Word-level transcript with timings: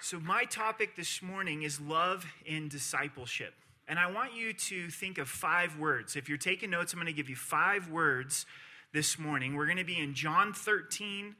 So, 0.00 0.20
my 0.20 0.44
topic 0.44 0.94
this 0.94 1.22
morning 1.22 1.64
is 1.64 1.80
love 1.80 2.24
in 2.46 2.68
discipleship. 2.68 3.52
And 3.88 3.98
I 3.98 4.08
want 4.08 4.32
you 4.32 4.52
to 4.52 4.90
think 4.90 5.18
of 5.18 5.28
five 5.28 5.76
words. 5.76 6.14
If 6.14 6.28
you're 6.28 6.38
taking 6.38 6.70
notes, 6.70 6.92
I'm 6.92 7.00
going 7.00 7.08
to 7.08 7.12
give 7.12 7.28
you 7.28 7.34
five 7.34 7.90
words 7.90 8.46
this 8.92 9.18
morning. 9.18 9.56
We're 9.56 9.64
going 9.64 9.78
to 9.78 9.84
be 9.84 9.98
in 9.98 10.14
John 10.14 10.52
13 10.52 11.34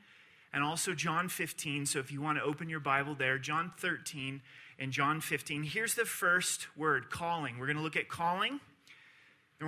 and 0.53 0.65
also 0.65 0.93
John 0.93 1.29
15. 1.29 1.87
So, 1.87 2.01
if 2.01 2.11
you 2.11 2.21
want 2.21 2.39
to 2.39 2.45
open 2.45 2.69
your 2.69 2.81
Bible 2.81 3.15
there, 3.15 3.39
John 3.39 3.71
13 3.79 4.43
and 4.81 4.91
John 4.91 5.21
15. 5.21 5.63
Here's 5.63 5.95
the 5.95 6.05
first 6.05 6.67
word 6.77 7.11
calling. 7.11 7.61
We're 7.61 7.67
going 7.67 7.77
to 7.77 7.83
look 7.83 7.97
at 7.97 8.09
calling, 8.09 8.51
and 8.51 8.61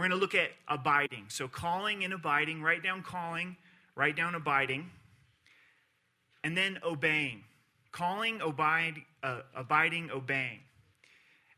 we're 0.01 0.09
going 0.09 0.11
to 0.11 0.17
look 0.17 0.35
at 0.35 0.51
abiding. 0.67 1.27
So, 1.29 1.47
calling 1.47 2.03
and 2.03 2.13
abiding. 2.13 2.61
Write 2.61 2.83
down 2.83 3.05
calling, 3.05 3.57
write 3.95 4.17
down 4.17 4.35
abiding, 4.35 4.91
and 6.43 6.57
then 6.57 6.81
obeying. 6.85 7.45
Calling, 7.93 8.41
abide, 8.41 9.03
uh, 9.23 9.41
abiding, 9.55 10.11
obeying. 10.11 10.61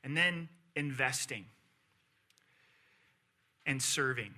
And 0.04 0.16
then 0.16 0.48
investing 0.74 1.44
and 3.66 3.80
serving. 3.80 4.34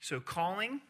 So, 0.00 0.20
calling, 0.20 0.80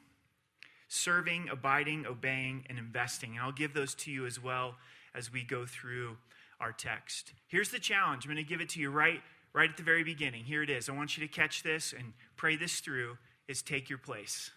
serving, 0.89 1.49
abiding, 1.51 2.07
obeying, 2.07 2.65
and 2.69 2.79
investing. 2.79 3.33
And 3.33 3.41
I'll 3.41 3.53
give 3.53 3.75
those 3.75 3.95
to 3.97 4.11
you 4.11 4.27
as 4.27 4.43
well 4.43 4.77
as 5.15 5.33
we 5.33 5.43
go 5.43 5.67
through 5.67 6.17
our 6.61 6.73
text. 6.73 7.33
Here's 7.49 7.71
the 7.71 7.79
challenge. 7.79 8.25
I'm 8.25 8.33
going 8.33 8.45
to 8.45 8.49
give 8.49 8.61
it 8.61 8.71
to 8.71 8.81
you 8.81 8.91
right, 8.91 9.21
right 9.53 9.69
at 9.69 9.77
the 9.77 9.83
very 9.83 10.05
beginning. 10.05 10.45
Here 10.45 10.63
it 10.63 10.71
is. 10.71 10.89
I 10.89 10.93
want 10.93 11.17
you 11.17 11.27
to 11.27 11.33
catch 11.33 11.63
this 11.63 11.93
and 11.93 12.13
pray 12.37 12.57
this 12.57 12.81
through 12.81 13.19
is 13.49 13.63
take 13.63 13.89
your 13.89 13.99
place. 13.99 14.51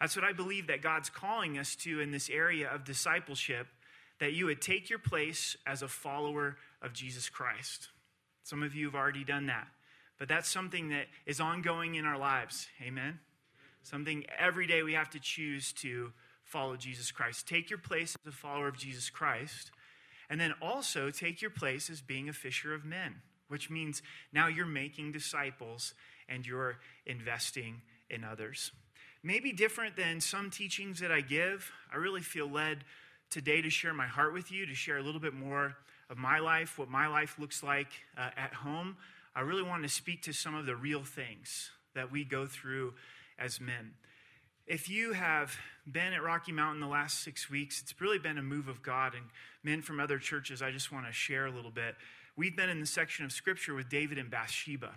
That's 0.00 0.16
what 0.16 0.24
I 0.24 0.32
believe 0.32 0.66
that 0.68 0.80
God's 0.80 1.10
calling 1.10 1.58
us 1.58 1.76
to 1.76 2.00
in 2.00 2.10
this 2.10 2.30
area 2.30 2.70
of 2.70 2.84
discipleship 2.84 3.66
that 4.20 4.34
you 4.34 4.46
would 4.46 4.62
take 4.62 4.88
your 4.88 4.98
place 4.98 5.56
as 5.66 5.82
a 5.82 5.88
follower 5.88 6.56
of 6.80 6.92
Jesus 6.92 7.28
Christ. 7.28 7.88
Some 8.44 8.62
of 8.62 8.74
you 8.74 8.86
have 8.86 8.94
already 8.94 9.24
done 9.24 9.46
that, 9.46 9.66
but 10.18 10.28
that's 10.28 10.48
something 10.48 10.90
that 10.90 11.06
is 11.26 11.40
ongoing 11.40 11.96
in 11.96 12.04
our 12.04 12.18
lives. 12.18 12.68
Amen? 12.82 13.18
Something 13.82 14.24
every 14.38 14.66
day 14.66 14.82
we 14.82 14.92
have 14.92 15.10
to 15.10 15.20
choose 15.20 15.72
to 15.74 16.12
follow 16.44 16.76
Jesus 16.76 17.10
Christ. 17.10 17.48
Take 17.48 17.70
your 17.70 17.78
place 17.78 18.14
as 18.24 18.32
a 18.32 18.36
follower 18.36 18.68
of 18.68 18.76
Jesus 18.76 19.08
Christ, 19.08 19.70
and 20.28 20.40
then 20.40 20.54
also 20.60 21.10
take 21.10 21.40
your 21.40 21.50
place 21.50 21.88
as 21.88 22.00
being 22.00 22.28
a 22.28 22.32
fisher 22.32 22.74
of 22.74 22.84
men, 22.84 23.16
which 23.48 23.70
means 23.70 24.02
now 24.32 24.48
you're 24.48 24.66
making 24.66 25.12
disciples 25.12 25.94
and 26.28 26.46
you're 26.46 26.78
investing 27.06 27.80
in 28.10 28.22
others. 28.22 28.70
Maybe 29.22 29.52
different 29.52 29.96
than 29.96 30.20
some 30.20 30.50
teachings 30.50 31.00
that 31.00 31.12
I 31.12 31.20
give, 31.20 31.70
I 31.92 31.96
really 31.96 32.22
feel 32.22 32.48
led 32.48 32.84
today 33.30 33.62
to 33.62 33.70
share 33.70 33.94
my 33.94 34.06
heart 34.06 34.32
with 34.34 34.50
you, 34.50 34.66
to 34.66 34.74
share 34.74 34.98
a 34.98 35.02
little 35.02 35.20
bit 35.20 35.34
more 35.34 35.76
of 36.10 36.18
my 36.18 36.40
life, 36.40 36.78
what 36.78 36.88
my 36.88 37.06
life 37.06 37.38
looks 37.38 37.62
like 37.62 37.88
uh, 38.18 38.30
at 38.36 38.52
home. 38.52 38.96
I 39.34 39.42
really 39.42 39.62
want 39.62 39.84
to 39.84 39.88
speak 39.88 40.22
to 40.22 40.32
some 40.32 40.54
of 40.54 40.66
the 40.66 40.74
real 40.74 41.04
things 41.04 41.70
that 41.94 42.10
we 42.10 42.24
go 42.24 42.46
through 42.46 42.94
as 43.38 43.60
men. 43.60 43.92
If 44.66 44.88
you 44.88 45.12
have 45.12 45.56
been 45.90 46.12
at 46.12 46.22
Rocky 46.22 46.52
Mountain 46.52 46.80
the 46.80 46.88
last 46.88 47.22
six 47.22 47.48
weeks, 47.48 47.80
it's 47.80 48.00
really 48.00 48.18
been 48.18 48.38
a 48.38 48.42
move 48.42 48.68
of 48.68 48.82
God. 48.82 49.14
And 49.14 49.24
men 49.62 49.82
from 49.82 50.00
other 50.00 50.18
churches, 50.18 50.62
I 50.62 50.70
just 50.72 50.92
want 50.92 51.06
to 51.06 51.12
share 51.12 51.46
a 51.46 51.50
little 51.50 51.70
bit. 51.70 51.94
We've 52.36 52.56
been 52.56 52.68
in 52.68 52.80
the 52.80 52.86
section 52.86 53.24
of 53.24 53.32
scripture 53.32 53.74
with 53.74 53.88
David 53.88 54.18
and 54.18 54.30
Bathsheba. 54.30 54.90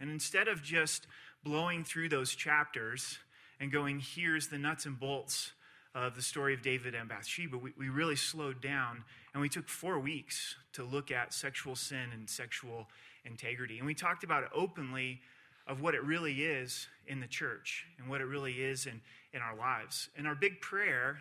And 0.00 0.10
instead 0.10 0.48
of 0.48 0.62
just 0.62 1.06
blowing 1.44 1.84
through 1.84 2.08
those 2.08 2.34
chapters 2.34 3.18
and 3.60 3.70
going, 3.70 4.00
here's 4.00 4.48
the 4.48 4.58
nuts 4.58 4.86
and 4.86 4.98
bolts 4.98 5.52
of 5.94 6.14
the 6.14 6.22
story 6.22 6.54
of 6.54 6.62
David 6.62 6.94
and 6.94 7.08
Bathsheba, 7.08 7.58
we, 7.58 7.72
we 7.76 7.88
really 7.88 8.16
slowed 8.16 8.60
down 8.60 9.04
and 9.34 9.40
we 9.40 9.48
took 9.48 9.68
four 9.68 9.98
weeks 9.98 10.56
to 10.72 10.84
look 10.84 11.10
at 11.10 11.34
sexual 11.34 11.76
sin 11.76 12.10
and 12.12 12.28
sexual 12.28 12.88
integrity. 13.24 13.78
And 13.78 13.86
we 13.86 13.94
talked 13.94 14.24
about 14.24 14.42
it 14.42 14.48
openly 14.54 15.20
of 15.66 15.80
what 15.80 15.94
it 15.94 16.02
really 16.02 16.44
is 16.44 16.88
in 17.06 17.20
the 17.20 17.26
church 17.26 17.86
and 17.98 18.08
what 18.08 18.20
it 18.20 18.24
really 18.24 18.54
is 18.54 18.86
in, 18.86 19.00
in 19.32 19.40
our 19.40 19.56
lives. 19.56 20.08
And 20.16 20.26
our 20.26 20.34
big 20.34 20.60
prayer 20.60 21.18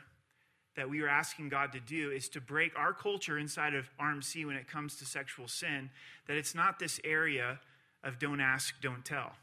that 0.75 0.89
we 0.89 1.01
are 1.01 1.07
asking 1.07 1.49
God 1.49 1.73
to 1.73 1.79
do 1.79 2.11
is 2.11 2.29
to 2.29 2.41
break 2.41 2.71
our 2.77 2.93
culture 2.93 3.37
inside 3.37 3.73
of 3.73 3.89
RMC 3.99 4.45
when 4.45 4.55
it 4.55 4.67
comes 4.67 4.95
to 4.97 5.05
sexual 5.05 5.47
sin, 5.47 5.89
that 6.27 6.37
it's 6.37 6.55
not 6.55 6.79
this 6.79 6.99
area 7.03 7.59
of 8.03 8.19
don't 8.19 8.39
ask, 8.39 8.75
don't 8.81 9.03
tell. 9.03 9.33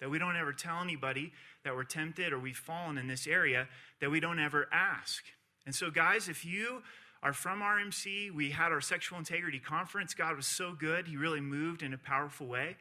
That 0.00 0.10
we 0.10 0.18
don't 0.18 0.36
ever 0.36 0.52
tell 0.52 0.80
anybody 0.82 1.32
that 1.64 1.74
we're 1.74 1.84
tempted 1.84 2.32
or 2.32 2.38
we've 2.38 2.56
fallen 2.56 2.98
in 2.98 3.06
this 3.06 3.26
area, 3.26 3.68
that 4.00 4.10
we 4.10 4.20
don't 4.20 4.38
ever 4.38 4.68
ask. 4.72 5.24
And 5.66 5.74
so, 5.74 5.90
guys, 5.90 6.28
if 6.28 6.44
you 6.44 6.82
are 7.22 7.32
from 7.32 7.60
RMC, 7.60 8.30
we 8.32 8.50
had 8.50 8.70
our 8.70 8.80
sexual 8.80 9.18
integrity 9.18 9.58
conference. 9.58 10.12
God 10.12 10.36
was 10.36 10.46
so 10.46 10.72
good, 10.72 11.06
He 11.06 11.16
really 11.16 11.40
moved 11.40 11.82
in 11.82 11.94
a 11.94 11.98
powerful 11.98 12.46
way. 12.46 12.76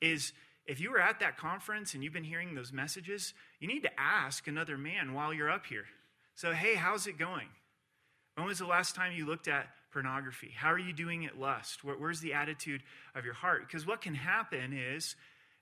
Is 0.00 0.32
if 0.66 0.80
you 0.80 0.90
were 0.90 1.00
at 1.00 1.20
that 1.20 1.38
conference 1.38 1.94
and 1.94 2.04
you've 2.04 2.12
been 2.12 2.24
hearing 2.24 2.54
those 2.54 2.72
messages, 2.72 3.32
you 3.58 3.66
need 3.66 3.82
to 3.84 4.00
ask 4.00 4.46
another 4.46 4.76
man 4.76 5.14
while 5.14 5.32
you're 5.32 5.50
up 5.50 5.64
here. 5.64 5.86
So, 6.34 6.52
hey, 6.52 6.74
how's 6.74 7.06
it 7.06 7.18
going? 7.18 7.48
When 8.34 8.46
was 8.46 8.58
the 8.58 8.66
last 8.66 8.94
time 8.94 9.12
you 9.12 9.26
looked 9.26 9.48
at 9.48 9.66
pornography? 9.90 10.52
How 10.54 10.70
are 10.70 10.78
you 10.78 10.92
doing 10.92 11.24
at 11.24 11.40
lust? 11.40 11.82
Where's 11.82 12.20
the 12.20 12.34
attitude 12.34 12.82
of 13.14 13.24
your 13.24 13.34
heart? 13.34 13.66
Because 13.66 13.86
what 13.86 14.02
can 14.02 14.14
happen 14.14 14.72
is 14.72 15.16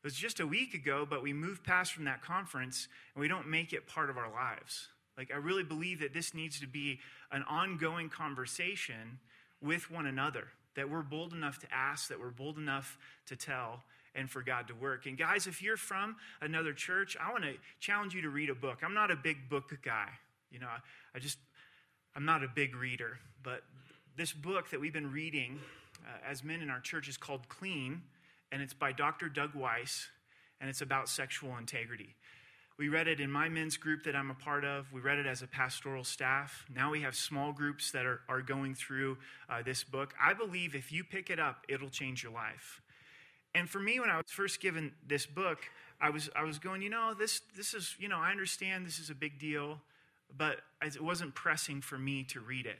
was 0.06 0.14
just 0.14 0.38
a 0.38 0.46
week 0.46 0.72
ago, 0.72 1.04
but 1.04 1.20
we 1.20 1.32
moved 1.32 1.64
past 1.64 1.92
from 1.92 2.04
that 2.04 2.22
conference 2.22 2.86
and 3.12 3.20
we 3.20 3.26
don't 3.26 3.48
make 3.48 3.72
it 3.72 3.88
part 3.88 4.08
of 4.08 4.16
our 4.16 4.30
lives. 4.30 4.86
Like, 5.18 5.32
I 5.34 5.36
really 5.36 5.64
believe 5.64 5.98
that 5.98 6.14
this 6.14 6.32
needs 6.32 6.60
to 6.60 6.68
be 6.68 7.00
an 7.32 7.42
ongoing 7.50 8.08
conversation 8.08 9.18
with 9.60 9.90
one 9.90 10.06
another, 10.06 10.44
that 10.76 10.88
we're 10.88 11.02
bold 11.02 11.32
enough 11.32 11.58
to 11.58 11.66
ask, 11.74 12.06
that 12.06 12.20
we're 12.20 12.30
bold 12.30 12.56
enough 12.56 12.96
to 13.26 13.34
tell, 13.34 13.82
and 14.14 14.30
for 14.30 14.42
God 14.42 14.68
to 14.68 14.74
work. 14.74 15.06
And 15.06 15.18
guys, 15.18 15.48
if 15.48 15.60
you're 15.60 15.76
from 15.76 16.14
another 16.40 16.72
church, 16.72 17.16
I 17.20 17.32
want 17.32 17.42
to 17.42 17.54
challenge 17.80 18.14
you 18.14 18.22
to 18.22 18.30
read 18.30 18.48
a 18.48 18.54
book. 18.54 18.82
I'm 18.84 18.94
not 18.94 19.10
a 19.10 19.16
big 19.16 19.48
book 19.48 19.76
guy. 19.82 20.10
You 20.52 20.60
know, 20.60 20.68
I 21.16 21.18
just, 21.18 21.38
I'm 22.14 22.24
not 22.24 22.44
a 22.44 22.48
big 22.54 22.76
reader. 22.76 23.18
But 23.42 23.64
this 24.16 24.32
book 24.32 24.70
that 24.70 24.80
we've 24.80 24.92
been 24.92 25.10
reading 25.10 25.58
uh, 26.06 26.30
as 26.30 26.44
men 26.44 26.60
in 26.60 26.70
our 26.70 26.78
church 26.78 27.08
is 27.08 27.16
called 27.16 27.48
Clean 27.48 28.02
and 28.52 28.62
it's 28.62 28.74
by 28.74 28.92
Dr. 28.92 29.28
Doug 29.28 29.54
Weiss, 29.54 30.08
and 30.60 30.70
it's 30.70 30.80
about 30.80 31.08
sexual 31.08 31.56
integrity. 31.56 32.14
We 32.78 32.88
read 32.90 33.08
it 33.08 33.20
in 33.20 33.30
my 33.30 33.48
men's 33.48 33.78
group 33.78 34.04
that 34.04 34.14
I'm 34.14 34.30
a 34.30 34.34
part 34.34 34.64
of. 34.64 34.92
We 34.92 35.00
read 35.00 35.18
it 35.18 35.26
as 35.26 35.40
a 35.40 35.46
pastoral 35.46 36.04
staff. 36.04 36.66
Now 36.74 36.90
we 36.90 37.00
have 37.00 37.14
small 37.14 37.52
groups 37.52 37.90
that 37.92 38.04
are, 38.04 38.20
are 38.28 38.42
going 38.42 38.74
through 38.74 39.16
uh, 39.48 39.62
this 39.62 39.82
book. 39.82 40.12
I 40.22 40.34
believe 40.34 40.74
if 40.74 40.92
you 40.92 41.02
pick 41.02 41.30
it 41.30 41.40
up, 41.40 41.64
it'll 41.70 41.88
change 41.88 42.22
your 42.22 42.32
life. 42.32 42.82
And 43.54 43.68
for 43.68 43.80
me, 43.80 43.98
when 43.98 44.10
I 44.10 44.16
was 44.16 44.26
first 44.28 44.60
given 44.60 44.92
this 45.06 45.24
book, 45.24 45.60
I 46.02 46.10
was, 46.10 46.28
I 46.36 46.42
was 46.42 46.58
going, 46.58 46.82
you 46.82 46.90
know, 46.90 47.14
this, 47.18 47.40
this 47.56 47.72
is, 47.72 47.96
you 47.98 48.08
know, 48.08 48.18
I 48.18 48.30
understand 48.30 48.84
this 48.84 48.98
is 48.98 49.08
a 49.08 49.14
big 49.14 49.38
deal, 49.38 49.80
but 50.36 50.58
it 50.82 51.00
wasn't 51.00 51.34
pressing 51.34 51.80
for 51.80 51.96
me 51.96 52.24
to 52.24 52.40
read 52.40 52.66
it. 52.66 52.78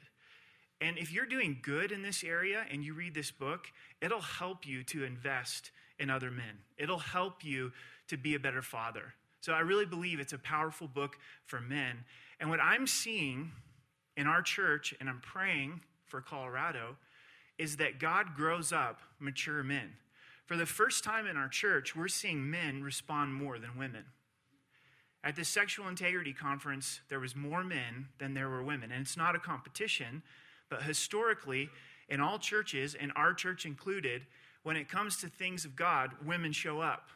And 0.81 0.99
if 0.99 1.13
you're 1.13 1.27
doing 1.27 1.59
good 1.63 1.91
in 1.91 2.03
this 2.03 2.23
area 2.23 2.65
and 2.71 2.85
you 2.85 2.95
read 2.95 3.15
this 3.15 3.31
book, 3.31 3.67
it'll 4.03 4.21
help 4.21 4.67
you 4.67 4.83
to 4.85 5.05
invest 5.05 5.71
in 5.99 6.11
other 6.11 6.31
men. 6.31 6.59
It'll 6.77 6.99
help 6.99 7.45
you 7.45 7.73
to 8.09 8.17
be 8.17 8.35
a 8.35 8.39
better 8.39 8.63
father. 8.63 9.15
So 9.41 9.53
I 9.53 9.61
really 9.61 9.87
believe 9.87 10.21
it's 10.21 10.33
a 10.33 10.39
powerful 10.39 10.89
book 10.89 11.17
for 11.45 11.61
men. 11.61 12.05
And 12.41 12.51
what 12.51 12.61
I'm 12.61 12.87
seeing 12.87 13.53
in 14.17 14.27
our 14.27 14.43
church, 14.43 14.95
and 15.01 15.09
I'm 15.09 15.21
praying 15.21 15.81
for 16.05 16.21
Colorado, 16.21 16.97
is 17.59 17.77
that 17.77 17.99
God 17.99 18.35
grows 18.35 18.73
up 18.73 19.01
mature 19.19 19.63
men. 19.63 19.95
For 20.45 20.57
the 20.57 20.67
first 20.67 21.03
time 21.03 21.27
in 21.27 21.37
our 21.37 21.49
church, 21.49 21.97
we're 21.97 22.09
seeing 22.09 22.51
men 22.51 22.83
respond 22.83 23.35
more 23.35 23.59
than 23.59 23.79
women. 23.79 24.05
At 25.25 25.35
the 25.35 25.45
sexual 25.45 25.89
integrity 25.89 26.33
conference, 26.33 27.01
there 27.09 27.19
was 27.19 27.35
more 27.35 27.65
men 27.65 28.09
than 28.19 28.35
there 28.35 28.49
were 28.49 28.63
women. 28.63 28.93
And 28.93 29.03
it's 29.03 29.17
not 29.17 29.35
a 29.35 29.41
competition, 29.41 30.23
but 30.69 30.83
historically, 30.83 31.69
in 32.09 32.21
all 32.21 32.39
churches, 32.39 32.95
and 32.95 33.13
our 33.17 33.35
church 33.35 33.67
included, 33.67 34.23
when 34.63 34.77
it 34.77 34.89
comes 34.89 35.17
to 35.19 35.29
things 35.29 35.65
of 35.65 35.77
God, 35.77 36.11
women 36.25 36.53
show 36.53 36.81
up 36.81 37.11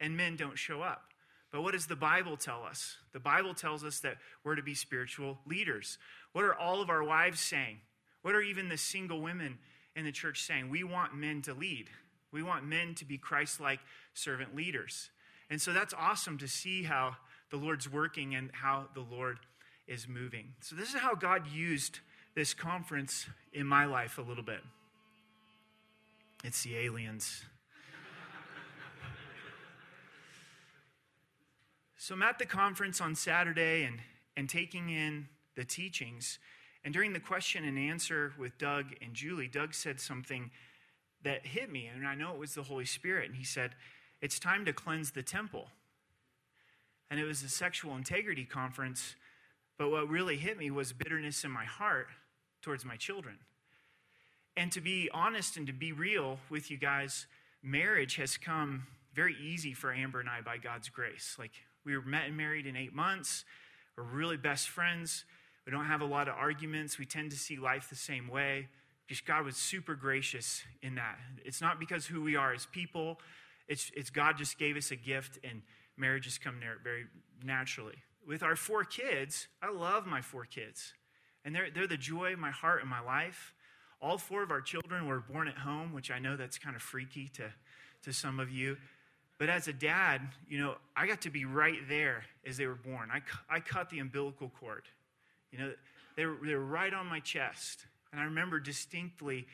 and 0.00 0.16
men 0.16 0.36
don't 0.36 0.58
show 0.58 0.82
up. 0.82 1.04
But 1.52 1.62
what 1.62 1.72
does 1.72 1.86
the 1.86 1.96
Bible 1.96 2.36
tell 2.36 2.64
us? 2.64 2.96
The 3.12 3.20
Bible 3.20 3.54
tells 3.54 3.84
us 3.84 4.00
that 4.00 4.16
we're 4.42 4.56
to 4.56 4.62
be 4.62 4.74
spiritual 4.74 5.38
leaders. 5.46 5.98
What 6.32 6.44
are 6.44 6.54
all 6.54 6.80
of 6.80 6.88
our 6.88 7.04
wives 7.04 7.40
saying? 7.40 7.78
What 8.22 8.34
are 8.34 8.40
even 8.40 8.68
the 8.68 8.78
single 8.78 9.20
women 9.20 9.58
in 9.94 10.04
the 10.04 10.12
church 10.12 10.42
saying? 10.42 10.70
We 10.70 10.82
want 10.82 11.14
men 11.14 11.42
to 11.42 11.54
lead. 11.54 11.90
We 12.32 12.42
want 12.42 12.64
men 12.64 12.94
to 12.96 13.04
be 13.04 13.18
Christ 13.18 13.60
like 13.60 13.80
servant 14.14 14.56
leaders. 14.56 15.10
And 15.50 15.60
so 15.60 15.72
that's 15.72 15.92
awesome 15.92 16.38
to 16.38 16.48
see 16.48 16.84
how 16.84 17.16
the 17.50 17.58
Lord's 17.58 17.88
working 17.88 18.34
and 18.34 18.50
how 18.52 18.86
the 18.94 19.02
Lord 19.02 19.38
is 19.86 20.08
moving. 20.08 20.54
So, 20.60 20.74
this 20.74 20.94
is 20.94 21.00
how 21.00 21.14
God 21.14 21.46
used 21.46 21.98
this 22.34 22.54
conference 22.54 23.26
in 23.52 23.66
my 23.66 23.84
life 23.84 24.18
a 24.18 24.22
little 24.22 24.42
bit. 24.42 24.60
It's 26.44 26.62
the 26.62 26.76
aliens. 26.76 27.44
so 31.96 32.14
I'm 32.14 32.22
at 32.22 32.38
the 32.38 32.46
conference 32.46 33.00
on 33.00 33.14
Saturday 33.14 33.84
and, 33.84 33.98
and 34.36 34.48
taking 34.48 34.88
in 34.88 35.28
the 35.56 35.64
teachings. 35.64 36.38
And 36.84 36.92
during 36.92 37.12
the 37.12 37.20
question 37.20 37.64
and 37.64 37.78
answer 37.78 38.32
with 38.38 38.58
Doug 38.58 38.86
and 39.02 39.14
Julie, 39.14 39.48
Doug 39.48 39.74
said 39.74 40.00
something 40.00 40.50
that 41.22 41.46
hit 41.46 41.70
me, 41.70 41.86
and 41.86 42.04
I 42.06 42.16
know 42.16 42.32
it 42.32 42.38
was 42.38 42.54
the 42.54 42.64
Holy 42.64 42.86
Spirit. 42.86 43.28
And 43.28 43.36
he 43.36 43.44
said, 43.44 43.76
It's 44.20 44.40
time 44.40 44.64
to 44.64 44.72
cleanse 44.72 45.12
the 45.12 45.22
temple. 45.22 45.68
And 47.10 47.20
it 47.20 47.24
was 47.24 47.42
a 47.42 47.48
sexual 47.48 47.94
integrity 47.94 48.44
conference, 48.44 49.14
but 49.78 49.90
what 49.90 50.08
really 50.08 50.38
hit 50.38 50.58
me 50.58 50.70
was 50.70 50.92
bitterness 50.92 51.44
in 51.44 51.50
my 51.50 51.66
heart 51.66 52.08
towards 52.62 52.84
my 52.84 52.96
children. 52.96 53.38
And 54.56 54.70
to 54.72 54.80
be 54.80 55.10
honest 55.12 55.56
and 55.56 55.66
to 55.66 55.72
be 55.72 55.92
real 55.92 56.38
with 56.50 56.70
you 56.70 56.76
guys, 56.76 57.26
marriage 57.62 58.16
has 58.16 58.36
come 58.36 58.86
very 59.14 59.36
easy 59.42 59.74
for 59.74 59.92
Amber 59.92 60.20
and 60.20 60.28
I 60.28 60.40
by 60.40 60.56
God's 60.56 60.88
grace. 60.88 61.36
Like, 61.38 61.52
we 61.84 61.96
were 61.96 62.02
met 62.02 62.26
and 62.26 62.36
married 62.36 62.66
in 62.66 62.76
eight 62.76 62.94
months. 62.94 63.44
We're 63.96 64.04
really 64.04 64.36
best 64.36 64.68
friends. 64.68 65.24
We 65.66 65.72
don't 65.72 65.86
have 65.86 66.00
a 66.00 66.06
lot 66.06 66.28
of 66.28 66.34
arguments. 66.34 66.98
We 66.98 67.06
tend 67.06 67.30
to 67.30 67.36
see 67.36 67.56
life 67.56 67.88
the 67.90 67.96
same 67.96 68.28
way. 68.28 68.68
Just 69.08 69.26
God 69.26 69.44
was 69.44 69.56
super 69.56 69.94
gracious 69.94 70.62
in 70.82 70.94
that. 70.94 71.18
It's 71.44 71.60
not 71.60 71.78
because 71.78 72.06
who 72.06 72.22
we 72.22 72.36
are 72.36 72.52
as 72.54 72.66
people. 72.66 73.18
It's, 73.68 73.90
it's 73.94 74.10
God 74.10 74.38
just 74.38 74.58
gave 74.58 74.76
us 74.76 74.90
a 74.90 74.96
gift, 74.96 75.38
and 75.44 75.62
marriage 75.96 76.24
has 76.24 76.38
come 76.38 76.60
there 76.60 76.76
very 76.82 77.04
naturally. 77.44 77.96
With 78.26 78.42
our 78.42 78.56
four 78.56 78.84
kids, 78.84 79.48
I 79.62 79.70
love 79.70 80.06
my 80.06 80.20
four 80.20 80.44
kids, 80.44 80.94
and 81.44 81.54
they're, 81.54 81.70
they're 81.70 81.86
the 81.86 81.96
joy 81.96 82.32
of 82.32 82.38
my 82.38 82.50
heart 82.50 82.80
and 82.80 82.90
my 82.90 83.00
life. 83.00 83.54
All 84.00 84.18
four 84.18 84.42
of 84.42 84.50
our 84.50 84.60
children 84.60 85.06
were 85.06 85.20
born 85.20 85.48
at 85.48 85.58
home, 85.58 85.92
which 85.92 86.10
I 86.10 86.18
know 86.18 86.36
that's 86.36 86.58
kind 86.58 86.74
of 86.74 86.82
freaky 86.82 87.28
to, 87.34 87.44
to 88.04 88.12
some 88.12 88.40
of 88.40 88.50
you. 88.50 88.76
But 89.38 89.48
as 89.48 89.68
a 89.68 89.72
dad, 89.72 90.22
you 90.48 90.58
know, 90.58 90.76
I 90.96 91.06
got 91.06 91.22
to 91.22 91.30
be 91.30 91.44
right 91.44 91.78
there 91.88 92.24
as 92.46 92.56
they 92.56 92.66
were 92.66 92.74
born. 92.74 93.10
I, 93.12 93.22
I 93.48 93.60
cut 93.60 93.90
the 93.90 93.98
umbilical 93.98 94.52
cord. 94.60 94.84
You 95.50 95.58
know, 95.58 95.72
they 96.16 96.26
were, 96.26 96.36
they 96.44 96.54
were 96.54 96.64
right 96.64 96.92
on 96.92 97.06
my 97.06 97.20
chest. 97.20 97.86
And 98.12 98.20
I 98.20 98.24
remember 98.24 98.60
distinctly 98.60 99.46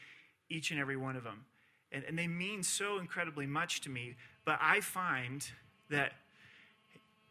each 0.51 0.71
and 0.71 0.81
every 0.81 0.97
one 0.97 1.17
of 1.17 1.25
them. 1.25 1.45
And, 1.93 2.05
and 2.05 2.19
they 2.19 2.27
mean 2.27 2.63
so 2.63 2.99
incredibly 2.99 3.47
much 3.47 3.81
to 3.83 3.91
me. 3.91 4.17
But 4.45 4.59
I 4.61 4.81
find 4.81 5.47
that, 5.91 6.13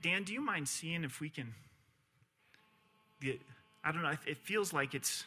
Dan, 0.01 0.23
do 0.23 0.33
you 0.33 0.41
mind 0.41 0.67
seeing 0.67 1.03
if 1.03 1.19
we 1.19 1.29
can 1.29 1.53
get, 3.21 3.39
I 3.87 3.93
don't 3.93 4.01
know, 4.01 4.13
it 4.25 4.37
feels 4.39 4.73
like 4.73 4.93
it's 4.93 5.23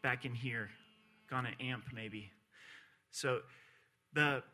back 0.00 0.24
in 0.24 0.34
here, 0.34 0.70
gone 1.28 1.46
an 1.46 1.54
amp 1.58 1.86
maybe. 1.92 2.30
So 3.10 3.40
the, 4.12 4.44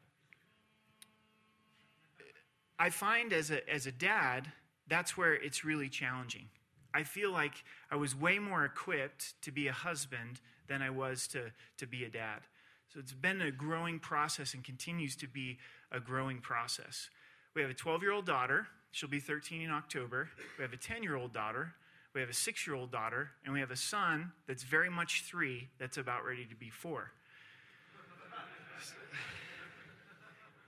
I 2.79 2.89
find 2.89 3.35
as 3.35 3.51
a, 3.51 3.71
as 3.71 3.87
a 3.87 3.93
dad, 3.93 4.51
that's 4.89 5.15
where 5.15 5.35
it's 5.35 5.63
really 5.63 5.91
challenging. 5.91 6.47
I 6.95 7.03
feel 7.03 7.33
like 7.33 7.53
I 7.91 7.97
was 7.97 8.17
way 8.17 8.39
more 8.39 8.65
equipped 8.65 9.35
to 9.43 9.53
be 9.53 9.69
a 9.69 9.75
husband 9.75 10.41
than 10.67 10.81
I 10.81 10.89
was 10.89 11.29
to, 11.29 11.53
to 11.77 11.87
be 11.87 12.05
a 12.05 12.09
dad. 12.09 12.41
So 12.89 12.99
it's 12.99 13.13
been 13.13 13.43
a 13.43 13.51
growing 13.51 13.99
process 13.99 14.55
and 14.55 14.65
continues 14.65 15.17
to 15.17 15.29
be 15.29 15.59
a 15.93 16.01
growing 16.01 16.39
process. 16.39 17.11
We 17.55 17.61
have 17.61 17.71
a 17.71 17.75
12 17.75 18.01
year 18.01 18.13
old 18.13 18.25
daughter. 18.25 18.69
She'll 18.91 19.11
be 19.11 19.21
13 19.21 19.61
in 19.61 19.71
October. 19.71 20.31
We 20.57 20.63
have 20.63 20.73
a 20.73 20.79
10 20.79 21.03
year 21.03 21.17
old 21.17 21.35
daughter. 21.35 21.75
We 22.15 22.21
have 22.21 22.31
a 22.31 22.35
six 22.35 22.67
year 22.67 22.77
old 22.77 22.91
daughter. 22.91 23.31
And 23.45 23.55
we 23.55 23.61
have 23.61 23.71
a 23.71 23.77
son 23.77 24.33
that's 24.47 24.63
very 24.63 24.91
much 24.91 25.25
three 25.25 25.69
that's 25.79 25.97
about 25.97 26.25
ready 26.25 26.45
to 26.47 26.55
be 26.55 26.71
four. 26.71 27.13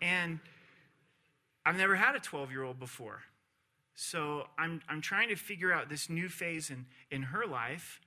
and 0.00 0.38
I've 1.64 1.76
never 1.76 1.96
had 1.96 2.14
a 2.14 2.20
12 2.20 2.50
year 2.50 2.62
old 2.62 2.78
before. 2.78 3.22
So 3.94 4.46
I'm, 4.58 4.80
I'm 4.88 5.00
trying 5.00 5.28
to 5.28 5.36
figure 5.36 5.72
out 5.72 5.88
this 5.88 6.08
new 6.08 6.28
phase 6.28 6.70
in, 6.70 6.86
in 7.10 7.22
her 7.24 7.46
life. 7.46 8.00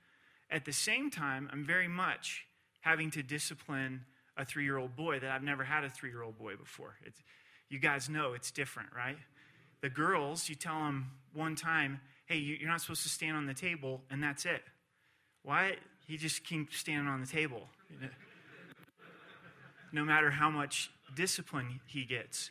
At 0.50 0.64
the 0.64 0.72
same 0.72 1.10
time, 1.10 1.48
I'm 1.52 1.64
very 1.64 1.88
much 1.88 2.44
having 2.80 3.10
to 3.12 3.22
discipline 3.22 4.04
a 4.36 4.44
three 4.44 4.64
year 4.64 4.76
old 4.76 4.94
boy 4.96 5.18
that 5.20 5.30
I've 5.30 5.42
never 5.42 5.64
had 5.64 5.84
a 5.84 5.90
three 5.90 6.10
year 6.10 6.22
old 6.22 6.38
boy 6.38 6.56
before. 6.56 6.96
It's, 7.04 7.22
you 7.68 7.78
guys 7.78 8.08
know 8.08 8.32
it's 8.32 8.50
different, 8.50 8.90
right? 8.94 9.16
The 9.80 9.88
girls, 9.88 10.48
you 10.48 10.54
tell 10.54 10.78
them 10.78 11.10
one 11.32 11.56
time, 11.56 12.00
hey, 12.26 12.36
you're 12.36 12.68
not 12.68 12.80
supposed 12.80 13.02
to 13.04 13.08
stand 13.08 13.36
on 13.36 13.46
the 13.46 13.54
table, 13.54 14.02
and 14.10 14.22
that's 14.22 14.44
it. 14.44 14.62
Why? 15.42 15.76
He 16.06 16.16
just 16.16 16.44
keeps 16.44 16.76
standing 16.76 17.08
on 17.08 17.20
the 17.20 17.26
table. 17.26 17.68
no 19.92 20.04
matter 20.04 20.30
how 20.30 20.50
much 20.50 20.90
discipline 21.14 21.80
he 21.86 22.04
gets. 22.04 22.50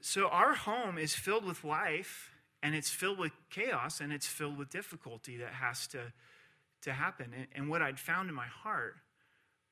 So 0.00 0.28
our 0.28 0.54
home 0.54 0.98
is 0.98 1.14
filled 1.14 1.44
with 1.44 1.64
life 1.64 2.30
and 2.62 2.74
it's 2.74 2.90
filled 2.90 3.18
with 3.18 3.32
chaos 3.50 4.00
and 4.00 4.12
it's 4.12 4.26
filled 4.26 4.56
with 4.56 4.70
difficulty 4.70 5.36
that 5.38 5.52
has 5.52 5.86
to, 5.88 6.12
to 6.82 6.92
happen. 6.92 7.32
And, 7.36 7.46
and 7.54 7.68
what 7.68 7.82
I'd 7.82 7.98
found 7.98 8.28
in 8.28 8.34
my 8.34 8.46
heart 8.46 8.96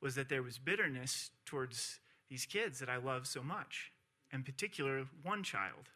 was 0.01 0.15
that 0.17 0.29
there 0.29 0.43
was 0.43 0.59
bitterness 0.59 1.31
towards 1.47 2.01
these 2.29 2.45
kids 2.45 2.81
that 2.81 2.89
I 2.89 2.97
love 2.97 3.27
so 3.27 3.43
much, 3.43 3.93
in 4.33 4.43
particular, 4.43 5.07
one 5.23 5.43
child. 5.43 5.91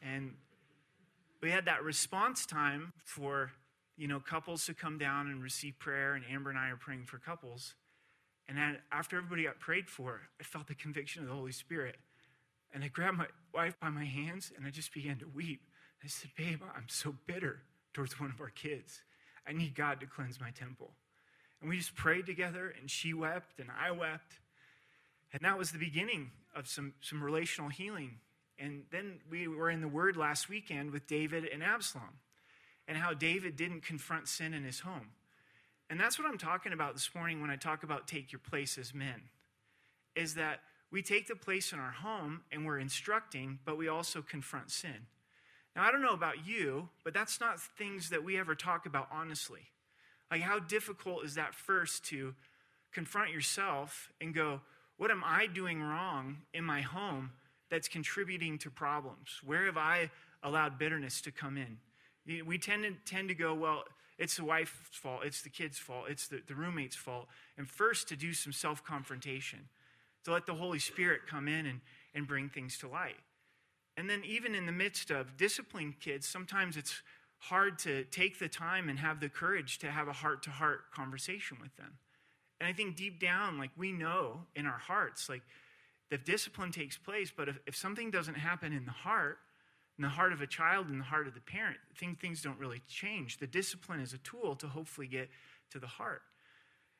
And 0.00 0.34
we 1.42 1.50
had 1.50 1.64
that 1.64 1.82
response 1.82 2.46
time 2.46 2.92
for 3.04 3.52
you 3.96 4.08
know 4.08 4.20
couples 4.20 4.64
to 4.66 4.74
come 4.74 4.98
down 4.98 5.28
and 5.28 5.42
receive 5.42 5.78
prayer 5.78 6.14
and 6.14 6.24
amber 6.30 6.50
and 6.50 6.58
i 6.58 6.70
are 6.70 6.76
praying 6.76 7.04
for 7.04 7.18
couples 7.18 7.74
and 8.48 8.56
then 8.56 8.78
after 8.90 9.16
everybody 9.16 9.44
got 9.44 9.58
prayed 9.58 9.88
for 9.88 10.22
i 10.40 10.42
felt 10.42 10.66
the 10.66 10.74
conviction 10.74 11.22
of 11.22 11.28
the 11.28 11.34
holy 11.34 11.52
spirit 11.52 11.96
and 12.72 12.82
I 12.82 12.88
grabbed 12.88 13.18
my 13.18 13.26
wife 13.54 13.78
by 13.80 13.90
my 13.90 14.04
hands 14.04 14.52
and 14.56 14.66
I 14.66 14.70
just 14.70 14.92
began 14.94 15.18
to 15.18 15.26
weep. 15.34 15.62
I 16.02 16.08
said, 16.08 16.30
Babe, 16.36 16.62
I'm 16.74 16.88
so 16.88 17.14
bitter 17.26 17.60
towards 17.92 18.18
one 18.18 18.30
of 18.30 18.40
our 18.40 18.48
kids. 18.48 19.02
I 19.46 19.52
need 19.52 19.74
God 19.74 20.00
to 20.00 20.06
cleanse 20.06 20.40
my 20.40 20.50
temple. 20.50 20.92
And 21.60 21.68
we 21.68 21.76
just 21.76 21.94
prayed 21.94 22.26
together, 22.26 22.74
and 22.80 22.90
she 22.90 23.14
wept, 23.14 23.60
and 23.60 23.68
I 23.70 23.92
wept. 23.92 24.38
And 25.32 25.42
that 25.42 25.56
was 25.56 25.70
the 25.70 25.78
beginning 25.78 26.30
of 26.56 26.66
some, 26.66 26.94
some 27.00 27.22
relational 27.22 27.70
healing. 27.70 28.16
And 28.62 28.84
then 28.92 29.18
we 29.28 29.48
were 29.48 29.70
in 29.70 29.80
the 29.80 29.88
Word 29.88 30.16
last 30.16 30.48
weekend 30.48 30.92
with 30.92 31.08
David 31.08 31.44
and 31.52 31.64
Absalom, 31.64 32.20
and 32.86 32.96
how 32.96 33.12
David 33.12 33.56
didn't 33.56 33.80
confront 33.80 34.28
sin 34.28 34.54
in 34.54 34.62
his 34.62 34.80
home. 34.80 35.08
And 35.90 35.98
that's 35.98 36.16
what 36.16 36.28
I'm 36.28 36.38
talking 36.38 36.72
about 36.72 36.94
this 36.94 37.12
morning 37.12 37.40
when 37.40 37.50
I 37.50 37.56
talk 37.56 37.82
about 37.82 38.06
take 38.06 38.30
your 38.30 38.38
place 38.38 38.78
as 38.78 38.94
men, 38.94 39.22
is 40.14 40.36
that 40.36 40.60
we 40.92 41.02
take 41.02 41.26
the 41.26 41.34
place 41.34 41.72
in 41.72 41.80
our 41.80 41.90
home 41.90 42.42
and 42.52 42.64
we're 42.64 42.78
instructing, 42.78 43.58
but 43.64 43.76
we 43.76 43.88
also 43.88 44.22
confront 44.22 44.70
sin. 44.70 45.06
Now, 45.74 45.82
I 45.82 45.90
don't 45.90 46.02
know 46.02 46.14
about 46.14 46.46
you, 46.46 46.88
but 47.02 47.14
that's 47.14 47.40
not 47.40 47.58
things 47.60 48.10
that 48.10 48.22
we 48.22 48.38
ever 48.38 48.54
talk 48.54 48.86
about 48.86 49.08
honestly. 49.10 49.72
Like, 50.30 50.42
how 50.42 50.60
difficult 50.60 51.24
is 51.24 51.34
that 51.34 51.52
first 51.52 52.04
to 52.06 52.34
confront 52.92 53.32
yourself 53.32 54.12
and 54.20 54.32
go, 54.32 54.60
what 54.98 55.10
am 55.10 55.24
I 55.26 55.48
doing 55.48 55.82
wrong 55.82 56.36
in 56.54 56.62
my 56.62 56.82
home 56.82 57.32
that's 57.72 57.88
contributing 57.88 58.58
to 58.58 58.70
problems? 58.70 59.40
Where 59.42 59.64
have 59.64 59.78
I 59.78 60.10
allowed 60.42 60.78
bitterness 60.78 61.22
to 61.22 61.32
come 61.32 61.56
in? 61.56 61.78
We 62.46 62.58
tend 62.58 62.82
to, 62.84 62.90
tend 63.10 63.28
to 63.28 63.34
go, 63.34 63.54
well, 63.54 63.84
it's 64.18 64.36
the 64.36 64.44
wife's 64.44 64.74
fault, 64.90 65.22
it's 65.24 65.40
the 65.40 65.48
kid's 65.48 65.78
fault, 65.78 66.04
it's 66.10 66.28
the, 66.28 66.42
the 66.46 66.54
roommate's 66.54 66.94
fault. 66.94 67.28
And 67.56 67.66
first, 67.66 68.08
to 68.08 68.16
do 68.16 68.34
some 68.34 68.52
self 68.52 68.84
confrontation 68.84 69.60
to 70.24 70.32
let 70.32 70.44
the 70.44 70.52
Holy 70.52 70.78
Spirit 70.78 71.22
come 71.26 71.48
in 71.48 71.64
and, 71.64 71.80
and 72.14 72.28
bring 72.28 72.50
things 72.50 72.76
to 72.78 72.88
light. 72.88 73.16
And 73.96 74.08
then, 74.08 74.20
even 74.26 74.54
in 74.54 74.66
the 74.66 74.72
midst 74.72 75.10
of 75.10 75.38
disciplining 75.38 75.96
kids, 75.98 76.26
sometimes 76.26 76.76
it's 76.76 77.00
hard 77.38 77.78
to 77.80 78.04
take 78.04 78.38
the 78.38 78.48
time 78.48 78.90
and 78.90 78.98
have 78.98 79.18
the 79.18 79.30
courage 79.30 79.78
to 79.78 79.90
have 79.90 80.08
a 80.08 80.12
heart 80.12 80.42
to 80.42 80.50
heart 80.50 80.92
conversation 80.94 81.56
with 81.58 81.74
them. 81.76 81.94
And 82.60 82.68
I 82.68 82.74
think 82.74 82.96
deep 82.96 83.18
down, 83.18 83.58
like 83.58 83.70
we 83.78 83.92
know 83.92 84.42
in 84.54 84.66
our 84.66 84.78
hearts, 84.78 85.30
like 85.30 85.42
the 86.12 86.18
discipline 86.18 86.70
takes 86.70 86.98
place, 86.98 87.32
but 87.34 87.48
if, 87.48 87.58
if 87.66 87.74
something 87.74 88.10
doesn't 88.10 88.34
happen 88.34 88.74
in 88.74 88.84
the 88.84 88.90
heart, 88.90 89.38
in 89.96 90.02
the 90.02 90.10
heart 90.10 90.34
of 90.34 90.42
a 90.42 90.46
child, 90.46 90.90
in 90.90 90.98
the 90.98 91.04
heart 91.04 91.26
of 91.26 91.32
the 91.32 91.40
parent, 91.40 91.78
things, 91.96 92.18
things 92.20 92.42
don't 92.42 92.58
really 92.58 92.82
change. 92.86 93.38
The 93.38 93.46
discipline 93.46 93.98
is 93.98 94.12
a 94.12 94.18
tool 94.18 94.54
to 94.56 94.66
hopefully 94.66 95.06
get 95.06 95.30
to 95.70 95.78
the 95.78 95.86
heart. 95.86 96.20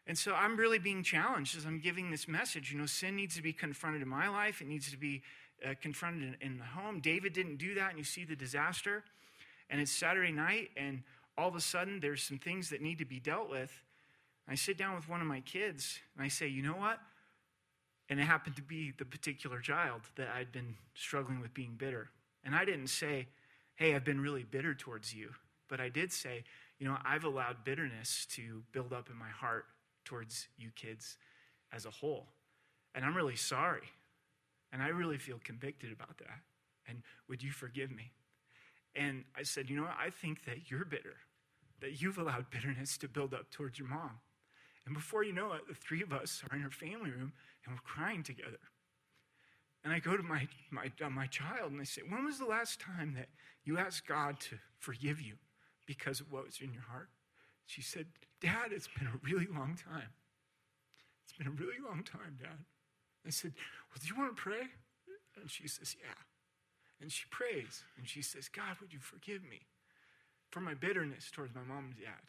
And 0.07 0.17
so 0.17 0.33
I'm 0.33 0.57
really 0.57 0.79
being 0.79 1.03
challenged 1.03 1.59
as 1.59 1.67
I'm 1.67 1.79
giving 1.79 2.11
this 2.11 2.27
message. 2.27 2.73
You 2.73 2.79
know, 2.79 2.87
sin 2.87 3.15
needs 3.15 3.37
to 3.37 3.43
be 3.43 3.53
confronted 3.53 4.01
in 4.01 4.09
my 4.09 4.31
life, 4.31 4.63
it 4.63 4.67
needs 4.67 4.91
to 4.91 4.97
be 4.97 5.21
uh, 5.63 5.75
confronted 5.83 6.35
in, 6.41 6.53
in 6.53 6.59
the 6.59 6.65
home. 6.65 7.01
David 7.01 7.35
didn't 7.35 7.59
do 7.59 7.75
that, 7.75 7.91
and 7.91 7.99
you 7.99 8.05
see 8.05 8.25
the 8.25 8.35
disaster. 8.35 9.05
And 9.69 9.79
it's 9.79 9.93
Saturday 9.93 10.33
night, 10.33 10.71
and 10.75 11.03
all 11.37 11.49
of 11.49 11.55
a 11.55 11.61
sudden, 11.61 12.01
there's 12.01 12.23
some 12.23 12.39
things 12.39 12.71
that 12.71 12.81
need 12.81 12.97
to 12.97 13.05
be 13.05 13.21
dealt 13.21 13.51
with. 13.51 13.73
I 14.49 14.55
sit 14.55 14.79
down 14.79 14.95
with 14.95 15.07
one 15.07 15.21
of 15.21 15.27
my 15.27 15.41
kids, 15.41 16.01
and 16.17 16.25
I 16.25 16.29
say, 16.29 16.49
You 16.49 16.63
know 16.63 16.77
what? 16.77 16.99
And 18.13 18.21
it 18.21 18.25
happened 18.25 18.57
to 18.57 18.63
be 18.63 18.93
the 18.99 19.07
particular 19.07 19.59
child 19.59 20.03
that 20.17 20.29
I'd 20.37 20.53
been 20.53 20.75
struggling 20.95 21.41
with 21.41 21.55
being 21.55 21.77
bitter. 21.79 22.11
And 22.45 22.55
I 22.55 22.67
didn't 22.67 22.89
say, 22.89 23.27
Hey, 23.77 23.95
I've 23.95 24.05
been 24.05 24.21
really 24.21 24.43
bitter 24.43 24.75
towards 24.75 25.15
you. 25.15 25.31
But 25.67 25.81
I 25.81 25.89
did 25.89 26.13
say, 26.13 26.45
You 26.79 26.89
know, 26.89 26.99
I've 27.07 27.25
allowed 27.25 27.65
bitterness 27.65 28.27
to 28.33 28.65
build 28.73 28.93
up 28.93 29.09
in 29.09 29.17
my 29.17 29.31
heart 29.31 29.65
towards 30.05 30.49
you 30.59 30.69
kids 30.77 31.17
as 31.73 31.87
a 31.87 31.91
whole. 31.91 32.27
And 32.95 33.03
I'm 33.03 33.17
really 33.17 33.35
sorry. 33.35 33.89
And 34.75 34.83
I 34.83 34.89
really 34.89 35.17
feel 35.17 35.41
convicted 35.43 35.91
about 35.91 36.19
that. 36.19 36.41
And 36.87 37.01
would 37.31 37.43
you 37.43 37.51
forgive 37.51 37.91
me? 37.91 38.11
And 38.95 39.25
I 39.35 39.43
said, 39.43 39.71
You 39.71 39.77
know? 39.77 39.89
I 39.99 40.11
think 40.11 40.45
that 40.45 40.71
you're 40.71 40.85
bitter 40.85 41.17
that 41.81 42.03
you've 42.03 42.19
allowed 42.19 42.51
bitterness 42.51 42.99
to 42.99 43.09
build 43.09 43.33
up 43.33 43.51
towards 43.51 43.79
your 43.79 43.89
mom. 43.89 44.21
And 44.85 44.95
before 44.95 45.25
you 45.25 45.33
know 45.33 45.53
it, 45.53 45.67
the 45.67 45.75
three 45.75 46.03
of 46.03 46.13
us 46.13 46.43
are 46.51 46.57
in 46.57 46.63
her 46.63 46.71
family 46.71 47.11
room 47.11 47.33
and 47.65 47.75
we're 47.75 47.81
crying 47.85 48.23
together. 48.23 48.59
And 49.85 49.93
I 49.93 49.99
go 49.99 50.17
to 50.17 50.23
my, 50.23 50.47
my, 50.71 50.93
uh, 51.05 51.11
my 51.11 51.27
child 51.27 51.73
and 51.73 51.81
I 51.81 51.85
say, 51.85 52.03
When 52.09 52.25
was 52.25 52.39
the 52.39 52.45
last 52.45 52.81
time 52.81 53.15
that 53.15 53.29
you 53.65 53.79
asked 53.79 54.07
God 54.07 54.39
to 54.41 54.57
forgive 54.79 55.21
you 55.21 55.35
because 55.87 56.21
of 56.21 56.31
what 56.31 56.45
was 56.45 56.61
in 56.61 56.73
your 56.73 56.83
heart? 56.83 57.09
She 57.67 57.83
said, 57.83 58.07
Dad, 58.41 58.71
it's 58.71 58.89
been 58.99 59.09
a 59.09 59.21
really 59.25 59.47
long 59.47 59.77
time. 59.77 60.11
It's 61.25 61.33
been 61.37 61.47
a 61.47 61.51
really 61.51 61.81
long 61.85 62.05
time, 62.05 62.39
Dad. 62.41 62.65
I 63.27 63.31
said, 63.31 63.53
Well, 63.91 63.99
do 64.01 64.07
you 64.07 64.17
want 64.17 64.37
to 64.37 64.41
pray? 64.41 64.69
And 65.41 65.51
she 65.51 65.67
says, 65.67 65.97
Yeah. 66.01 66.15
And 67.01 67.11
she 67.11 67.25
prays 67.31 67.83
and 67.99 68.09
she 68.09 68.23
says, 68.23 68.49
God, 68.49 68.77
would 68.81 68.93
you 68.93 69.01
forgive 69.01 69.43
me 69.43 69.67
for 70.51 70.61
my 70.61 70.75
bitterness 70.75 71.31
towards 71.33 71.53
my 71.55 71.63
mom 71.63 71.87
and 71.87 71.97
dad? 71.97 72.23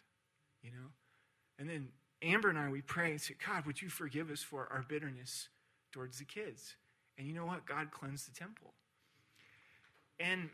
You 0.63 0.71
know? 0.71 0.89
And 1.59 1.69
then 1.69 1.89
Amber 2.23 2.49
and 2.49 2.57
I, 2.57 2.69
we 2.69 2.81
pray 2.81 3.11
and 3.11 3.21
say, 3.21 3.35
God, 3.45 3.65
would 3.65 3.81
you 3.81 3.89
forgive 3.89 4.31
us 4.31 4.41
for 4.41 4.67
our 4.71 4.83
bitterness 4.87 5.49
towards 5.91 6.19
the 6.19 6.25
kids? 6.25 6.75
And 7.17 7.27
you 7.27 7.33
know 7.33 7.45
what? 7.45 7.65
God 7.65 7.91
cleansed 7.91 8.31
the 8.31 8.37
temple. 8.37 8.73
And 10.19 10.49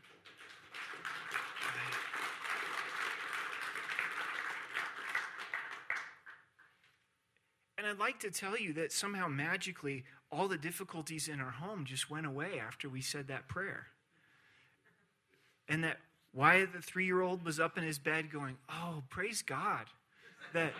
And 7.78 7.86
I'd 7.86 7.98
like 7.98 8.20
to 8.20 8.30
tell 8.30 8.58
you 8.58 8.74
that 8.74 8.92
somehow 8.92 9.26
magically 9.26 10.04
all 10.30 10.48
the 10.48 10.58
difficulties 10.58 11.28
in 11.28 11.40
our 11.40 11.50
home 11.50 11.86
just 11.86 12.10
went 12.10 12.26
away 12.26 12.60
after 12.60 12.90
we 12.90 13.00
said 13.00 13.28
that 13.28 13.48
prayer. 13.48 13.86
And 15.66 15.82
that 15.82 15.96
why 16.32 16.66
the 16.66 16.82
three 16.82 17.06
year 17.06 17.22
old, 17.22 17.42
was 17.42 17.58
up 17.58 17.78
in 17.78 17.84
his 17.84 17.98
bed 17.98 18.30
going, 18.30 18.58
Oh, 18.68 19.02
praise 19.08 19.40
God 19.40 19.86
that 20.52 20.74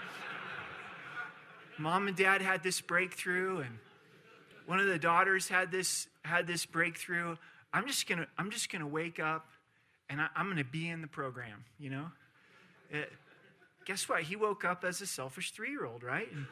mom 1.80 2.06
and 2.08 2.16
dad 2.16 2.42
had 2.42 2.62
this 2.62 2.80
breakthrough 2.80 3.60
and 3.60 3.78
one 4.66 4.78
of 4.78 4.86
the 4.86 4.98
daughters 4.98 5.48
had 5.48 5.72
this 5.72 6.06
had 6.22 6.46
this 6.46 6.66
breakthrough. 6.66 7.36
I'm 7.72 7.86
just 7.86 8.08
gonna 8.08 8.26
i'm 8.38 8.50
just 8.50 8.70
gonna 8.70 8.86
wake 8.86 9.18
up 9.18 9.48
and 10.08 10.20
I, 10.20 10.28
am 10.36 10.48
gonna 10.48 10.64
be 10.64 10.88
in 10.88 11.00
the 11.00 11.08
program 11.08 11.64
you 11.78 11.90
know? 11.90 12.06
It, 12.90 13.10
guess 13.86 14.08
what? 14.08 14.22
He 14.22 14.36
woke 14.36 14.64
up 14.64 14.84
as 14.84 15.00
a 15.00 15.06
selfish 15.06 15.52
three-year-old 15.52 16.02
right? 16.02 16.30
And 16.30 16.46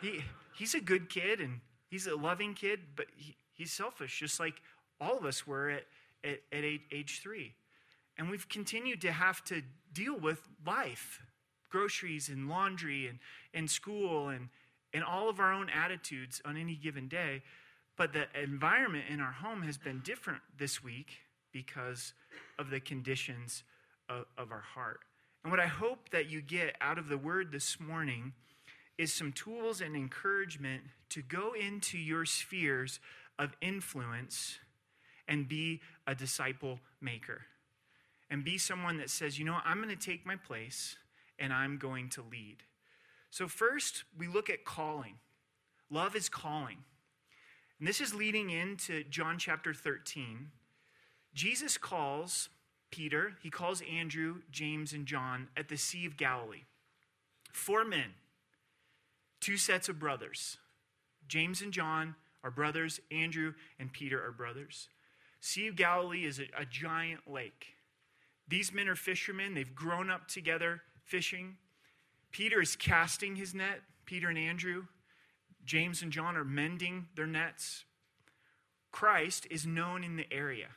he 0.00 0.22
he's 0.56 0.74
a 0.74 0.80
good 0.80 1.10
kid 1.10 1.40
and 1.40 1.60
he's 1.88 2.06
a 2.06 2.14
loving 2.14 2.54
kid 2.54 2.80
but 2.94 3.06
he, 3.16 3.36
he's 3.52 3.72
selfish 3.72 4.20
just 4.20 4.38
like 4.38 4.54
all 5.00 5.18
of 5.18 5.24
us 5.24 5.46
were 5.46 5.70
at, 5.70 5.82
at, 6.22 6.38
at 6.52 6.64
age, 6.64 6.82
age 6.92 7.20
three. 7.20 7.54
And 8.16 8.30
we've 8.30 8.48
continued 8.48 9.00
to 9.00 9.10
have 9.10 9.42
to 9.44 9.62
deal 9.92 10.16
with 10.16 10.46
life 10.64 11.20
groceries 11.72 12.28
and 12.28 12.48
laundry 12.48 13.08
and, 13.08 13.18
and 13.54 13.68
school 13.68 14.28
and, 14.28 14.48
and 14.94 15.02
all 15.02 15.28
of 15.28 15.40
our 15.40 15.52
own 15.52 15.68
attitudes 15.70 16.40
on 16.44 16.56
any 16.56 16.76
given 16.76 17.08
day. 17.08 17.42
But 17.96 18.12
the 18.12 18.26
environment 18.40 19.06
in 19.08 19.20
our 19.20 19.32
home 19.32 19.62
has 19.62 19.78
been 19.78 20.00
different 20.04 20.42
this 20.56 20.84
week 20.84 21.18
because 21.50 22.12
of 22.58 22.70
the 22.70 22.78
conditions 22.78 23.64
of, 24.08 24.26
of 24.38 24.52
our 24.52 24.60
heart. 24.60 25.00
And 25.42 25.50
what 25.50 25.60
I 25.60 25.66
hope 25.66 26.10
that 26.10 26.30
you 26.30 26.40
get 26.40 26.76
out 26.80 26.98
of 26.98 27.08
the 27.08 27.18
word 27.18 27.50
this 27.50 27.80
morning 27.80 28.32
is 28.98 29.12
some 29.12 29.32
tools 29.32 29.80
and 29.80 29.96
encouragement 29.96 30.82
to 31.08 31.22
go 31.22 31.52
into 31.52 31.98
your 31.98 32.24
spheres 32.24 33.00
of 33.38 33.56
influence 33.60 34.58
and 35.26 35.48
be 35.48 35.80
a 36.06 36.14
disciple 36.14 36.78
maker. 37.00 37.42
And 38.30 38.44
be 38.44 38.56
someone 38.58 38.98
that 38.98 39.10
says, 39.10 39.38
you 39.38 39.44
know, 39.44 39.58
I'm 39.64 39.82
going 39.82 39.94
to 39.94 39.96
take 39.96 40.24
my 40.24 40.36
place 40.36 40.96
and 41.38 41.52
I'm 41.52 41.78
going 41.78 42.08
to 42.10 42.22
lead. 42.22 42.58
So, 43.30 43.48
first, 43.48 44.04
we 44.16 44.26
look 44.26 44.50
at 44.50 44.64
calling. 44.64 45.14
Love 45.90 46.14
is 46.14 46.28
calling. 46.28 46.78
And 47.78 47.88
this 47.88 48.00
is 48.00 48.14
leading 48.14 48.50
into 48.50 49.04
John 49.04 49.38
chapter 49.38 49.74
13. 49.74 50.50
Jesus 51.34 51.76
calls 51.78 52.48
Peter, 52.90 53.32
he 53.42 53.50
calls 53.50 53.82
Andrew, 53.90 54.42
James, 54.50 54.92
and 54.92 55.06
John 55.06 55.48
at 55.56 55.68
the 55.68 55.76
Sea 55.76 56.06
of 56.06 56.16
Galilee. 56.16 56.64
Four 57.50 57.84
men, 57.84 58.14
two 59.40 59.56
sets 59.56 59.88
of 59.88 59.98
brothers. 59.98 60.58
James 61.26 61.62
and 61.62 61.72
John 61.72 62.14
are 62.44 62.50
brothers, 62.50 63.00
Andrew 63.10 63.54
and 63.78 63.92
Peter 63.92 64.24
are 64.24 64.32
brothers. 64.32 64.88
Sea 65.40 65.68
of 65.68 65.76
Galilee 65.76 66.24
is 66.24 66.38
a, 66.38 66.44
a 66.56 66.64
giant 66.64 67.22
lake. 67.26 67.66
These 68.46 68.72
men 68.72 68.88
are 68.88 68.94
fishermen, 68.94 69.54
they've 69.54 69.74
grown 69.74 70.10
up 70.10 70.28
together 70.28 70.82
fishing. 71.04 71.56
Peter 72.30 72.60
is 72.60 72.76
casting 72.76 73.36
his 73.36 73.54
net, 73.54 73.80
Peter 74.06 74.28
and 74.28 74.38
Andrew. 74.38 74.84
James 75.64 76.02
and 76.02 76.10
John 76.10 76.36
are 76.36 76.44
mending 76.44 77.06
their 77.14 77.26
nets. 77.26 77.84
Christ 78.90 79.46
is 79.50 79.66
known 79.66 80.04
in 80.04 80.16
the 80.16 80.30
area. 80.32 80.68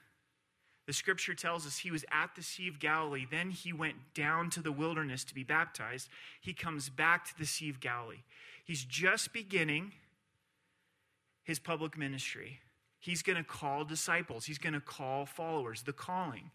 The 0.86 0.94
scripture 0.94 1.34
tells 1.34 1.66
us 1.66 1.80
he 1.80 1.92
was 1.92 2.06
at 2.12 2.36
the 2.36 2.44
Sea 2.44 2.68
of 2.68 2.80
Galilee. 2.80 3.26
Then 3.30 3.50
he 3.50 3.74
went 3.74 4.14
down 4.14 4.50
to 4.52 4.62
the 4.62 4.72
wilderness 4.72 5.24
to 5.26 5.34
be 5.34 5.44
baptized. 5.44 6.10
He 6.40 6.54
comes 6.54 6.90
back 6.90 7.26
to 7.26 7.38
the 7.38 7.46
Sea 7.46 7.70
of 7.70 7.80
Galilee. 7.80 8.24
He's 8.64 8.84
just 8.84 9.34
beginning 9.34 9.94
his 11.44 11.60
public 11.60 11.98
ministry. 11.98 12.60
He's 13.00 13.22
going 13.22 13.38
to 13.38 13.44
call 13.44 13.84
disciples, 13.86 14.46
he's 14.46 14.58
going 14.58 14.74
to 14.74 14.80
call 14.80 15.26
followers, 15.26 15.84
the 15.84 15.94
calling. 15.94 16.52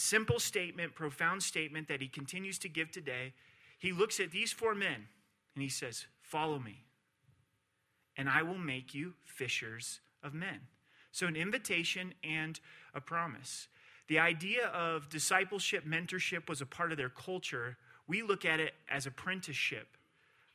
Simple 0.00 0.38
statement, 0.38 0.94
profound 0.94 1.42
statement 1.42 1.88
that 1.88 2.00
he 2.00 2.06
continues 2.06 2.56
to 2.60 2.68
give 2.68 2.92
today. 2.92 3.32
He 3.80 3.90
looks 3.90 4.20
at 4.20 4.30
these 4.30 4.52
four 4.52 4.72
men 4.72 5.08
and 5.56 5.62
he 5.62 5.68
says, 5.68 6.06
Follow 6.20 6.60
me, 6.60 6.84
and 8.16 8.28
I 8.28 8.42
will 8.42 8.58
make 8.58 8.94
you 8.94 9.14
fishers 9.24 9.98
of 10.22 10.34
men. 10.34 10.60
So, 11.10 11.26
an 11.26 11.34
invitation 11.34 12.14
and 12.22 12.60
a 12.94 13.00
promise. 13.00 13.66
The 14.06 14.20
idea 14.20 14.68
of 14.68 15.08
discipleship, 15.08 15.84
mentorship 15.84 16.48
was 16.48 16.60
a 16.60 16.66
part 16.66 16.92
of 16.92 16.96
their 16.96 17.08
culture. 17.08 17.76
We 18.06 18.22
look 18.22 18.44
at 18.44 18.60
it 18.60 18.74
as 18.88 19.04
apprenticeship. 19.04 19.88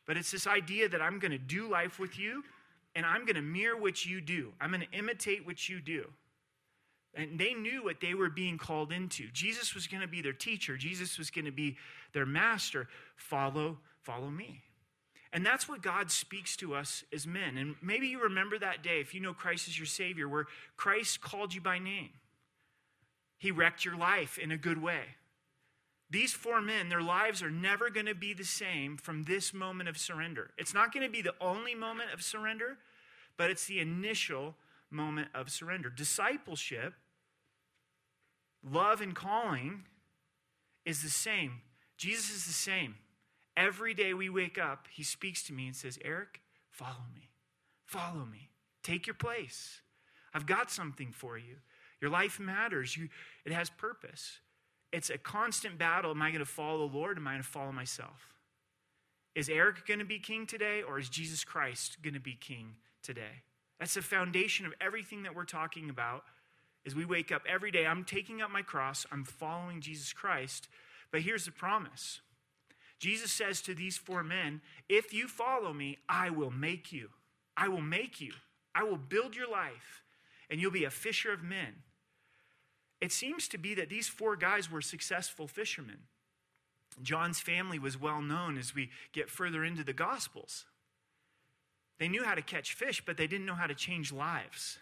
But 0.05 0.15
it's 0.15 0.31
this 0.31 0.47
idea 0.47 0.87
that 0.87 1.01
I'm 1.01 1.19
going 1.19 1.31
to 1.31 1.37
do 1.37 1.69
life 1.69 1.99
with 1.99 2.17
you 2.17 2.45
and 2.95 3.05
I'm 3.05 3.25
going 3.25 3.35
to 3.35 3.41
mirror 3.41 3.75
what 3.75 4.05
you 4.05 4.21
do. 4.21 4.53
I'm 4.61 4.69
going 4.69 4.87
to 4.89 4.97
imitate 4.97 5.45
what 5.45 5.67
you 5.67 5.81
do. 5.81 6.05
And 7.15 7.37
they 7.37 7.53
knew 7.53 7.83
what 7.83 8.01
they 8.01 8.13
were 8.13 8.29
being 8.29 8.57
called 8.57 8.91
into. 8.91 9.27
Jesus 9.31 9.75
was 9.75 9.85
going 9.87 10.01
to 10.01 10.07
be 10.07 10.21
their 10.21 10.33
teacher, 10.33 10.77
Jesus 10.77 11.17
was 11.17 11.29
going 11.29 11.45
to 11.45 11.51
be 11.51 11.77
their 12.13 12.25
master. 12.25 12.87
Follow, 13.15 13.77
follow 14.01 14.29
me. 14.29 14.61
And 15.31 15.43
that's 15.43 15.67
what 15.67 15.81
God 15.81 16.11
speaks 16.11 16.55
to 16.57 16.75
us 16.75 17.03
as 17.11 17.25
men. 17.25 17.57
And 17.57 17.75
maybe 17.81 18.07
you 18.07 18.21
remember 18.21 18.59
that 18.59 18.83
day, 18.83 18.99
if 18.99 19.15
you 19.15 19.19
know 19.19 19.33
Christ 19.33 19.67
as 19.67 19.77
your 19.77 19.87
Savior, 19.87 20.29
where 20.29 20.45
Christ 20.77 21.21
called 21.21 21.55
you 21.55 21.61
by 21.61 21.79
name. 21.79 22.11
He 23.39 23.49
wrecked 23.49 23.83
your 23.83 23.97
life 23.97 24.37
in 24.37 24.51
a 24.51 24.57
good 24.57 24.81
way. 24.81 25.01
These 26.09 26.33
four 26.33 26.61
men, 26.61 26.89
their 26.89 27.01
lives 27.01 27.41
are 27.41 27.49
never 27.49 27.89
going 27.89 28.05
to 28.05 28.13
be 28.13 28.35
the 28.35 28.43
same 28.43 28.97
from 28.97 29.23
this 29.23 29.51
moment 29.51 29.89
of 29.89 29.97
surrender. 29.97 30.51
It's 30.59 30.73
not 30.73 30.93
going 30.93 31.05
to 31.05 31.11
be 31.11 31.23
the 31.23 31.33
only 31.41 31.73
moment 31.73 32.13
of 32.13 32.21
surrender, 32.21 32.77
but 33.35 33.49
it's 33.49 33.65
the 33.65 33.79
initial 33.79 34.53
moment 34.91 35.29
of 35.33 35.49
surrender. 35.49 35.89
Discipleship 35.89 36.93
love 38.69 39.01
and 39.01 39.15
calling 39.15 39.83
is 40.85 41.01
the 41.01 41.09
same. 41.09 41.61
Jesus 41.97 42.29
is 42.35 42.45
the 42.45 42.53
same. 42.53 42.95
Every 43.55 43.93
day 43.93 44.13
we 44.13 44.29
wake 44.29 44.57
up, 44.57 44.87
he 44.91 45.03
speaks 45.03 45.43
to 45.43 45.53
me 45.53 45.67
and 45.67 45.75
says, 45.75 45.99
Eric, 46.03 46.41
follow 46.71 47.05
me. 47.13 47.29
Follow 47.85 48.25
me. 48.25 48.49
Take 48.83 49.05
your 49.05 49.13
place. 49.13 49.81
I've 50.33 50.45
got 50.45 50.71
something 50.71 51.11
for 51.11 51.37
you. 51.37 51.57
Your 52.01 52.09
life 52.09 52.39
matters. 52.39 52.97
You, 52.97 53.09
it 53.45 53.51
has 53.51 53.69
purpose. 53.69 54.39
It's 54.91 55.09
a 55.09 55.17
constant 55.17 55.77
battle. 55.77 56.11
Am 56.11 56.21
I 56.21 56.31
going 56.31 56.39
to 56.39 56.45
follow 56.45 56.87
the 56.87 56.97
Lord? 56.97 57.17
Am 57.17 57.27
I 57.27 57.31
going 57.33 57.43
to 57.43 57.47
follow 57.47 57.71
myself? 57.71 58.33
Is 59.35 59.49
Eric 59.49 59.87
going 59.87 59.99
to 59.99 60.05
be 60.05 60.19
king 60.19 60.45
today, 60.45 60.83
or 60.83 60.99
is 60.99 61.09
Jesus 61.09 61.43
Christ 61.43 61.97
going 62.03 62.13
to 62.13 62.19
be 62.19 62.35
king 62.35 62.75
today? 63.01 63.43
That's 63.79 63.95
the 63.95 64.01
foundation 64.01 64.65
of 64.65 64.73
everything 64.79 65.23
that 65.23 65.35
we're 65.35 65.45
talking 65.45 65.89
about 65.89 66.23
as 66.85 66.95
we 66.95 67.05
wake 67.05 67.31
up 67.31 67.43
every 67.47 67.71
day, 67.71 67.85
I'm 67.85 68.03
taking 68.03 68.41
up 68.41 68.51
my 68.51 68.61
cross, 68.61 69.05
I'm 69.11 69.23
following 69.23 69.81
Jesus 69.81 70.13
Christ. 70.13 70.67
But 71.11 71.21
here's 71.21 71.45
the 71.45 71.51
promise 71.51 72.21
Jesus 72.99 73.31
says 73.31 73.61
to 73.63 73.73
these 73.73 73.97
four 73.97 74.23
men, 74.23 74.61
If 74.89 75.13
you 75.13 75.27
follow 75.27 75.73
me, 75.73 75.97
I 76.09 76.29
will 76.29 76.51
make 76.51 76.91
you. 76.91 77.09
I 77.55 77.67
will 77.67 77.81
make 77.81 78.19
you. 78.19 78.33
I 78.75 78.83
will 78.83 78.97
build 78.97 79.35
your 79.35 79.49
life, 79.49 80.03
and 80.49 80.59
you'll 80.59 80.71
be 80.71 80.85
a 80.85 80.89
fisher 80.89 81.31
of 81.31 81.43
men. 81.43 81.83
It 82.99 83.11
seems 83.11 83.47
to 83.49 83.57
be 83.57 83.75
that 83.75 83.89
these 83.89 84.07
four 84.07 84.35
guys 84.35 84.71
were 84.71 84.81
successful 84.81 85.47
fishermen. 85.47 85.99
John's 87.01 87.39
family 87.39 87.79
was 87.79 87.99
well 87.99 88.21
known 88.21 88.57
as 88.57 88.73
we 88.73 88.89
get 89.11 89.29
further 89.29 89.63
into 89.63 89.83
the 89.83 89.93
Gospels. 89.93 90.65
They 91.99 92.07
knew 92.07 92.23
how 92.23 92.35
to 92.35 92.41
catch 92.41 92.73
fish, 92.73 93.03
but 93.05 93.17
they 93.17 93.27
didn't 93.27 93.45
know 93.45 93.55
how 93.55 93.67
to 93.67 93.75
change 93.75 94.11
lives. 94.11 94.79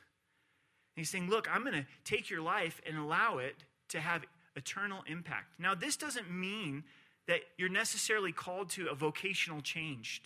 He's 0.96 1.10
saying, 1.10 1.30
Look, 1.30 1.48
I'm 1.54 1.64
going 1.64 1.74
to 1.74 1.86
take 2.04 2.30
your 2.30 2.42
life 2.42 2.82
and 2.88 2.98
allow 2.98 3.38
it 3.38 3.64
to 3.90 4.00
have 4.00 4.24
eternal 4.56 5.04
impact. 5.08 5.60
Now, 5.60 5.76
this 5.76 5.96
doesn't 5.96 6.30
mean 6.32 6.84
that 7.28 7.42
you're 7.58 7.70
necessarily 7.70 8.32
called 8.32 8.70
to 8.72 8.88
a 8.88 8.96
vocational 8.96 9.62
change 9.62 10.24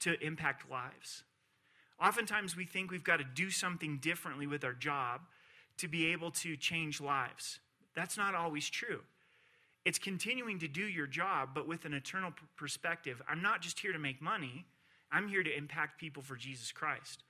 to 0.00 0.20
impact 0.24 0.70
lives. 0.70 1.24
Oftentimes, 2.00 2.56
we 2.56 2.64
think 2.64 2.90
we've 2.90 3.04
got 3.04 3.18
to 3.18 3.24
do 3.24 3.50
something 3.50 3.98
differently 3.98 4.46
with 4.46 4.64
our 4.64 4.72
job 4.72 5.22
to 5.78 5.88
be 5.88 6.06
able 6.06 6.30
to 6.30 6.56
change 6.56 7.00
lives. 7.00 7.60
That's 7.94 8.16
not 8.16 8.34
always 8.34 8.68
true. 8.68 9.00
It's 9.84 9.98
continuing 9.98 10.58
to 10.60 10.68
do 10.68 10.82
your 10.82 11.06
job, 11.06 11.50
but 11.54 11.68
with 11.68 11.84
an 11.84 11.94
eternal 11.94 12.32
perspective. 12.56 13.20
I'm 13.28 13.42
not 13.42 13.60
just 13.60 13.80
here 13.80 13.92
to 13.92 13.98
make 13.98 14.22
money, 14.22 14.64
I'm 15.12 15.28
here 15.28 15.42
to 15.42 15.56
impact 15.56 16.00
people 16.00 16.22
for 16.22 16.36
Jesus 16.36 16.72
Christ. 16.72 17.22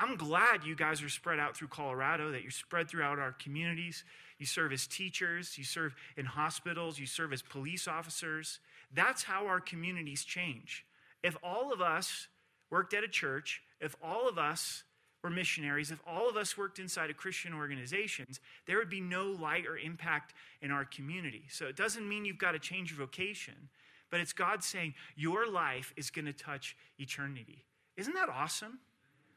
I'm 0.00 0.16
glad 0.16 0.64
you 0.64 0.74
guys 0.74 1.02
are 1.02 1.10
spread 1.10 1.38
out 1.38 1.54
through 1.54 1.68
Colorado, 1.68 2.32
that 2.32 2.40
you're 2.40 2.50
spread 2.50 2.88
throughout 2.88 3.18
our 3.18 3.32
communities. 3.32 4.02
You 4.38 4.46
serve 4.46 4.72
as 4.72 4.86
teachers, 4.86 5.58
you 5.58 5.64
serve 5.64 5.94
in 6.16 6.24
hospitals, 6.24 6.98
you 6.98 7.04
serve 7.04 7.34
as 7.34 7.42
police 7.42 7.86
officers. 7.86 8.60
That's 8.94 9.24
how 9.24 9.46
our 9.46 9.60
communities 9.60 10.24
change. 10.24 10.86
If 11.22 11.36
all 11.42 11.70
of 11.70 11.82
us 11.82 12.28
worked 12.70 12.94
at 12.94 13.04
a 13.04 13.08
church, 13.08 13.60
if 13.78 13.94
all 14.02 14.26
of 14.26 14.38
us 14.38 14.84
were 15.22 15.28
missionaries, 15.28 15.90
if 15.90 16.00
all 16.06 16.30
of 16.30 16.36
us 16.38 16.56
worked 16.56 16.78
inside 16.78 17.10
of 17.10 17.18
Christian 17.18 17.52
organizations, 17.52 18.40
there 18.66 18.78
would 18.78 18.88
be 18.88 19.02
no 19.02 19.26
light 19.26 19.66
or 19.66 19.76
impact 19.76 20.32
in 20.62 20.70
our 20.70 20.86
community. 20.86 21.42
So 21.50 21.66
it 21.66 21.76
doesn't 21.76 22.08
mean 22.08 22.24
you've 22.24 22.38
got 22.38 22.52
to 22.52 22.58
change 22.58 22.90
your 22.90 23.00
vocation, 23.00 23.68
but 24.10 24.20
it's 24.20 24.32
God 24.32 24.64
saying 24.64 24.94
your 25.14 25.46
life 25.46 25.92
is 25.94 26.10
going 26.10 26.24
to 26.24 26.32
touch 26.32 26.74
eternity. 26.98 27.66
Isn't 27.98 28.14
that 28.14 28.30
awesome? 28.30 28.78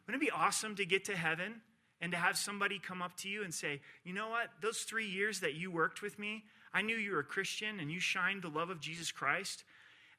Wouldn't 0.05 0.21
it 0.21 0.25
be 0.25 0.31
awesome 0.31 0.75
to 0.75 0.85
get 0.85 1.05
to 1.05 1.15
heaven 1.15 1.61
and 2.01 2.11
to 2.11 2.17
have 2.17 2.37
somebody 2.37 2.79
come 2.79 3.01
up 3.01 3.15
to 3.17 3.29
you 3.29 3.43
and 3.43 3.53
say, 3.53 3.81
you 4.03 4.13
know 4.13 4.29
what, 4.29 4.49
those 4.61 4.79
three 4.79 5.07
years 5.07 5.39
that 5.39 5.53
you 5.53 5.71
worked 5.71 6.01
with 6.01 6.19
me, 6.19 6.43
I 6.73 6.81
knew 6.81 6.97
you 6.97 7.13
were 7.13 7.19
a 7.19 7.23
Christian 7.23 7.79
and 7.79 7.91
you 7.91 7.99
shined 7.99 8.41
the 8.41 8.49
love 8.49 8.69
of 8.69 8.81
Jesus 8.81 9.11
Christ. 9.11 9.63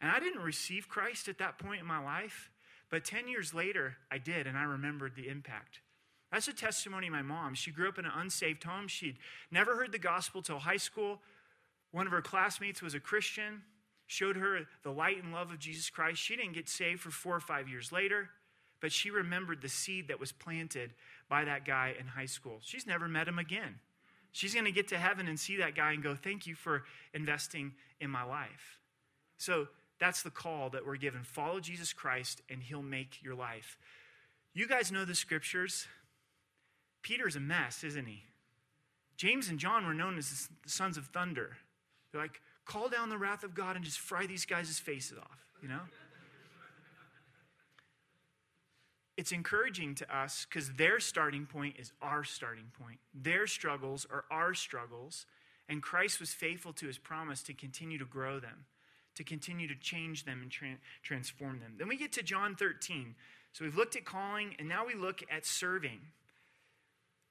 And 0.01 0.11
I 0.11 0.19
didn't 0.21 0.43
receive 0.43 0.89
Christ 0.89 1.29
at 1.29 1.39
that 1.39 1.59
point 1.59 1.81
in 1.81 1.87
my 1.87 2.03
life, 2.03 2.51
but 2.91 3.05
10 3.05 3.29
years 3.29 3.53
later, 3.53 3.97
I 4.11 4.19
did, 4.19 4.47
and 4.47 4.57
I 4.57 4.65
remembered 4.65 5.15
the 5.15 5.29
impact. 5.29 5.81
That's 6.33 6.49
a 6.49 6.53
testimony 6.53 7.07
of 7.07 7.13
my 7.13 7.23
mom. 7.23 7.55
She 7.55 7.71
grew 7.71 7.89
up 7.89 7.99
in 7.99 8.07
an 8.07 8.13
unsaved 8.17 8.65
home. 8.65 8.89
She'd 8.89 9.19
never 9.51 9.77
heard 9.77 9.93
the 9.93 9.99
gospel 9.99 10.43
till 10.43 10.59
high 10.59 10.79
school. 10.79 11.21
One 11.93 12.07
of 12.07 12.13
her 12.13 12.23
classmates 12.23 12.83
was 12.83 12.95
a 12.95 13.01
Christian, 13.01 13.63
showed 14.07 14.37
her 14.37 14.61
the 14.83 14.91
light 14.91 15.23
and 15.23 15.33
love 15.33 15.51
of 15.53 15.59
Jesus 15.59 15.91
Christ. 15.91 16.21
She 16.21 16.35
didn't 16.35 16.55
get 16.55 16.69
saved 16.69 17.01
for 17.01 17.11
four 17.11 17.37
or 17.37 17.41
five 17.41 17.69
years 17.69 17.93
later 17.93 18.31
but 18.85 18.93
she 18.93 19.11
remembered 19.11 19.63
the 19.63 19.69
seed 19.71 20.09
that 20.09 20.21
was 20.21 20.31
planted 20.31 20.93
by 21.31 21.43
that 21.47 21.65
guy 21.65 21.95
in 21.99 22.07
high 22.07 22.27
school. 22.27 22.59
She's 22.61 22.87
never 22.87 23.09
met 23.09 23.27
him 23.27 23.39
again. 23.39 23.77
She's 24.31 24.53
going 24.53 24.67
to 24.67 24.73
get 24.73 24.89
to 24.89 24.99
heaven 24.99 25.27
and 25.27 25.41
see 25.41 25.57
that 25.57 25.75
guy 25.75 25.93
and 25.93 26.03
go, 26.03 26.15
Thank 26.15 26.47
you 26.47 26.55
for 26.55 26.85
investing 27.15 27.73
in 27.99 28.11
my 28.11 28.25
life. 28.25 28.79
So 29.39 29.69
that's 29.99 30.21
the 30.21 30.29
call 30.29 30.69
that 30.69 30.85
we're 30.85 30.99
given. 30.99 31.23
Follow 31.23 31.61
Jesus 31.61 31.95
Christ, 31.95 32.43
and 32.51 32.63
he'll 32.63 32.83
make 32.83 33.23
your 33.23 33.35
life. 33.35 33.79
You 34.53 34.69
guys 34.69 34.93
know 34.93 35.07
the 35.07 35.15
scriptures. 35.15 35.87
Peter's 37.01 37.37
a 37.37 37.41
mess, 37.41 37.85
isn't 37.85 38.05
he? 38.05 38.25
James 39.17 39.49
and 39.49 39.59
John 39.59 39.87
were 39.87 39.95
known 39.95 40.19
as 40.19 40.51
the 40.63 40.69
sons 40.69 40.99
of 40.99 41.07
thunder. 41.07 41.57
They're 42.13 42.21
like, 42.21 42.43
call 42.67 42.91
down 42.91 43.09
the 43.09 43.17
wrath 43.17 43.45
of 43.45 43.55
God 43.55 43.77
and 43.77 43.85
just 43.85 43.99
fry 43.99 44.27
these 44.27 44.45
guys' 44.45 44.79
faces 44.79 45.17
off, 45.17 45.41
you 45.63 45.69
know? 45.69 45.81
It's 49.25 49.33
encouraging 49.33 49.95
to 49.95 50.15
us 50.15 50.47
because 50.47 50.75
their 50.75 51.01
starting 51.01 51.47
point 51.47 51.77
is 51.79 51.95
our 52.03 52.25
starting 52.25 52.71
point. 52.79 52.99
Their 53.15 53.47
struggles 53.47 54.07
are 54.11 54.27
our 54.31 54.53
struggles, 54.53 55.25
and 55.67 55.83
Christ 55.83 56.21
was 56.21 56.35
faithful 56.35 56.75
to 56.75 56.87
his 56.87 56.99
promise 56.99 57.43
to 57.45 57.55
continue 57.55 57.97
to 57.97 58.05
grow 58.05 58.39
them, 58.39 58.67
to 59.15 59.25
continue 59.25 59.67
to 59.67 59.75
change 59.77 60.27
them 60.27 60.43
and 60.43 60.51
tra- 60.51 60.77
transform 61.03 61.59
them. 61.61 61.77
Then 61.79 61.89
we 61.89 61.97
get 61.97 62.13
to 62.13 62.23
John 62.23 62.55
13. 62.55 63.15
So 63.55 63.65
we've 63.65 63.75
looked 63.75 63.97
at 63.97 64.05
calling, 64.05 64.57
and 64.59 64.69
now 64.69 64.85
we 64.87 64.95
look 64.95 65.23
at 65.31 65.47
serving. 65.47 66.01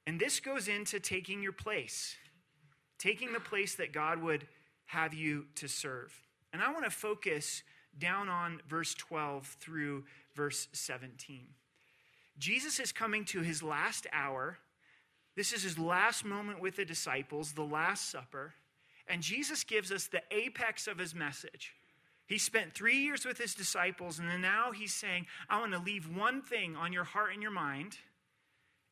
And 0.08 0.20
this 0.20 0.39
goes 0.39 0.68
into 0.68 1.00
taking 1.00 1.44
your 1.44 1.52
place, 1.52 2.15
taking 2.98 3.34
the 3.34 3.39
place 3.39 3.76
that 3.76 3.94
God 3.94 4.20
would 4.20 4.48
have 4.86 5.13
you 5.13 5.46
to 5.58 5.68
serve. 5.68 6.12
And 6.54 6.60
I 6.60 6.74
want 6.74 6.86
to 6.86 6.89
focus 6.89 7.62
down 8.00 8.30
on 8.30 8.62
verse 8.68 8.96
12 8.96 9.46
through 9.60 10.06
verse 10.34 10.70
17. 10.72 11.50
Jesus 12.38 12.80
is 12.80 12.91
coming 12.91 13.26
to 13.26 13.41
his 13.41 13.62
last 13.62 14.08
hour. 14.12 14.58
This 15.36 15.54
is 15.54 15.63
his 15.63 15.78
last 15.78 16.26
moment 16.26 16.60
with 16.60 16.76
the 16.76 16.86
disciples, 16.86 17.54
the 17.54 17.63
Last 17.63 18.10
Supper. 18.10 18.54
And 19.08 19.22
Jesus 19.22 19.63
gives 19.63 19.91
us 19.91 20.08
the 20.08 20.22
apex 20.32 20.88
of 20.88 20.98
his 20.98 21.13
message. 21.13 21.74
He 22.26 22.38
spent 22.38 22.74
three 22.74 22.98
years 22.98 23.26
with 23.26 23.38
his 23.38 23.54
disciples, 23.54 24.19
and 24.19 24.41
now 24.41 24.72
he's 24.72 24.93
saying, 24.93 25.26
I 25.50 25.60
want 25.60 25.74
to 25.74 25.80
leave 25.80 26.15
one 26.15 26.41
thing 26.41 26.76
on 26.76 26.93
your 26.93 27.04
heart 27.04 27.34
and 27.34 27.41
your 27.41 27.52
mind 27.52 27.98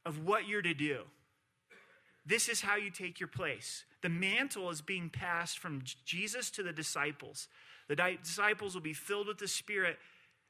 of 0.06 0.26
what 0.26 0.48
you're 0.48 0.62
to 0.62 0.74
do. 0.74 1.04
This 2.26 2.50
is 2.50 2.62
how 2.62 2.76
you 2.76 2.92
take 2.92 3.20
your 3.20 3.28
place. 3.28 3.86
The 4.02 4.10
mantle 4.10 4.70
is 4.70 4.82
being 4.82 5.10
passed 5.10 5.60
from 5.60 5.84
Jesus 6.06 6.52
to 6.52 6.64
the 6.64 6.74
disciples. 6.74 7.48
The 7.88 8.18
disciples 8.22 8.74
will 8.74 8.82
be 8.82 8.94
filled 8.94 9.28
with 9.28 9.38
the 9.38 9.48
Spirit 9.48 9.98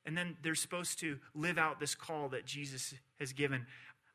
and 0.06 0.18
then 0.18 0.38
they're 0.42 0.56
supposed 0.56 1.00
to 1.00 1.20
live 1.36 1.58
out 1.58 1.80
this 1.80 1.96
call 1.96 2.30
that 2.30 2.46
Jesus 2.46 2.94
has 3.20 3.34
given. 3.34 3.66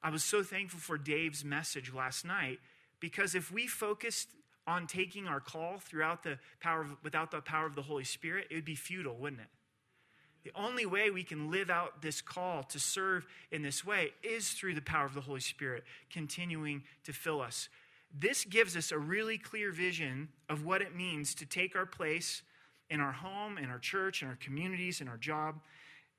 I 0.02 0.10
was 0.10 0.24
so 0.24 0.42
thankful 0.42 0.80
for 0.80 0.98
Dave's 0.98 1.44
message 1.44 1.92
last 1.92 2.24
night 2.24 2.58
because 3.00 3.34
if 3.34 3.50
we 3.50 3.66
focused 3.66 4.28
on 4.66 4.86
taking 4.86 5.26
our 5.26 5.40
call 5.40 5.78
throughout 5.78 6.22
the 6.22 6.38
power 6.60 6.82
of, 6.82 6.96
without 7.02 7.30
the 7.30 7.40
power 7.40 7.66
of 7.66 7.74
the 7.74 7.82
Holy 7.82 8.04
Spirit, 8.04 8.46
it 8.50 8.54
would 8.54 8.64
be 8.64 8.74
futile, 8.74 9.16
wouldn't 9.16 9.42
it? 9.42 9.48
The 10.44 10.52
only 10.54 10.86
way 10.86 11.10
we 11.10 11.24
can 11.24 11.50
live 11.50 11.70
out 11.70 12.02
this 12.02 12.20
call 12.20 12.62
to 12.64 12.78
serve 12.78 13.26
in 13.50 13.62
this 13.62 13.84
way 13.84 14.10
is 14.22 14.50
through 14.50 14.74
the 14.74 14.80
power 14.80 15.04
of 15.04 15.14
the 15.14 15.20
Holy 15.20 15.40
Spirit 15.40 15.82
continuing 16.08 16.84
to 17.04 17.12
fill 17.12 17.40
us. 17.40 17.68
This 18.16 18.44
gives 18.44 18.76
us 18.76 18.92
a 18.92 18.98
really 18.98 19.38
clear 19.38 19.72
vision 19.72 20.28
of 20.48 20.64
what 20.64 20.82
it 20.82 20.94
means 20.94 21.34
to 21.34 21.46
take 21.46 21.74
our 21.74 21.86
place 21.86 22.42
in 22.90 23.00
our 23.00 23.12
home, 23.12 23.58
in 23.58 23.70
our 23.70 23.78
church, 23.78 24.22
in 24.22 24.28
our 24.28 24.36
communities, 24.36 25.00
in 25.00 25.08
our 25.08 25.16
job. 25.16 25.60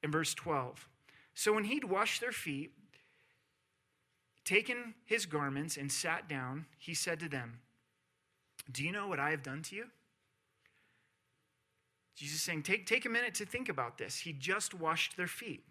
In 0.03 0.11
verse 0.11 0.33
12. 0.33 0.87
So 1.33 1.53
when 1.53 1.65
he'd 1.65 1.83
washed 1.83 2.21
their 2.21 2.31
feet, 2.31 2.71
taken 4.45 4.93
his 5.05 5.25
garments, 5.25 5.77
and 5.77 5.91
sat 5.91 6.29
down, 6.29 6.65
he 6.77 6.93
said 6.93 7.19
to 7.19 7.29
them, 7.29 7.59
Do 8.71 8.83
you 8.83 8.91
know 8.91 9.07
what 9.07 9.19
I 9.19 9.31
have 9.31 9.43
done 9.43 9.61
to 9.63 9.75
you? 9.75 9.85
Jesus 12.15 12.41
saying, 12.41 12.63
take, 12.63 12.87
take 12.87 13.05
a 13.05 13.09
minute 13.09 13.35
to 13.35 13.45
think 13.45 13.69
about 13.69 13.99
this. 13.99 14.17
He 14.19 14.33
just 14.33 14.73
washed 14.73 15.17
their 15.17 15.27
feet. 15.27 15.63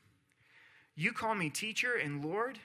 You 0.94 1.12
call 1.12 1.34
me 1.34 1.50
teacher 1.50 1.94
and 1.94 2.24
Lord, 2.24 2.58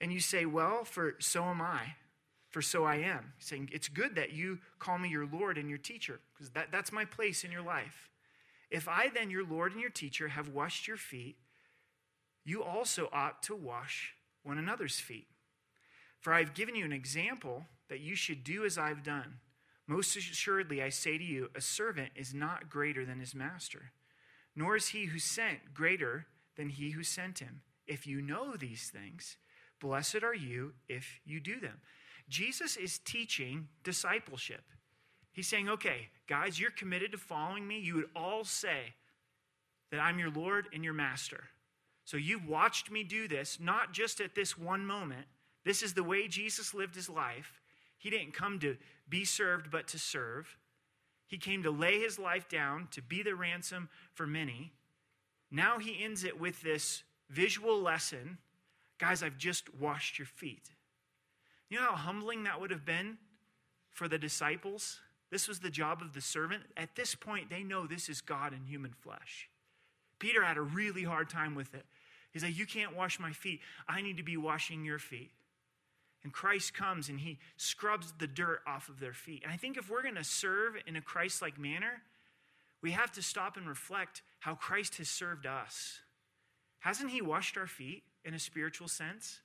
and 0.00 0.12
you 0.12 0.20
say, 0.20 0.46
Well, 0.46 0.84
for 0.84 1.16
so 1.18 1.44
am 1.44 1.62
I 1.62 1.94
for 2.56 2.62
so 2.62 2.84
I 2.84 2.94
am. 2.94 3.34
He's 3.36 3.48
saying, 3.48 3.68
It's 3.70 3.86
good 3.86 4.14
that 4.14 4.32
you 4.32 4.60
call 4.78 4.96
me 4.96 5.10
your 5.10 5.26
Lord 5.30 5.58
and 5.58 5.68
your 5.68 5.76
teacher, 5.76 6.20
because 6.32 6.48
that, 6.52 6.72
that's 6.72 6.90
my 6.90 7.04
place 7.04 7.44
in 7.44 7.52
your 7.52 7.60
life. 7.60 8.08
If 8.70 8.88
I, 8.88 9.10
then, 9.12 9.28
your 9.28 9.44
Lord 9.44 9.72
and 9.72 9.80
your 9.82 9.90
teacher, 9.90 10.28
have 10.28 10.48
washed 10.48 10.88
your 10.88 10.96
feet, 10.96 11.36
you 12.46 12.62
also 12.62 13.10
ought 13.12 13.42
to 13.42 13.54
wash 13.54 14.14
one 14.42 14.56
another's 14.56 14.98
feet. 14.98 15.26
For 16.18 16.32
I 16.32 16.38
have 16.38 16.54
given 16.54 16.74
you 16.74 16.86
an 16.86 16.94
example 16.94 17.66
that 17.90 18.00
you 18.00 18.14
should 18.16 18.42
do 18.42 18.64
as 18.64 18.78
I've 18.78 19.02
done. 19.02 19.34
Most 19.86 20.16
assuredly, 20.16 20.82
I 20.82 20.88
say 20.88 21.18
to 21.18 21.24
you, 21.24 21.50
a 21.54 21.60
servant 21.60 22.12
is 22.16 22.32
not 22.32 22.70
greater 22.70 23.04
than 23.04 23.20
his 23.20 23.34
master, 23.34 23.90
nor 24.56 24.76
is 24.76 24.88
he 24.88 25.04
who 25.04 25.18
sent 25.18 25.74
greater 25.74 26.24
than 26.56 26.70
he 26.70 26.92
who 26.92 27.02
sent 27.02 27.40
him. 27.40 27.60
If 27.86 28.06
you 28.06 28.22
know 28.22 28.56
these 28.56 28.88
things, 28.88 29.36
blessed 29.78 30.22
are 30.22 30.34
you 30.34 30.72
if 30.88 31.20
you 31.26 31.38
do 31.38 31.60
them. 31.60 31.82
Jesus 32.28 32.76
is 32.76 32.98
teaching 32.98 33.68
discipleship. 33.84 34.62
He's 35.32 35.48
saying, 35.48 35.68
okay, 35.68 36.08
guys, 36.28 36.58
you're 36.58 36.70
committed 36.70 37.12
to 37.12 37.18
following 37.18 37.66
me. 37.66 37.78
You 37.78 37.96
would 37.96 38.10
all 38.16 38.44
say 38.44 38.94
that 39.90 40.00
I'm 40.00 40.18
your 40.18 40.30
Lord 40.30 40.68
and 40.72 40.82
your 40.82 40.94
master. 40.94 41.44
So 42.04 42.16
you've 42.16 42.48
watched 42.48 42.90
me 42.90 43.04
do 43.04 43.28
this, 43.28 43.58
not 43.60 43.92
just 43.92 44.20
at 44.20 44.34
this 44.34 44.56
one 44.56 44.86
moment. 44.86 45.26
This 45.64 45.82
is 45.82 45.94
the 45.94 46.04
way 46.04 46.28
Jesus 46.28 46.74
lived 46.74 46.94
his 46.94 47.08
life. 47.08 47.60
He 47.98 48.10
didn't 48.10 48.34
come 48.34 48.58
to 48.60 48.76
be 49.08 49.24
served, 49.24 49.70
but 49.70 49.88
to 49.88 49.98
serve. 49.98 50.56
He 51.26 51.38
came 51.38 51.62
to 51.64 51.70
lay 51.70 52.00
his 52.00 52.18
life 52.18 52.48
down 52.48 52.88
to 52.92 53.02
be 53.02 53.22
the 53.22 53.34
ransom 53.34 53.88
for 54.14 54.26
many. 54.26 54.72
Now 55.50 55.78
he 55.78 56.02
ends 56.02 56.24
it 56.24 56.40
with 56.40 56.62
this 56.62 57.02
visual 57.28 57.80
lesson 57.80 58.38
Guys, 58.98 59.22
I've 59.22 59.36
just 59.36 59.74
washed 59.74 60.18
your 60.18 60.26
feet. 60.26 60.70
You 61.68 61.78
know 61.78 61.86
how 61.86 61.96
humbling 61.96 62.44
that 62.44 62.60
would 62.60 62.70
have 62.70 62.84
been 62.84 63.18
for 63.92 64.08
the 64.08 64.18
disciples? 64.18 65.00
This 65.30 65.48
was 65.48 65.58
the 65.58 65.70
job 65.70 66.00
of 66.00 66.12
the 66.12 66.20
servant. 66.20 66.62
At 66.76 66.94
this 66.94 67.14
point, 67.14 67.50
they 67.50 67.62
know 67.62 67.86
this 67.86 68.08
is 68.08 68.20
God 68.20 68.52
in 68.52 68.64
human 68.64 68.92
flesh. 68.92 69.48
Peter 70.18 70.42
had 70.42 70.56
a 70.56 70.62
really 70.62 71.02
hard 71.02 71.28
time 71.28 71.54
with 71.54 71.74
it. 71.74 71.84
He's 72.32 72.44
like, 72.44 72.56
You 72.56 72.66
can't 72.66 72.96
wash 72.96 73.18
my 73.18 73.32
feet. 73.32 73.60
I 73.88 74.02
need 74.02 74.16
to 74.18 74.22
be 74.22 74.36
washing 74.36 74.84
your 74.84 74.98
feet. 74.98 75.30
And 76.22 76.32
Christ 76.32 76.74
comes 76.74 77.08
and 77.08 77.20
he 77.20 77.38
scrubs 77.56 78.12
the 78.18 78.26
dirt 78.26 78.60
off 78.66 78.88
of 78.88 78.98
their 78.98 79.12
feet. 79.12 79.42
And 79.44 79.52
I 79.52 79.56
think 79.56 79.76
if 79.76 79.88
we're 79.88 80.02
going 80.02 80.16
to 80.16 80.24
serve 80.24 80.74
in 80.86 80.96
a 80.96 81.00
Christ 81.00 81.40
like 81.40 81.58
manner, 81.58 82.02
we 82.82 82.90
have 82.92 83.12
to 83.12 83.22
stop 83.22 83.56
and 83.56 83.68
reflect 83.68 84.22
how 84.40 84.54
Christ 84.54 84.96
has 84.96 85.08
served 85.08 85.46
us. 85.46 86.00
Hasn't 86.80 87.10
he 87.10 87.22
washed 87.22 87.56
our 87.56 87.66
feet 87.66 88.02
in 88.24 88.34
a 88.34 88.38
spiritual 88.38 88.88
sense? 88.88 89.40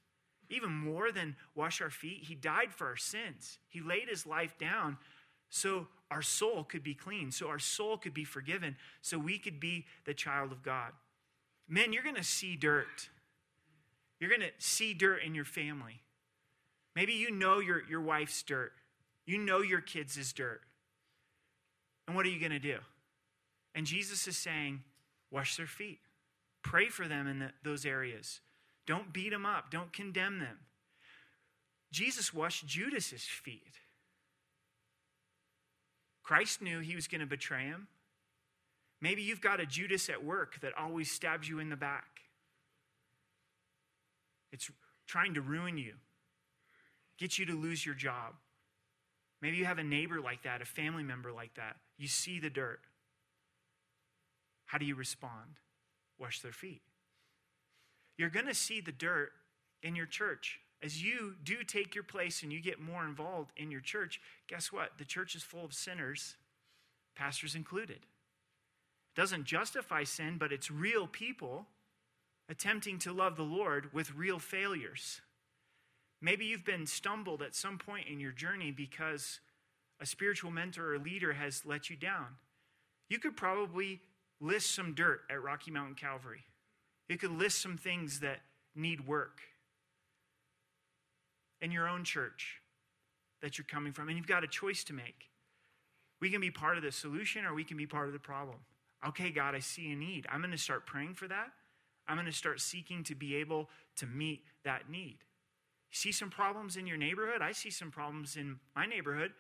Even 0.52 0.72
more 0.72 1.12
than 1.12 1.38
wash 1.56 1.82
our 1.82 1.90
feet, 1.90 2.26
he 2.26 2.36
died 2.36 2.74
for 2.74 2.88
our 2.88 2.98
sins. 2.98 3.58
He 3.70 3.82
laid 3.82 4.10
his 4.10 4.28
life 4.28 4.58
down 4.58 4.98
so 5.50 5.88
our 6.12 6.22
soul 6.22 6.66
could 6.66 6.84
be 6.84 6.94
clean, 6.94 7.32
so 7.32 7.48
our 7.48 7.58
soul 7.58 7.98
could 7.98 8.14
be 8.14 8.26
forgiven, 8.26 8.76
so 9.02 9.18
we 9.18 9.38
could 9.38 9.62
be 9.62 9.86
the 10.06 10.14
child 10.14 10.52
of 10.52 10.62
God. 10.62 10.92
Men, 11.70 11.94
you're 11.94 12.04
going 12.04 12.16
to 12.16 12.24
see 12.24 12.58
dirt. 12.58 13.10
You're 14.20 14.30
going 14.30 14.42
to 14.42 14.52
see 14.60 14.94
dirt 14.94 15.24
in 15.24 15.34
your 15.34 15.46
family. 15.46 16.02
Maybe 16.96 17.14
you 17.14 17.32
know 17.32 17.60
your, 17.60 17.82
your 17.90 18.02
wife's 18.02 18.44
dirt. 18.44 18.74
You 19.26 19.38
know 19.38 19.62
your 19.62 19.80
kids' 19.80 20.18
is 20.18 20.34
dirt. 20.34 20.62
And 22.08 22.16
what 22.16 22.26
are 22.26 22.30
you 22.30 22.40
going 22.40 22.52
to 22.52 22.60
do? 22.60 22.78
And 23.74 23.86
Jesus 23.86 24.28
is 24.28 24.36
saying, 24.36 24.82
wash 25.32 25.56
their 25.56 25.66
feet. 25.66 26.00
Pray 26.62 26.88
for 26.90 27.08
them 27.08 27.26
in 27.26 27.40
the, 27.40 27.52
those 27.64 27.86
areas. 27.86 28.42
Don't 28.86 29.14
beat 29.14 29.30
them 29.30 29.46
up. 29.46 29.72
Don't 29.72 29.94
condemn 29.94 30.40
them. 30.40 30.58
Jesus 31.92 32.34
washed 32.34 32.66
Judas's 32.66 33.24
feet. 33.24 33.76
Christ 36.24 36.62
knew 36.62 36.80
he 36.80 36.96
was 36.96 37.08
going 37.08 37.22
to 37.22 37.28
betray 37.28 37.66
him. 37.66 37.88
Maybe 39.02 39.22
you've 39.22 39.42
got 39.42 39.60
a 39.60 39.66
Judas 39.66 40.10
at 40.10 40.24
work 40.24 40.60
that 40.62 40.74
always 40.78 41.12
stabs 41.12 41.50
you 41.50 41.60
in 41.60 41.70
the 41.70 41.76
back. 41.76 42.22
It's 44.52 44.70
trying 45.08 45.34
to 45.34 45.42
ruin 45.42 45.78
you, 45.78 45.94
get 47.18 47.38
you 47.38 47.46
to 47.48 47.54
lose 47.54 47.86
your 47.86 47.96
job. 47.96 48.34
Maybe 49.42 49.58
you 49.58 49.66
have 49.66 49.80
a 49.80 49.84
neighbor 49.84 50.22
like 50.22 50.44
that, 50.44 50.62
a 50.62 50.66
family 50.66 51.04
member 51.04 51.32
like 51.32 51.56
that. 51.56 51.78
You 51.98 52.08
see 52.08 52.40
the 52.40 52.50
dirt. 52.50 52.80
How 54.66 54.78
do 54.78 54.86
you 54.86 54.96
respond? 54.96 55.58
Wash 56.20 56.42
their 56.42 56.52
feet. 56.52 56.82
You're 58.18 58.30
going 58.30 58.48
to 58.48 58.54
see 58.54 58.82
the 58.82 58.92
dirt 58.92 59.32
in 59.84 59.96
your 59.96 60.06
church. 60.06 60.60
As 60.84 61.04
you 61.04 61.36
do 61.44 61.64
take 61.64 61.94
your 61.94 62.04
place 62.04 62.42
and 62.44 62.52
you 62.52 62.60
get 62.60 62.80
more 62.80 63.06
involved 63.06 63.52
in 63.56 63.70
your 63.70 63.82
church, 63.82 64.20
guess 64.48 64.72
what? 64.72 64.98
The 64.98 65.06
church 65.06 65.36
is 65.36 65.44
full 65.44 65.64
of 65.64 65.74
sinners, 65.74 66.36
pastors 67.16 67.56
included. 67.56 67.98
It 67.98 69.16
doesn't 69.16 69.46
justify 69.46 70.04
sin, 70.04 70.38
but 70.40 70.52
it's 70.52 70.72
real 70.72 71.08
people 71.08 71.68
attempting 72.50 72.98
to 73.00 73.14
love 73.14 73.38
the 73.38 73.44
Lord 73.44 73.94
with 73.94 74.16
real 74.16 74.40
failures. 74.40 75.22
Maybe 76.22 76.46
you've 76.46 76.66
been 76.66 76.86
stumbled 76.86 77.42
at 77.42 77.56
some 77.56 77.78
point 77.78 78.08
in 78.08 78.20
your 78.20 78.32
journey 78.32 78.72
because 78.72 79.40
a 80.00 80.06
spiritual 80.06 80.52
mentor 80.52 80.94
or 80.94 81.00
leader 81.00 81.34
has 81.34 81.66
let 81.66 81.90
you 81.90 81.96
down. 81.96 82.28
You 83.10 83.20
could 83.20 83.38
probably 83.38 84.02
list 84.40 84.74
some 84.74 84.94
dirt 84.94 85.22
at 85.30 85.42
Rocky 85.44 85.72
Mountain 85.72 85.96
Calvary. 85.96 86.44
You 87.12 87.18
could 87.18 87.38
list 87.38 87.62
some 87.62 87.76
things 87.76 88.22
that 88.22 88.40
need 88.74 89.06
work 89.06 89.42
in 91.60 91.70
your 91.70 91.86
own 91.86 92.06
church 92.06 92.62
that 93.42 93.58
you're 93.58 93.66
coming 93.66 93.92
from, 93.92 94.08
and 94.08 94.16
you've 94.16 94.28
got 94.28 94.46
a 94.46 94.48
choice 94.48 94.86
to 94.86 94.94
make. 94.94 95.30
We 96.22 96.30
can 96.30 96.40
be 96.40 96.52
part 96.52 96.78
of 96.78 96.84
the 96.84 96.92
solution 96.92 97.44
or 97.44 97.54
we 97.54 97.66
can 97.66 97.76
be 97.76 97.86
part 97.86 98.08
of 98.08 98.14
the 98.14 98.20
problem. 98.20 98.60
Okay, 99.06 99.30
God, 99.30 99.56
I 99.56 99.60
see 99.60 99.92
a 99.92 99.96
need. 99.96 100.26
I'm 100.30 100.40
going 100.40 100.52
to 100.52 100.58
start 100.58 100.86
praying 100.86 101.16
for 101.16 101.28
that. 101.28 101.50
I'm 102.08 102.16
going 102.16 102.28
to 102.28 102.32
start 102.32 102.62
seeking 102.62 103.04
to 103.04 103.16
be 103.16 103.36
able 103.36 103.70
to 103.98 104.06
meet 104.06 104.46
that 104.64 104.90
need. 104.90 105.18
You 105.92 105.98
see 105.98 106.14
some 106.14 106.30
problems 106.30 106.78
in 106.78 106.88
your 106.88 106.98
neighborhood? 106.98 107.42
I 107.42 107.52
see 107.52 107.72
some 107.72 107.92
problems 107.92 108.38
in 108.38 108.60
my 108.74 108.86
neighborhood. 108.86 109.34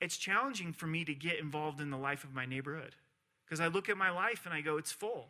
It's 0.00 0.16
challenging 0.16 0.72
for 0.72 0.88
me 0.88 1.04
to 1.04 1.14
get 1.14 1.38
involved 1.38 1.80
in 1.80 1.90
the 1.90 1.98
life 1.98 2.24
of 2.24 2.34
my 2.34 2.46
neighborhood. 2.46 2.96
Because 3.46 3.60
I 3.60 3.68
look 3.68 3.88
at 3.88 3.96
my 3.96 4.10
life 4.10 4.44
and 4.44 4.52
I 4.52 4.60
go, 4.60 4.76
it's 4.76 4.90
full. 4.90 5.28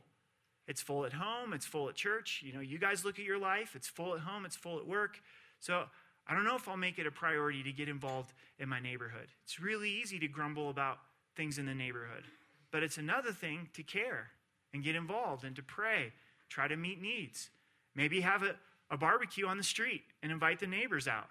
It's 0.67 0.81
full 0.81 1.05
at 1.05 1.13
home, 1.13 1.53
it's 1.53 1.67
full 1.67 1.89
at 1.89 1.95
church. 1.95 2.43
You 2.45 2.53
know, 2.53 2.61
you 2.61 2.79
guys 2.79 3.05
look 3.05 3.19
at 3.19 3.25
your 3.25 3.39
life, 3.39 3.75
it's 3.77 3.89
full 3.89 4.15
at 4.15 4.21
home, 4.21 4.45
it's 4.45 4.57
full 4.57 4.79
at 4.79 4.87
work. 4.87 5.21
So 5.61 5.85
I 6.27 6.35
don't 6.35 6.45
know 6.45 6.57
if 6.57 6.69
I'll 6.69 6.77
make 6.77 6.99
it 6.99 7.07
a 7.07 7.11
priority 7.11 7.63
to 7.63 7.73
get 7.73 7.89
involved 7.89 8.33
in 8.59 8.69
my 8.69 8.81
neighborhood. 8.81 9.29
It's 9.45 9.61
really 9.61 9.91
easy 9.91 10.19
to 10.21 10.29
grumble 10.29 10.71
about 10.71 10.99
things 11.37 11.59
in 11.59 11.67
the 11.67 11.75
neighborhood, 11.75 12.25
but 12.71 12.83
it's 12.83 12.97
another 12.97 13.33
thing 13.33 13.69
to 13.75 13.83
care 13.83 14.29
and 14.73 14.83
get 14.83 14.97
involved 14.97 15.45
and 15.45 15.55
to 15.57 15.63
pray, 15.63 16.13
try 16.49 16.67
to 16.67 16.77
meet 16.77 17.01
needs. 17.01 17.51
Maybe 17.95 18.23
have 18.23 18.43
a, 18.43 18.57
a 18.91 18.97
barbecue 18.97 19.47
on 19.47 19.59
the 19.59 19.63
street 19.63 20.03
and 20.23 20.33
invite 20.33 20.61
the 20.61 20.67
neighbors 20.67 21.07
out. 21.07 21.29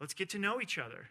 Let's 0.00 0.14
get 0.14 0.30
to 0.30 0.38
know 0.38 0.60
each 0.60 0.78
other. 0.78 1.08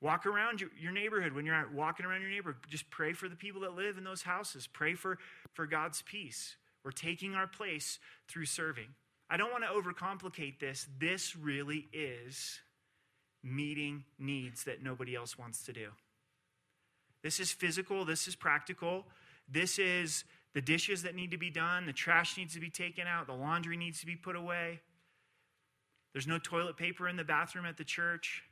Walk 0.00 0.26
around 0.26 0.60
your, 0.60 0.92
neighborhood 0.92 1.32
when 1.32 1.46
you're 1.46 1.68
walking 1.74 2.04
around 2.04 2.20
your 2.20 2.30
neighborhood. 2.30 2.60
Just 2.68 2.90
pray 2.90 3.12
for 3.12 3.28
the 3.28 3.36
people 3.36 3.62
that 3.62 3.74
live 3.74 3.96
in 3.96 4.04
those 4.04 4.22
houses. 4.22 4.68
Pray 4.70 4.94
for, 4.94 5.18
for 5.54 5.66
God's 5.66 6.02
peace. 6.02 6.56
We're 6.84 6.90
taking 6.92 7.34
our 7.34 7.46
place 7.46 7.98
through 8.28 8.46
serving. 8.46 8.88
I 9.30 9.36
don't 9.36 9.50
want 9.50 9.64
to 9.64 9.70
overcomplicate 9.70 10.60
this. 10.60 10.86
This 10.98 11.34
really 11.34 11.88
is 11.92 12.60
meeting 13.42 14.04
needs 14.18 14.64
that 14.64 14.82
nobody 14.82 15.14
else 15.14 15.38
wants 15.38 15.64
to 15.64 15.72
do. 15.72 15.88
This 17.22 17.40
is 17.40 17.50
physical, 17.50 18.04
this 18.04 18.28
is 18.28 18.36
practical. 18.36 19.06
This 19.48 19.78
is 19.78 20.24
the 20.54 20.60
dishes 20.60 21.02
that 21.02 21.14
need 21.14 21.30
to 21.32 21.38
be 21.38 21.50
done, 21.50 21.86
the 21.86 21.92
trash 21.92 22.36
needs 22.36 22.54
to 22.54 22.60
be 22.60 22.70
taken 22.70 23.06
out, 23.06 23.26
the 23.26 23.34
laundry 23.34 23.76
needs 23.76 24.00
to 24.00 24.06
be 24.06 24.16
put 24.16 24.36
away. 24.36 24.80
There's 26.12 26.26
no 26.26 26.38
toilet 26.38 26.76
paper 26.76 27.08
in 27.08 27.16
the 27.16 27.24
bathroom 27.24 27.66
at 27.66 27.76
the 27.76 27.84
church. 27.84 28.42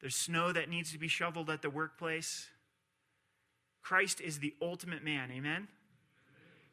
There's 0.00 0.16
snow 0.16 0.52
that 0.52 0.68
needs 0.68 0.92
to 0.92 0.98
be 0.98 1.08
shoveled 1.08 1.50
at 1.50 1.62
the 1.62 1.70
workplace. 1.70 2.48
Christ 3.82 4.20
is 4.20 4.38
the 4.38 4.54
ultimate 4.60 5.04
man, 5.04 5.30
amen? 5.30 5.68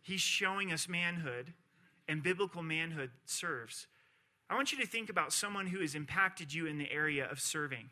He's 0.02 0.22
showing 0.22 0.72
us 0.72 0.90
manhood, 0.90 1.54
and 2.08 2.24
biblical 2.24 2.64
manhood 2.64 3.12
serves. 3.26 3.88
I 4.50 4.56
want 4.56 4.72
you 4.72 4.80
to 4.80 4.88
think 4.88 5.10
about 5.10 5.32
someone 5.32 5.68
who 5.68 5.80
has 5.80 5.96
impacted 5.96 6.54
you 6.54 6.66
in 6.66 6.78
the 6.78 6.92
area 6.92 7.28
of 7.30 7.40
serving. 7.40 7.90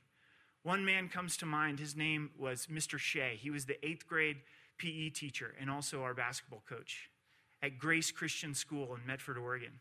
One 0.63 0.83
man 0.83 1.07
comes 1.07 1.37
to 1.37 1.45
mind. 1.45 1.79
His 1.79 1.95
name 1.95 2.31
was 2.37 2.67
Mr. 2.67 2.99
Shea. 2.99 3.37
He 3.39 3.49
was 3.49 3.65
the 3.65 3.83
eighth 3.85 4.07
grade 4.07 4.37
PE 4.77 5.09
teacher 5.09 5.53
and 5.59 5.69
also 5.69 6.03
our 6.03 6.13
basketball 6.13 6.63
coach 6.67 7.09
at 7.61 7.79
Grace 7.79 8.11
Christian 8.11 8.53
School 8.53 8.95
in 8.95 9.05
Medford, 9.05 9.37
Oregon. 9.37 9.79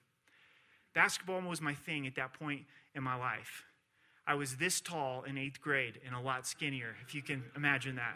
Basketball 0.95 1.41
was 1.43 1.61
my 1.61 1.75
thing 1.75 2.07
at 2.07 2.15
that 2.17 2.33
point 2.33 2.63
in 2.95 3.03
my 3.03 3.15
life. 3.15 3.65
I 4.29 4.35
was 4.35 4.57
this 4.57 4.83
tall 4.83 5.23
in 5.23 5.39
eighth 5.39 5.59
grade 5.63 6.01
and 6.05 6.15
a 6.15 6.21
lot 6.21 6.47
skinnier, 6.47 6.95
if 7.03 7.15
you 7.15 7.23
can 7.23 7.43
imagine 7.57 7.97
that. 7.97 8.15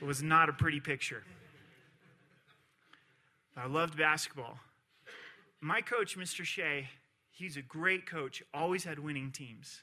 It 0.00 0.04
was 0.04 0.22
not 0.22 0.48
a 0.48 0.52
pretty 0.52 0.78
picture. 0.78 1.24
I 3.56 3.66
loved 3.66 3.98
basketball. 3.98 4.60
My 5.60 5.80
coach, 5.80 6.16
Mr. 6.16 6.44
Shea, 6.44 6.88
he's 7.32 7.56
a 7.56 7.62
great 7.62 8.06
coach, 8.06 8.44
always 8.54 8.84
had 8.84 9.00
winning 9.00 9.32
teams. 9.32 9.80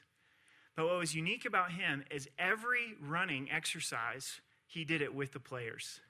But 0.74 0.86
what 0.86 0.96
was 0.96 1.14
unique 1.14 1.44
about 1.44 1.72
him 1.72 2.02
is 2.10 2.30
every 2.38 2.94
running 2.98 3.50
exercise, 3.50 4.40
he 4.66 4.86
did 4.86 5.02
it 5.02 5.14
with 5.14 5.32
the 5.32 5.40
players. 5.40 6.00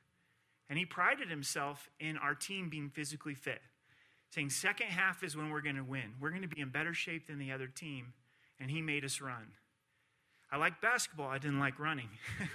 And 0.70 0.78
he 0.78 0.84
prided 0.84 1.28
himself 1.28 1.90
in 1.98 2.16
our 2.16 2.34
team 2.36 2.68
being 2.68 2.90
physically 2.90 3.34
fit, 3.34 3.60
saying, 4.30 4.50
second 4.50 4.86
half 4.86 5.24
is 5.24 5.36
when 5.36 5.50
we're 5.50 5.62
going 5.62 5.76
to 5.76 5.82
win. 5.82 6.14
We're 6.20 6.30
going 6.30 6.42
to 6.42 6.48
be 6.48 6.60
in 6.60 6.68
better 6.68 6.94
shape 6.94 7.26
than 7.26 7.40
the 7.40 7.50
other 7.50 7.66
team 7.66 8.12
and 8.60 8.70
he 8.70 8.82
made 8.82 9.04
us 9.04 9.20
run. 9.20 9.52
I 10.50 10.56
like 10.56 10.80
basketball, 10.80 11.28
I 11.28 11.38
didn't 11.38 11.60
like 11.60 11.78
running. 11.78 12.08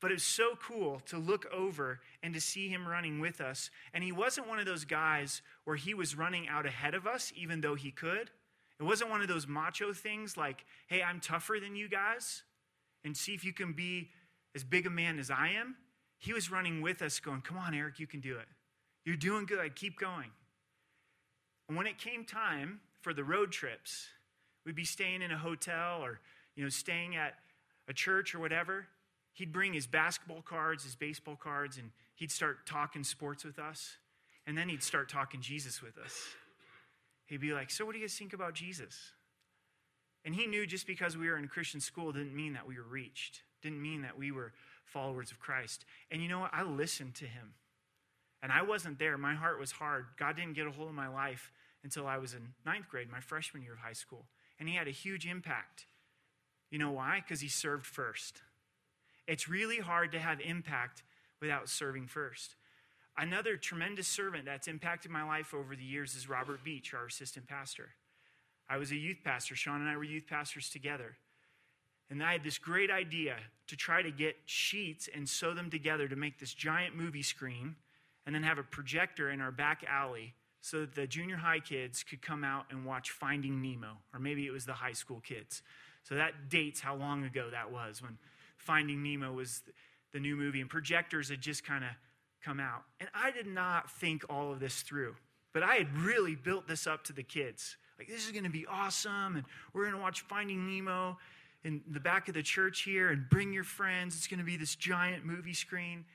but 0.00 0.10
it 0.10 0.14
was 0.14 0.22
so 0.22 0.56
cool 0.62 1.00
to 1.06 1.16
look 1.16 1.46
over 1.52 2.00
and 2.22 2.34
to 2.34 2.40
see 2.40 2.68
him 2.68 2.86
running 2.86 3.20
with 3.20 3.40
us. 3.40 3.70
And 3.94 4.04
he 4.04 4.12
wasn't 4.12 4.48
one 4.48 4.58
of 4.58 4.66
those 4.66 4.84
guys 4.84 5.40
where 5.64 5.76
he 5.76 5.94
was 5.94 6.14
running 6.14 6.46
out 6.46 6.66
ahead 6.66 6.94
of 6.94 7.06
us, 7.06 7.32
even 7.34 7.62
though 7.62 7.74
he 7.74 7.90
could. 7.90 8.30
It 8.78 8.82
wasn't 8.82 9.10
one 9.10 9.22
of 9.22 9.28
those 9.28 9.46
macho 9.46 9.92
things 9.92 10.36
like, 10.36 10.66
hey, 10.88 11.02
I'm 11.02 11.20
tougher 11.20 11.58
than 11.60 11.74
you 11.74 11.88
guys, 11.88 12.42
and 13.04 13.16
see 13.16 13.32
if 13.32 13.44
you 13.44 13.52
can 13.52 13.72
be 13.72 14.10
as 14.54 14.62
big 14.62 14.86
a 14.86 14.90
man 14.90 15.18
as 15.18 15.30
I 15.30 15.50
am. 15.50 15.76
He 16.18 16.32
was 16.32 16.50
running 16.50 16.82
with 16.82 17.00
us, 17.00 17.20
going, 17.20 17.40
come 17.40 17.56
on, 17.56 17.74
Eric, 17.74 17.98
you 17.98 18.06
can 18.06 18.20
do 18.20 18.36
it. 18.36 18.46
You're 19.04 19.16
doing 19.16 19.46
good. 19.46 19.74
Keep 19.74 19.98
going. 19.98 20.30
And 21.68 21.76
when 21.76 21.86
it 21.86 21.98
came 21.98 22.24
time 22.24 22.80
for 23.04 23.14
the 23.14 23.22
road 23.22 23.52
trips. 23.52 24.08
We'd 24.64 24.74
be 24.74 24.84
staying 24.84 25.20
in 25.20 25.30
a 25.30 25.36
hotel 25.36 26.02
or, 26.02 26.20
you 26.56 26.64
know, 26.64 26.70
staying 26.70 27.14
at 27.14 27.34
a 27.86 27.92
church 27.92 28.34
or 28.34 28.40
whatever. 28.40 28.86
He'd 29.34 29.52
bring 29.52 29.74
his 29.74 29.86
basketball 29.86 30.40
cards, 30.42 30.84
his 30.84 30.96
baseball 30.96 31.36
cards, 31.36 31.76
and 31.76 31.90
he'd 32.16 32.32
start 32.32 32.66
talking 32.66 33.04
sports 33.04 33.44
with 33.44 33.58
us. 33.58 33.98
And 34.46 34.56
then 34.56 34.70
he'd 34.70 34.82
start 34.82 35.10
talking 35.10 35.42
Jesus 35.42 35.82
with 35.82 35.98
us. 35.98 36.18
He'd 37.26 37.40
be 37.40 37.52
like, 37.52 37.70
So, 37.70 37.84
what 37.84 37.92
do 37.92 37.98
you 37.98 38.04
guys 38.04 38.16
think 38.16 38.32
about 38.32 38.54
Jesus? 38.54 39.12
And 40.24 40.34
he 40.34 40.46
knew 40.46 40.66
just 40.66 40.86
because 40.86 41.16
we 41.16 41.28
were 41.28 41.36
in 41.36 41.44
a 41.44 41.48
Christian 41.48 41.80
school 41.80 42.12
didn't 42.12 42.34
mean 42.34 42.54
that 42.54 42.66
we 42.66 42.76
were 42.78 42.88
reached, 42.88 43.42
didn't 43.62 43.82
mean 43.82 44.02
that 44.02 44.16
we 44.18 44.32
were 44.32 44.52
followers 44.84 45.30
of 45.30 45.38
Christ. 45.38 45.84
And 46.10 46.22
you 46.22 46.28
know 46.28 46.40
what? 46.40 46.54
I 46.54 46.62
listened 46.62 47.14
to 47.16 47.26
him. 47.26 47.54
And 48.42 48.52
I 48.52 48.62
wasn't 48.62 48.98
there. 48.98 49.16
My 49.16 49.34
heart 49.34 49.58
was 49.58 49.72
hard. 49.72 50.06
God 50.18 50.36
didn't 50.36 50.54
get 50.54 50.66
a 50.66 50.70
hold 50.70 50.88
of 50.88 50.94
my 50.94 51.08
life 51.08 51.50
until 51.84 52.06
I 52.06 52.18
was 52.18 52.32
in 52.34 52.54
ninth 52.64 52.88
grade, 52.88 53.10
my 53.10 53.20
freshman 53.20 53.62
year 53.62 53.74
of 53.74 53.78
high 53.78 53.92
school. 53.92 54.24
And 54.58 54.68
he 54.68 54.74
had 54.74 54.88
a 54.88 54.92
huge 54.92 55.26
impact. 55.26 55.86
You 56.70 56.78
know 56.78 56.90
why? 56.90 57.22
Because 57.24 57.40
he 57.40 57.48
served 57.48 57.86
first. 57.86 58.42
It's 59.28 59.48
really 59.48 59.78
hard 59.78 60.12
to 60.12 60.18
have 60.18 60.40
impact 60.40 61.02
without 61.40 61.68
serving 61.68 62.06
first. 62.06 62.56
Another 63.16 63.56
tremendous 63.56 64.08
servant 64.08 64.44
that's 64.44 64.66
impacted 64.66 65.10
my 65.10 65.22
life 65.22 65.54
over 65.54 65.76
the 65.76 65.84
years 65.84 66.16
is 66.16 66.28
Robert 66.28 66.64
Beach, 66.64 66.92
our 66.94 67.06
assistant 67.06 67.46
pastor. 67.46 67.90
I 68.68 68.78
was 68.78 68.90
a 68.90 68.96
youth 68.96 69.18
pastor. 69.22 69.54
Sean 69.54 69.80
and 69.80 69.88
I 69.88 69.96
were 69.96 70.04
youth 70.04 70.26
pastors 70.26 70.70
together. 70.70 71.16
And 72.10 72.22
I 72.22 72.32
had 72.32 72.44
this 72.44 72.58
great 72.58 72.90
idea 72.90 73.36
to 73.68 73.76
try 73.76 74.02
to 74.02 74.10
get 74.10 74.36
sheets 74.46 75.08
and 75.14 75.28
sew 75.28 75.54
them 75.54 75.70
together 75.70 76.08
to 76.08 76.16
make 76.16 76.38
this 76.38 76.54
giant 76.54 76.96
movie 76.96 77.22
screen 77.22 77.76
and 78.26 78.34
then 78.34 78.42
have 78.42 78.58
a 78.58 78.62
projector 78.62 79.30
in 79.30 79.40
our 79.40 79.52
back 79.52 79.84
alley 79.88 80.34
so 80.64 80.80
that 80.80 80.94
the 80.94 81.06
junior 81.06 81.36
high 81.36 81.60
kids 81.60 82.02
could 82.02 82.22
come 82.22 82.42
out 82.42 82.64
and 82.70 82.86
watch 82.86 83.10
Finding 83.10 83.60
Nemo, 83.60 83.98
or 84.14 84.18
maybe 84.18 84.46
it 84.46 84.50
was 84.50 84.64
the 84.64 84.72
high 84.72 84.94
school 84.94 85.20
kids. 85.20 85.60
So 86.04 86.14
that 86.14 86.48
dates 86.48 86.80
how 86.80 86.94
long 86.94 87.22
ago 87.22 87.48
that 87.50 87.70
was 87.70 88.00
when 88.00 88.16
Finding 88.56 89.02
Nemo 89.02 89.30
was 89.30 89.60
the 90.14 90.20
new 90.20 90.36
movie 90.36 90.62
and 90.62 90.70
projectors 90.70 91.28
had 91.28 91.42
just 91.42 91.66
kind 91.66 91.84
of 91.84 91.90
come 92.42 92.60
out. 92.60 92.84
And 92.98 93.10
I 93.14 93.30
did 93.30 93.46
not 93.46 93.90
think 93.90 94.24
all 94.30 94.52
of 94.52 94.58
this 94.58 94.80
through, 94.80 95.16
but 95.52 95.62
I 95.62 95.74
had 95.74 95.94
really 95.98 96.34
built 96.34 96.66
this 96.66 96.86
up 96.86 97.04
to 97.04 97.12
the 97.12 97.22
kids. 97.22 97.76
Like, 97.98 98.08
this 98.08 98.24
is 98.24 98.32
going 98.32 98.44
to 98.44 98.50
be 98.50 98.64
awesome, 98.66 99.36
and 99.36 99.44
we're 99.74 99.82
going 99.82 99.96
to 99.96 100.00
watch 100.00 100.22
Finding 100.22 100.66
Nemo 100.66 101.18
in 101.62 101.82
the 101.90 102.00
back 102.00 102.26
of 102.28 102.32
the 102.32 102.42
church 102.42 102.84
here, 102.84 103.10
and 103.10 103.28
bring 103.28 103.52
your 103.52 103.64
friends. 103.64 104.16
It's 104.16 104.28
going 104.28 104.40
to 104.40 104.46
be 104.46 104.56
this 104.56 104.76
giant 104.76 105.26
movie 105.26 105.52
screen. 105.52 106.06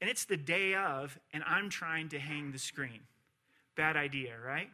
And 0.00 0.08
it's 0.08 0.26
the 0.26 0.36
day 0.36 0.76
of, 0.76 1.18
and 1.32 1.42
I'm 1.44 1.70
trying 1.70 2.08
to 2.10 2.20
hang 2.20 2.52
the 2.52 2.58
screen. 2.60 3.00
Bad 3.76 3.96
idea, 3.96 4.32
right? 4.44 4.68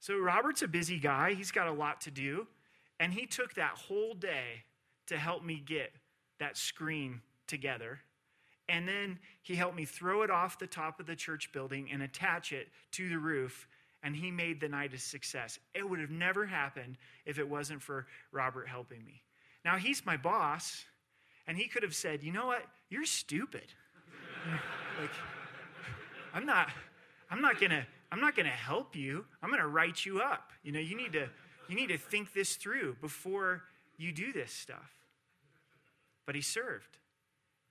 So, 0.00 0.18
Robert's 0.18 0.62
a 0.62 0.68
busy 0.68 0.98
guy. 0.98 1.34
He's 1.34 1.50
got 1.50 1.66
a 1.66 1.72
lot 1.72 2.00
to 2.02 2.10
do. 2.10 2.46
And 3.00 3.12
he 3.12 3.26
took 3.26 3.54
that 3.54 3.72
whole 3.76 4.14
day 4.14 4.64
to 5.06 5.16
help 5.16 5.44
me 5.44 5.62
get 5.64 5.92
that 6.38 6.56
screen 6.56 7.20
together. 7.46 8.00
And 8.68 8.86
then 8.86 9.18
he 9.42 9.54
helped 9.54 9.76
me 9.76 9.84
throw 9.84 10.22
it 10.22 10.30
off 10.30 10.58
the 10.58 10.66
top 10.66 11.00
of 11.00 11.06
the 11.06 11.16
church 11.16 11.50
building 11.52 11.88
and 11.90 12.02
attach 12.02 12.52
it 12.52 12.68
to 12.92 13.08
the 13.08 13.18
roof. 13.18 13.66
And 14.02 14.14
he 14.14 14.30
made 14.30 14.60
the 14.60 14.68
night 14.68 14.92
a 14.94 14.98
success. 14.98 15.58
It 15.74 15.88
would 15.88 16.00
have 16.00 16.10
never 16.10 16.46
happened 16.46 16.98
if 17.24 17.38
it 17.38 17.48
wasn't 17.48 17.82
for 17.82 18.06
Robert 18.30 18.68
helping 18.68 19.04
me. 19.04 19.22
Now, 19.64 19.76
he's 19.76 20.06
my 20.06 20.16
boss, 20.16 20.84
and 21.46 21.56
he 21.56 21.66
could 21.66 21.82
have 21.82 21.94
said, 21.94 22.22
You 22.22 22.32
know 22.32 22.46
what? 22.46 22.62
You're 22.90 23.04
stupid. 23.04 23.64
like, 25.00 25.10
I'm 26.32 26.46
not, 26.46 26.68
I'm 27.30 27.40
not 27.40 27.60
gonna, 27.60 27.86
I'm 28.10 28.20
not 28.20 28.36
gonna 28.36 28.48
help 28.48 28.96
you. 28.96 29.24
I'm 29.42 29.50
gonna 29.50 29.68
write 29.68 30.04
you 30.04 30.20
up. 30.20 30.50
You 30.62 30.72
know, 30.72 30.80
you 30.80 30.96
need 30.96 31.12
to, 31.12 31.28
you 31.68 31.76
need 31.76 31.88
to 31.88 31.98
think 31.98 32.32
this 32.32 32.56
through 32.56 32.96
before 33.00 33.64
you 33.96 34.12
do 34.12 34.32
this 34.32 34.52
stuff. 34.52 34.92
But 36.26 36.34
he 36.34 36.40
served. 36.40 36.98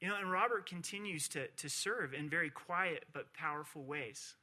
You 0.01 0.09
know, 0.09 0.15
and 0.15 0.31
Robert 0.31 0.67
continues 0.67 1.27
to, 1.29 1.47
to 1.47 1.69
serve 1.69 2.13
in 2.13 2.29
very 2.29 2.51
quiet 2.51 3.05
but 3.13 3.33
powerful 3.33 3.83
ways. 3.83 4.35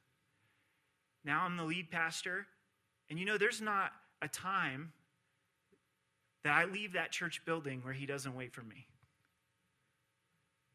Now 1.23 1.43
I'm 1.43 1.55
the 1.57 1.63
lead 1.63 1.89
pastor, 1.89 2.45
and 3.09 3.17
you 3.17 3.25
know, 3.25 3.37
there's 3.37 3.61
not 3.61 3.91
a 4.21 4.27
time 4.27 4.91
that 6.43 6.53
I 6.53 6.65
leave 6.65 6.93
that 6.93 7.11
church 7.11 7.43
building 7.45 7.81
where 7.83 7.93
he 7.93 8.05
doesn't 8.05 8.35
wait 8.35 8.53
for 8.53 8.61
me. 8.61 8.85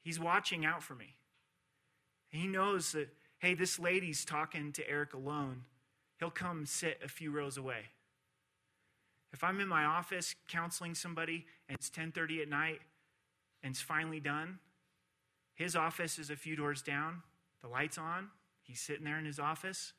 He's 0.02 0.18
watching 0.18 0.64
out 0.64 0.83
for 0.83 0.94
me. 0.94 1.14
He 2.28 2.46
knows 2.46 2.92
that, 2.92 3.09
hey, 3.40 3.55
this 3.55 3.79
lady's 3.79 4.24
talking 4.24 4.72
to 4.72 4.88
Eric 4.88 5.12
alone. 5.12 5.64
He'll 6.18 6.31
come 6.31 6.64
sit 6.64 7.00
a 7.05 7.09
few 7.09 7.31
rows 7.31 7.57
away. 7.57 7.87
If 9.33 9.44
I'm 9.44 9.61
in 9.61 9.68
my 9.68 9.85
office 9.85 10.35
counseling 10.48 10.94
somebody 10.94 11.46
and 11.68 11.76
it's 11.76 11.90
10:30 11.90 12.42
at 12.42 12.48
night 12.48 12.81
and 13.62 13.72
it's 13.72 13.81
finally 13.81 14.20
done, 14.20 14.59
his 15.55 15.76
office 15.76 16.18
is 16.18 16.31
a 16.31 16.37
few 16.37 16.57
doors 16.57 16.83
down, 16.83 17.22
the 17.62 17.68
light's 17.68 17.98
on, 17.98 18.31
he's 18.62 18.81
sitting 18.81 19.05
there 19.05 19.18
in 19.18 19.24
his 19.24 19.38
office, 19.38 19.92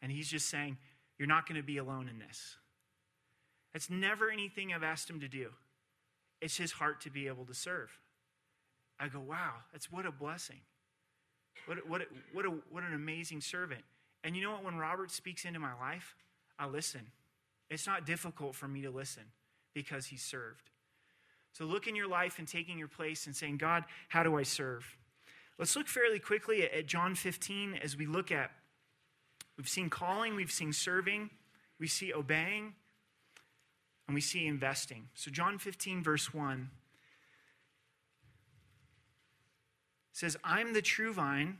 and 0.00 0.12
he's 0.12 0.28
just 0.28 0.48
saying, 0.48 0.78
You're 1.18 1.28
not 1.28 1.46
going 1.46 1.60
to 1.60 1.66
be 1.66 1.78
alone 1.78 2.08
in 2.08 2.18
this. 2.18 2.56
It's 3.74 3.88
never 3.88 4.30
anything 4.30 4.72
I've 4.72 4.82
asked 4.82 5.08
him 5.08 5.20
to 5.20 5.28
do. 5.28 5.50
It's 6.40 6.56
his 6.56 6.72
heart 6.72 7.00
to 7.02 7.10
be 7.10 7.28
able 7.28 7.46
to 7.46 7.54
serve. 7.54 7.90
I 8.98 9.08
go, 9.08 9.20
wow, 9.20 9.54
that's 9.72 9.90
what 9.90 10.06
a 10.06 10.12
blessing. 10.12 10.60
What, 11.66 11.88
what, 11.88 12.02
what, 12.32 12.44
a, 12.44 12.50
what 12.70 12.84
an 12.84 12.94
amazing 12.94 13.40
servant. 13.40 13.82
And 14.24 14.36
you 14.36 14.42
know 14.42 14.52
what? 14.52 14.64
When 14.64 14.76
Robert 14.76 15.10
speaks 15.10 15.44
into 15.44 15.58
my 15.58 15.74
life, 15.74 16.16
I 16.58 16.66
listen. 16.66 17.02
It's 17.70 17.86
not 17.86 18.06
difficult 18.06 18.54
for 18.54 18.68
me 18.68 18.82
to 18.82 18.90
listen 18.90 19.24
because 19.74 20.06
he 20.06 20.16
served. 20.16 20.70
So 21.52 21.64
look 21.64 21.86
in 21.86 21.96
your 21.96 22.08
life 22.08 22.38
and 22.38 22.48
taking 22.48 22.78
your 22.78 22.88
place 22.88 23.26
and 23.26 23.36
saying, 23.36 23.58
God, 23.58 23.84
how 24.08 24.22
do 24.22 24.36
I 24.36 24.42
serve? 24.42 24.96
Let's 25.58 25.76
look 25.76 25.86
fairly 25.86 26.18
quickly 26.18 26.62
at, 26.64 26.72
at 26.72 26.86
John 26.86 27.14
15 27.14 27.74
as 27.82 27.96
we 27.96 28.06
look 28.06 28.32
at, 28.32 28.50
we've 29.56 29.68
seen 29.68 29.90
calling, 29.90 30.34
we've 30.34 30.52
seen 30.52 30.72
serving, 30.72 31.30
we 31.78 31.86
see 31.86 32.12
obeying, 32.12 32.74
and 34.06 34.14
we 34.14 34.20
see 34.20 34.46
investing. 34.46 35.08
So, 35.14 35.30
John 35.30 35.58
15, 35.58 36.02
verse 36.02 36.32
1 36.32 36.70
says, 40.12 40.36
I'm 40.44 40.72
the 40.72 40.82
true 40.82 41.12
vine, 41.12 41.58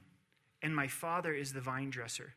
and 0.62 0.74
my 0.74 0.86
Father 0.86 1.32
is 1.34 1.52
the 1.52 1.60
vine 1.60 1.90
dresser. 1.90 2.34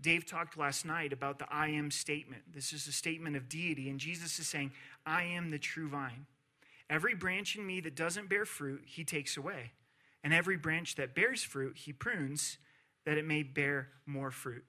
Dave 0.00 0.26
talked 0.26 0.58
last 0.58 0.84
night 0.84 1.12
about 1.12 1.38
the 1.38 1.46
I 1.50 1.68
am 1.68 1.90
statement. 1.90 2.42
This 2.52 2.72
is 2.72 2.86
a 2.88 2.92
statement 2.92 3.36
of 3.36 3.48
deity, 3.48 3.88
and 3.88 4.00
Jesus 4.00 4.38
is 4.38 4.48
saying, 4.48 4.72
I 5.06 5.22
am 5.24 5.50
the 5.50 5.58
true 5.58 5.88
vine. 5.88 6.26
Every 6.90 7.14
branch 7.14 7.56
in 7.56 7.66
me 7.66 7.80
that 7.80 7.94
doesn't 7.94 8.28
bear 8.28 8.44
fruit, 8.44 8.82
he 8.84 9.04
takes 9.04 9.36
away. 9.36 9.72
And 10.24 10.34
every 10.34 10.56
branch 10.56 10.96
that 10.96 11.14
bears 11.14 11.42
fruit, 11.42 11.76
he 11.76 11.92
prunes 11.92 12.58
that 13.04 13.18
it 13.18 13.24
may 13.24 13.42
bear 13.42 13.88
more 14.06 14.30
fruit. 14.30 14.64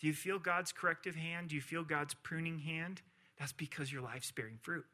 Do 0.00 0.06
you 0.06 0.12
feel 0.12 0.38
God's 0.38 0.72
corrective 0.72 1.16
hand? 1.16 1.48
Do 1.48 1.54
you 1.54 1.60
feel 1.60 1.82
God's 1.84 2.14
pruning 2.14 2.58
hand? 2.58 3.02
That's 3.38 3.52
because 3.52 3.92
your 3.92 4.02
life's 4.02 4.30
bearing 4.30 4.58
fruit. 4.60 4.84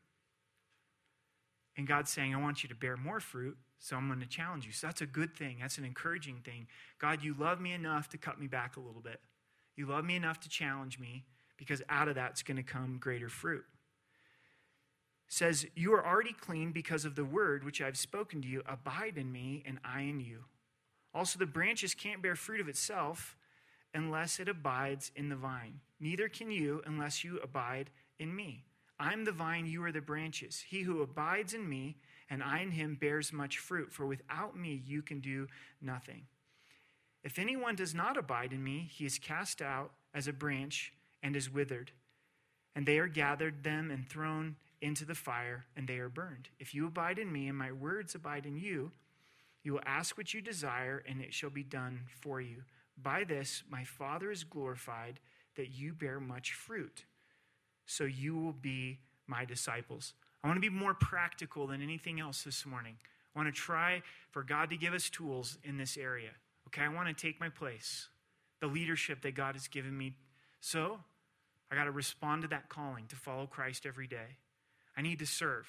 And 1.76 1.86
God's 1.86 2.10
saying, 2.10 2.34
I 2.34 2.40
want 2.40 2.62
you 2.62 2.68
to 2.68 2.74
bear 2.74 2.96
more 2.96 3.20
fruit, 3.20 3.56
so 3.78 3.96
I'm 3.96 4.06
going 4.06 4.20
to 4.20 4.26
challenge 4.26 4.64
you. 4.64 4.72
So 4.72 4.86
that's 4.86 5.00
a 5.00 5.06
good 5.06 5.36
thing. 5.36 5.58
That's 5.60 5.78
an 5.78 5.84
encouraging 5.84 6.40
thing. 6.44 6.68
God, 6.98 7.22
you 7.22 7.34
love 7.38 7.60
me 7.60 7.72
enough 7.72 8.08
to 8.10 8.18
cut 8.18 8.40
me 8.40 8.46
back 8.46 8.76
a 8.76 8.80
little 8.80 9.00
bit. 9.00 9.20
You 9.76 9.86
love 9.86 10.04
me 10.04 10.14
enough 10.14 10.40
to 10.40 10.48
challenge 10.48 11.00
me 11.00 11.24
because 11.56 11.82
out 11.88 12.08
of 12.08 12.14
that's 12.14 12.42
going 12.42 12.56
to 12.56 12.62
come 12.62 12.98
greater 12.98 13.28
fruit. 13.28 13.64
says, 15.28 15.66
You 15.74 15.94
are 15.94 16.06
already 16.06 16.32
clean 16.32 16.70
because 16.70 17.04
of 17.04 17.16
the 17.16 17.24
word 17.24 17.64
which 17.64 17.80
I've 17.80 17.96
spoken 17.96 18.40
to 18.42 18.48
you. 18.48 18.62
Abide 18.66 19.16
in 19.16 19.32
me, 19.32 19.62
and 19.66 19.78
I 19.84 20.02
in 20.02 20.20
you. 20.20 20.44
Also, 21.12 21.38
the 21.38 21.46
branches 21.46 21.94
can't 21.94 22.22
bear 22.22 22.36
fruit 22.36 22.60
of 22.60 22.68
itself 22.68 23.36
unless 23.92 24.40
it 24.40 24.48
abides 24.48 25.12
in 25.14 25.28
the 25.28 25.36
vine. 25.36 25.80
Neither 26.00 26.28
can 26.28 26.50
you 26.50 26.82
unless 26.84 27.24
you 27.24 27.38
abide 27.38 27.90
in 28.18 28.34
me. 28.34 28.64
I'm 29.04 29.26
the 29.26 29.32
vine, 29.32 29.66
you 29.66 29.84
are 29.84 29.92
the 29.92 30.00
branches. 30.00 30.64
He 30.66 30.80
who 30.80 31.02
abides 31.02 31.52
in 31.52 31.68
me 31.68 31.96
and 32.30 32.42
I 32.42 32.60
in 32.60 32.70
him 32.70 32.96
bears 32.98 33.34
much 33.34 33.58
fruit, 33.58 33.92
for 33.92 34.06
without 34.06 34.56
me 34.56 34.82
you 34.86 35.02
can 35.02 35.20
do 35.20 35.46
nothing. 35.82 36.22
If 37.22 37.38
anyone 37.38 37.76
does 37.76 37.94
not 37.94 38.16
abide 38.16 38.54
in 38.54 38.64
me, 38.64 38.88
he 38.90 39.04
is 39.04 39.18
cast 39.18 39.60
out 39.60 39.92
as 40.14 40.26
a 40.26 40.32
branch 40.32 40.94
and 41.22 41.36
is 41.36 41.52
withered. 41.52 41.92
And 42.74 42.86
they 42.86 42.98
are 42.98 43.06
gathered 43.06 43.62
them 43.62 43.90
and 43.90 44.08
thrown 44.08 44.56
into 44.80 45.04
the 45.04 45.14
fire, 45.14 45.66
and 45.76 45.86
they 45.86 45.98
are 45.98 46.08
burned. 46.08 46.48
If 46.58 46.74
you 46.74 46.86
abide 46.86 47.18
in 47.18 47.30
me 47.30 47.46
and 47.48 47.58
my 47.58 47.72
words 47.72 48.14
abide 48.14 48.46
in 48.46 48.56
you, 48.56 48.90
you 49.62 49.74
will 49.74 49.82
ask 49.84 50.16
what 50.16 50.32
you 50.32 50.40
desire, 50.40 51.04
and 51.06 51.20
it 51.20 51.34
shall 51.34 51.50
be 51.50 51.62
done 51.62 52.00
for 52.22 52.40
you. 52.40 52.62
By 52.96 53.24
this 53.24 53.64
my 53.68 53.84
Father 53.84 54.30
is 54.30 54.44
glorified, 54.44 55.20
that 55.56 55.68
you 55.68 55.92
bear 55.92 56.20
much 56.20 56.54
fruit 56.54 57.04
so 57.86 58.04
you 58.04 58.36
will 58.36 58.52
be 58.52 58.98
my 59.26 59.44
disciples. 59.44 60.14
I 60.42 60.46
want 60.46 60.56
to 60.56 60.60
be 60.60 60.74
more 60.74 60.94
practical 60.94 61.66
than 61.66 61.82
anything 61.82 62.20
else 62.20 62.42
this 62.42 62.66
morning. 62.66 62.96
I 63.34 63.38
want 63.38 63.52
to 63.52 63.60
try 63.60 64.02
for 64.30 64.42
God 64.42 64.70
to 64.70 64.76
give 64.76 64.94
us 64.94 65.08
tools 65.10 65.58
in 65.64 65.76
this 65.76 65.96
area. 65.96 66.30
Okay, 66.68 66.82
I 66.82 66.88
want 66.88 67.08
to 67.08 67.14
take 67.14 67.40
my 67.40 67.48
place, 67.48 68.08
the 68.60 68.66
leadership 68.66 69.22
that 69.22 69.34
God 69.34 69.54
has 69.54 69.68
given 69.68 69.96
me. 69.96 70.14
So 70.60 70.98
I 71.70 71.76
got 71.76 71.84
to 71.84 71.90
respond 71.90 72.42
to 72.42 72.48
that 72.48 72.68
calling 72.68 73.06
to 73.08 73.16
follow 73.16 73.46
Christ 73.46 73.86
every 73.86 74.06
day. 74.06 74.38
I 74.96 75.02
need 75.02 75.18
to 75.18 75.26
serve. 75.26 75.66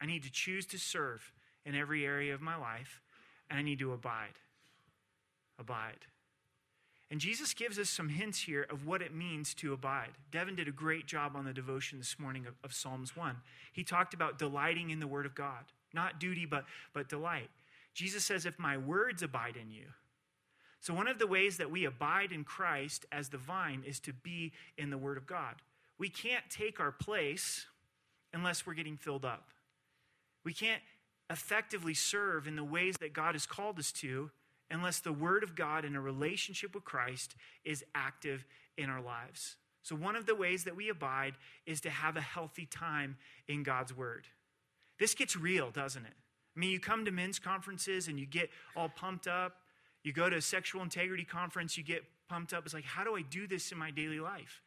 I 0.00 0.06
need 0.06 0.22
to 0.24 0.30
choose 0.30 0.66
to 0.66 0.78
serve 0.78 1.32
in 1.64 1.74
every 1.74 2.04
area 2.04 2.34
of 2.34 2.40
my 2.40 2.56
life, 2.56 3.00
and 3.48 3.58
I 3.58 3.62
need 3.62 3.78
to 3.78 3.92
abide. 3.92 4.38
Abide. 5.58 6.06
And 7.10 7.20
Jesus 7.20 7.54
gives 7.54 7.78
us 7.78 7.88
some 7.88 8.08
hints 8.08 8.40
here 8.40 8.66
of 8.68 8.84
what 8.84 9.00
it 9.00 9.14
means 9.14 9.54
to 9.54 9.72
abide. 9.72 10.10
Devin 10.32 10.56
did 10.56 10.66
a 10.66 10.72
great 10.72 11.06
job 11.06 11.36
on 11.36 11.44
the 11.44 11.52
devotion 11.52 11.98
this 11.98 12.18
morning 12.18 12.46
of, 12.46 12.54
of, 12.64 12.74
Psalms 12.74 13.16
1. 13.16 13.36
He 13.72 13.84
talked 13.84 14.12
about 14.12 14.38
delighting 14.38 14.90
in 14.90 14.98
the 14.98 15.06
Word 15.06 15.24
of 15.24 15.34
God, 15.34 15.64
not 15.94 16.18
duty, 16.18 16.46
but, 16.46 16.64
but 16.92 17.08
delight. 17.08 17.48
Jesus 17.94 18.24
says, 18.24 18.44
If 18.44 18.58
my 18.58 18.76
words 18.76 19.22
abide 19.22 19.56
in 19.56 19.70
you. 19.70 19.84
So, 20.80 20.94
one 20.94 21.08
of 21.08 21.18
the 21.18 21.26
ways 21.26 21.56
that 21.58 21.70
we 21.70 21.84
abide 21.84 22.32
in 22.32 22.44
Christ 22.44 23.06
as 23.12 23.28
the 23.28 23.38
vine 23.38 23.84
is 23.86 24.00
to 24.00 24.12
be 24.12 24.52
in 24.76 24.90
the 24.90 24.98
Word 24.98 25.16
of 25.16 25.26
God. 25.26 25.54
We 25.98 26.08
can't 26.08 26.44
take 26.50 26.80
our 26.80 26.92
place 26.92 27.66
unless 28.34 28.66
we're 28.66 28.74
getting 28.74 28.96
filled 28.96 29.24
up. 29.24 29.48
We 30.44 30.52
can't 30.52 30.82
effectively 31.30 31.94
serve 31.94 32.46
in 32.46 32.56
the 32.56 32.64
ways 32.64 32.96
that 33.00 33.12
God 33.12 33.34
has 33.34 33.46
called 33.46 33.78
us 33.78 33.90
to 33.92 34.30
unless 34.70 35.00
the 35.00 35.12
Word 35.12 35.42
of 35.42 35.54
God 35.54 35.84
in 35.84 35.96
a 35.96 36.00
relationship 36.00 36.74
with 36.74 36.84
Christ 36.84 37.34
is 37.64 37.84
active 37.94 38.44
in 38.76 38.90
our 38.90 39.00
lives. 39.00 39.56
So, 39.82 39.94
one 39.94 40.16
of 40.16 40.26
the 40.26 40.34
ways 40.34 40.64
that 40.64 40.76
we 40.76 40.88
abide 40.88 41.34
is 41.64 41.80
to 41.82 41.90
have 41.90 42.16
a 42.16 42.20
healthy 42.20 42.66
time 42.66 43.16
in 43.46 43.62
God's 43.62 43.96
Word. 43.96 44.26
This 44.98 45.14
gets 45.14 45.36
real, 45.36 45.70
doesn't 45.70 46.04
it? 46.04 46.14
I 46.56 46.60
mean, 46.60 46.70
you 46.70 46.80
come 46.80 47.04
to 47.04 47.10
men's 47.10 47.38
conferences 47.38 48.08
and 48.08 48.18
you 48.18 48.26
get 48.26 48.50
all 48.74 48.88
pumped 48.88 49.28
up. 49.28 49.58
You 50.02 50.12
go 50.12 50.30
to 50.30 50.36
a 50.36 50.42
sexual 50.42 50.82
integrity 50.82 51.24
conference, 51.24 51.76
you 51.76 51.84
get 51.84 52.04
pumped 52.28 52.52
up. 52.52 52.64
It's 52.64 52.74
like, 52.74 52.84
how 52.84 53.04
do 53.04 53.16
I 53.16 53.22
do 53.22 53.46
this 53.46 53.72
in 53.72 53.78
my 53.78 53.90
daily 53.90 54.20
life? 54.20 54.62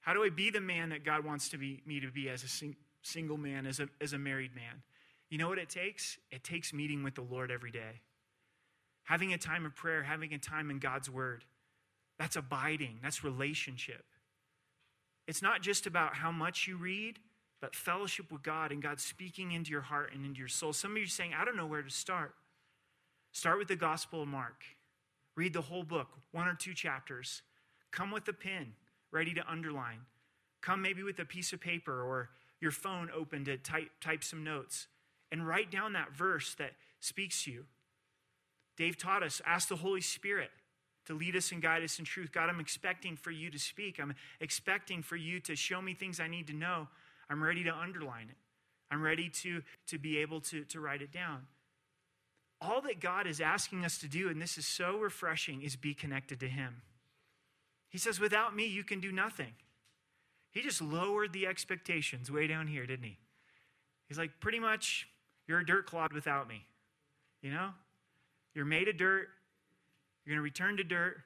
How 0.00 0.14
do 0.14 0.22
I 0.22 0.30
be 0.30 0.50
the 0.50 0.60
man 0.60 0.90
that 0.90 1.04
God 1.04 1.24
wants 1.24 1.48
to 1.50 1.58
be, 1.58 1.82
me 1.86 2.00
to 2.00 2.10
be 2.10 2.28
as 2.28 2.42
a 2.42 2.48
sing, 2.48 2.76
single 3.02 3.36
man, 3.36 3.66
as 3.66 3.80
a, 3.80 3.88
as 4.00 4.12
a 4.12 4.18
married 4.18 4.54
man? 4.54 4.82
You 5.28 5.38
know 5.38 5.48
what 5.48 5.58
it 5.58 5.68
takes? 5.68 6.18
It 6.30 6.44
takes 6.44 6.72
meeting 6.72 7.02
with 7.02 7.14
the 7.14 7.22
Lord 7.22 7.50
every 7.50 7.70
day. 7.70 8.00
Having 9.04 9.32
a 9.32 9.38
time 9.38 9.66
of 9.66 9.74
prayer, 9.74 10.02
having 10.02 10.32
a 10.32 10.38
time 10.38 10.70
in 10.70 10.78
God's 10.78 11.10
word. 11.10 11.44
That's 12.18 12.36
abiding, 12.36 12.98
that's 13.02 13.24
relationship. 13.24 14.04
It's 15.26 15.42
not 15.42 15.62
just 15.62 15.86
about 15.86 16.14
how 16.14 16.30
much 16.32 16.66
you 16.66 16.76
read, 16.76 17.18
but 17.60 17.74
fellowship 17.74 18.32
with 18.32 18.42
God 18.42 18.72
and 18.72 18.82
God 18.82 19.00
speaking 19.00 19.52
into 19.52 19.70
your 19.70 19.80
heart 19.80 20.12
and 20.14 20.24
into 20.24 20.38
your 20.38 20.48
soul. 20.48 20.72
Some 20.72 20.92
of 20.92 20.96
you 20.98 21.04
are 21.04 21.08
saying, 21.08 21.32
I 21.38 21.44
don't 21.44 21.56
know 21.56 21.66
where 21.66 21.82
to 21.82 21.90
start. 21.90 22.34
Start 23.32 23.58
with 23.58 23.68
the 23.68 23.76
Gospel 23.76 24.22
of 24.22 24.28
Mark. 24.28 24.64
Read 25.36 25.52
the 25.52 25.60
whole 25.60 25.84
book, 25.84 26.08
one 26.32 26.48
or 26.48 26.54
two 26.54 26.74
chapters. 26.74 27.42
Come 27.90 28.10
with 28.10 28.26
a 28.28 28.32
pen, 28.32 28.72
ready 29.12 29.34
to 29.34 29.50
underline. 29.50 30.00
Come 30.60 30.82
maybe 30.82 31.02
with 31.02 31.18
a 31.20 31.24
piece 31.24 31.52
of 31.52 31.60
paper 31.60 32.02
or 32.02 32.30
your 32.60 32.72
phone 32.72 33.08
open 33.14 33.44
to 33.44 33.56
type, 33.56 33.90
type 34.00 34.22
some 34.22 34.44
notes 34.44 34.88
and 35.32 35.46
write 35.46 35.70
down 35.70 35.92
that 35.92 36.12
verse 36.14 36.54
that 36.54 36.72
speaks 36.98 37.44
to 37.44 37.52
you. 37.52 37.64
Dave 38.80 38.96
taught 38.96 39.22
us 39.22 39.42
ask 39.44 39.68
the 39.68 39.76
Holy 39.76 40.00
Spirit 40.00 40.50
to 41.04 41.12
lead 41.12 41.36
us 41.36 41.52
and 41.52 41.60
guide 41.60 41.82
us 41.82 41.98
in 41.98 42.06
truth. 42.06 42.32
God, 42.32 42.48
I'm 42.48 42.60
expecting 42.60 43.14
for 43.14 43.30
you 43.30 43.50
to 43.50 43.58
speak. 43.58 44.00
I'm 44.00 44.14
expecting 44.40 45.02
for 45.02 45.16
you 45.16 45.38
to 45.40 45.54
show 45.54 45.82
me 45.82 45.92
things 45.92 46.18
I 46.18 46.28
need 46.28 46.46
to 46.46 46.54
know. 46.54 46.88
I'm 47.28 47.44
ready 47.44 47.62
to 47.64 47.74
underline 47.74 48.28
it. 48.30 48.36
I'm 48.90 49.02
ready 49.02 49.28
to, 49.42 49.60
to 49.88 49.98
be 49.98 50.16
able 50.16 50.40
to, 50.40 50.64
to 50.64 50.80
write 50.80 51.02
it 51.02 51.12
down. 51.12 51.42
All 52.58 52.80
that 52.80 53.00
God 53.00 53.26
is 53.26 53.38
asking 53.38 53.84
us 53.84 53.98
to 53.98 54.08
do, 54.08 54.30
and 54.30 54.40
this 54.40 54.56
is 54.56 54.66
so 54.66 54.96
refreshing, 54.96 55.60
is 55.60 55.76
be 55.76 55.92
connected 55.92 56.40
to 56.40 56.48
Him. 56.48 56.80
He 57.90 57.98
says, 57.98 58.18
Without 58.18 58.56
me, 58.56 58.66
you 58.66 58.82
can 58.82 58.98
do 59.00 59.12
nothing. 59.12 59.52
He 60.52 60.62
just 60.62 60.80
lowered 60.80 61.34
the 61.34 61.46
expectations 61.46 62.30
way 62.30 62.46
down 62.46 62.66
here, 62.66 62.86
didn't 62.86 63.04
he? 63.04 63.18
He's 64.08 64.18
like, 64.18 64.40
Pretty 64.40 64.58
much, 64.58 65.06
you're 65.46 65.60
a 65.60 65.66
dirt 65.66 65.84
clod 65.84 66.14
without 66.14 66.48
me. 66.48 66.64
You 67.42 67.50
know? 67.50 67.70
You're 68.54 68.64
made 68.64 68.88
of 68.88 68.96
dirt. 68.96 69.28
You're 70.24 70.34
going 70.34 70.38
to 70.38 70.42
return 70.42 70.76
to 70.76 70.84
dirt. 70.84 71.18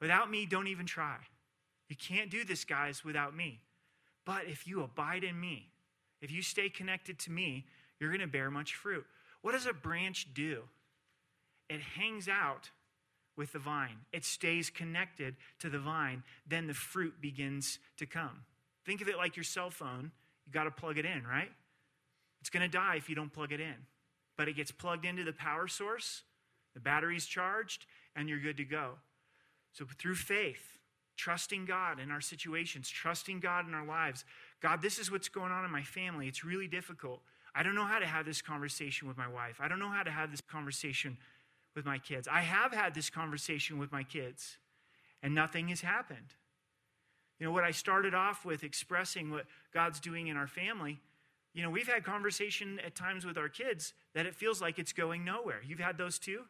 Without 0.00 0.30
me, 0.30 0.46
don't 0.46 0.68
even 0.68 0.86
try. 0.86 1.16
You 1.88 1.96
can't 1.96 2.30
do 2.30 2.44
this, 2.44 2.64
guys, 2.64 3.04
without 3.04 3.36
me. 3.36 3.60
But 4.24 4.46
if 4.46 4.66
you 4.66 4.82
abide 4.82 5.24
in 5.24 5.38
me, 5.38 5.70
if 6.20 6.30
you 6.30 6.42
stay 6.42 6.68
connected 6.68 7.18
to 7.20 7.30
me, 7.30 7.66
you're 7.98 8.10
going 8.10 8.20
to 8.20 8.26
bear 8.26 8.50
much 8.50 8.74
fruit. 8.74 9.04
What 9.42 9.52
does 9.52 9.66
a 9.66 9.72
branch 9.72 10.28
do? 10.34 10.62
It 11.68 11.80
hangs 11.80 12.28
out 12.28 12.70
with 13.36 13.52
the 13.52 13.58
vine, 13.58 13.96
it 14.12 14.24
stays 14.24 14.70
connected 14.70 15.34
to 15.58 15.68
the 15.68 15.78
vine. 15.78 16.22
Then 16.46 16.66
the 16.68 16.74
fruit 16.74 17.20
begins 17.20 17.78
to 17.96 18.06
come. 18.06 18.44
Think 18.86 19.00
of 19.00 19.08
it 19.08 19.16
like 19.16 19.36
your 19.36 19.44
cell 19.44 19.70
phone. 19.70 20.12
You 20.46 20.52
got 20.52 20.64
to 20.64 20.70
plug 20.70 20.98
it 20.98 21.04
in, 21.04 21.26
right? 21.26 21.50
It's 22.40 22.50
going 22.50 22.62
to 22.62 22.68
die 22.68 22.96
if 22.96 23.08
you 23.08 23.14
don't 23.14 23.32
plug 23.32 23.50
it 23.50 23.60
in. 23.60 23.74
But 24.36 24.48
it 24.48 24.54
gets 24.54 24.70
plugged 24.70 25.04
into 25.04 25.24
the 25.24 25.32
power 25.32 25.66
source, 25.66 26.22
the 26.74 26.80
battery's 26.80 27.26
charged, 27.26 27.86
and 28.14 28.28
you're 28.28 28.40
good 28.40 28.56
to 28.58 28.64
go. 28.64 28.92
So 29.72 29.84
through 29.98 30.16
faith, 30.16 30.78
trusting 31.16 31.64
God 31.64 32.00
in 32.00 32.10
our 32.10 32.20
situations, 32.20 32.88
trusting 32.88 33.40
God 33.40 33.66
in 33.68 33.74
our 33.74 33.86
lives. 33.86 34.24
God, 34.60 34.82
this 34.82 34.98
is 34.98 35.10
what's 35.10 35.28
going 35.28 35.52
on 35.52 35.64
in 35.64 35.70
my 35.70 35.82
family. 35.82 36.28
It's 36.28 36.44
really 36.44 36.68
difficult. 36.68 37.20
I 37.54 37.62
don't 37.62 37.74
know 37.74 37.84
how 37.84 38.00
to 38.00 38.06
have 38.06 38.26
this 38.26 38.42
conversation 38.42 39.06
with 39.06 39.16
my 39.16 39.28
wife. 39.28 39.60
I 39.60 39.68
don't 39.68 39.78
know 39.78 39.90
how 39.90 40.02
to 40.02 40.10
have 40.10 40.30
this 40.30 40.40
conversation 40.40 41.16
with 41.74 41.84
my 41.84 41.98
kids. 41.98 42.28
I 42.30 42.40
have 42.40 42.72
had 42.72 42.94
this 42.94 43.10
conversation 43.10 43.78
with 43.78 43.92
my 43.92 44.02
kids, 44.02 44.58
and 45.22 45.34
nothing 45.34 45.68
has 45.68 45.80
happened. 45.80 46.34
You 47.38 47.46
know, 47.46 47.52
what 47.52 47.64
I 47.64 47.70
started 47.70 48.14
off 48.14 48.44
with 48.44 48.64
expressing 48.64 49.30
what 49.30 49.46
God's 49.72 50.00
doing 50.00 50.28
in 50.28 50.36
our 50.36 50.46
family, 50.46 51.00
you 51.52 51.62
know, 51.62 51.70
we've 51.70 51.88
had 51.88 52.04
conversation 52.04 52.80
at 52.84 52.94
times 52.94 53.24
with 53.24 53.38
our 53.38 53.48
kids 53.48 53.92
that 54.14 54.26
it 54.26 54.34
feels 54.34 54.60
like 54.60 54.78
it's 54.78 54.92
going 54.92 55.24
nowhere. 55.24 55.60
You've 55.64 55.78
had 55.80 55.98
those 55.98 56.18
too? 56.18 56.42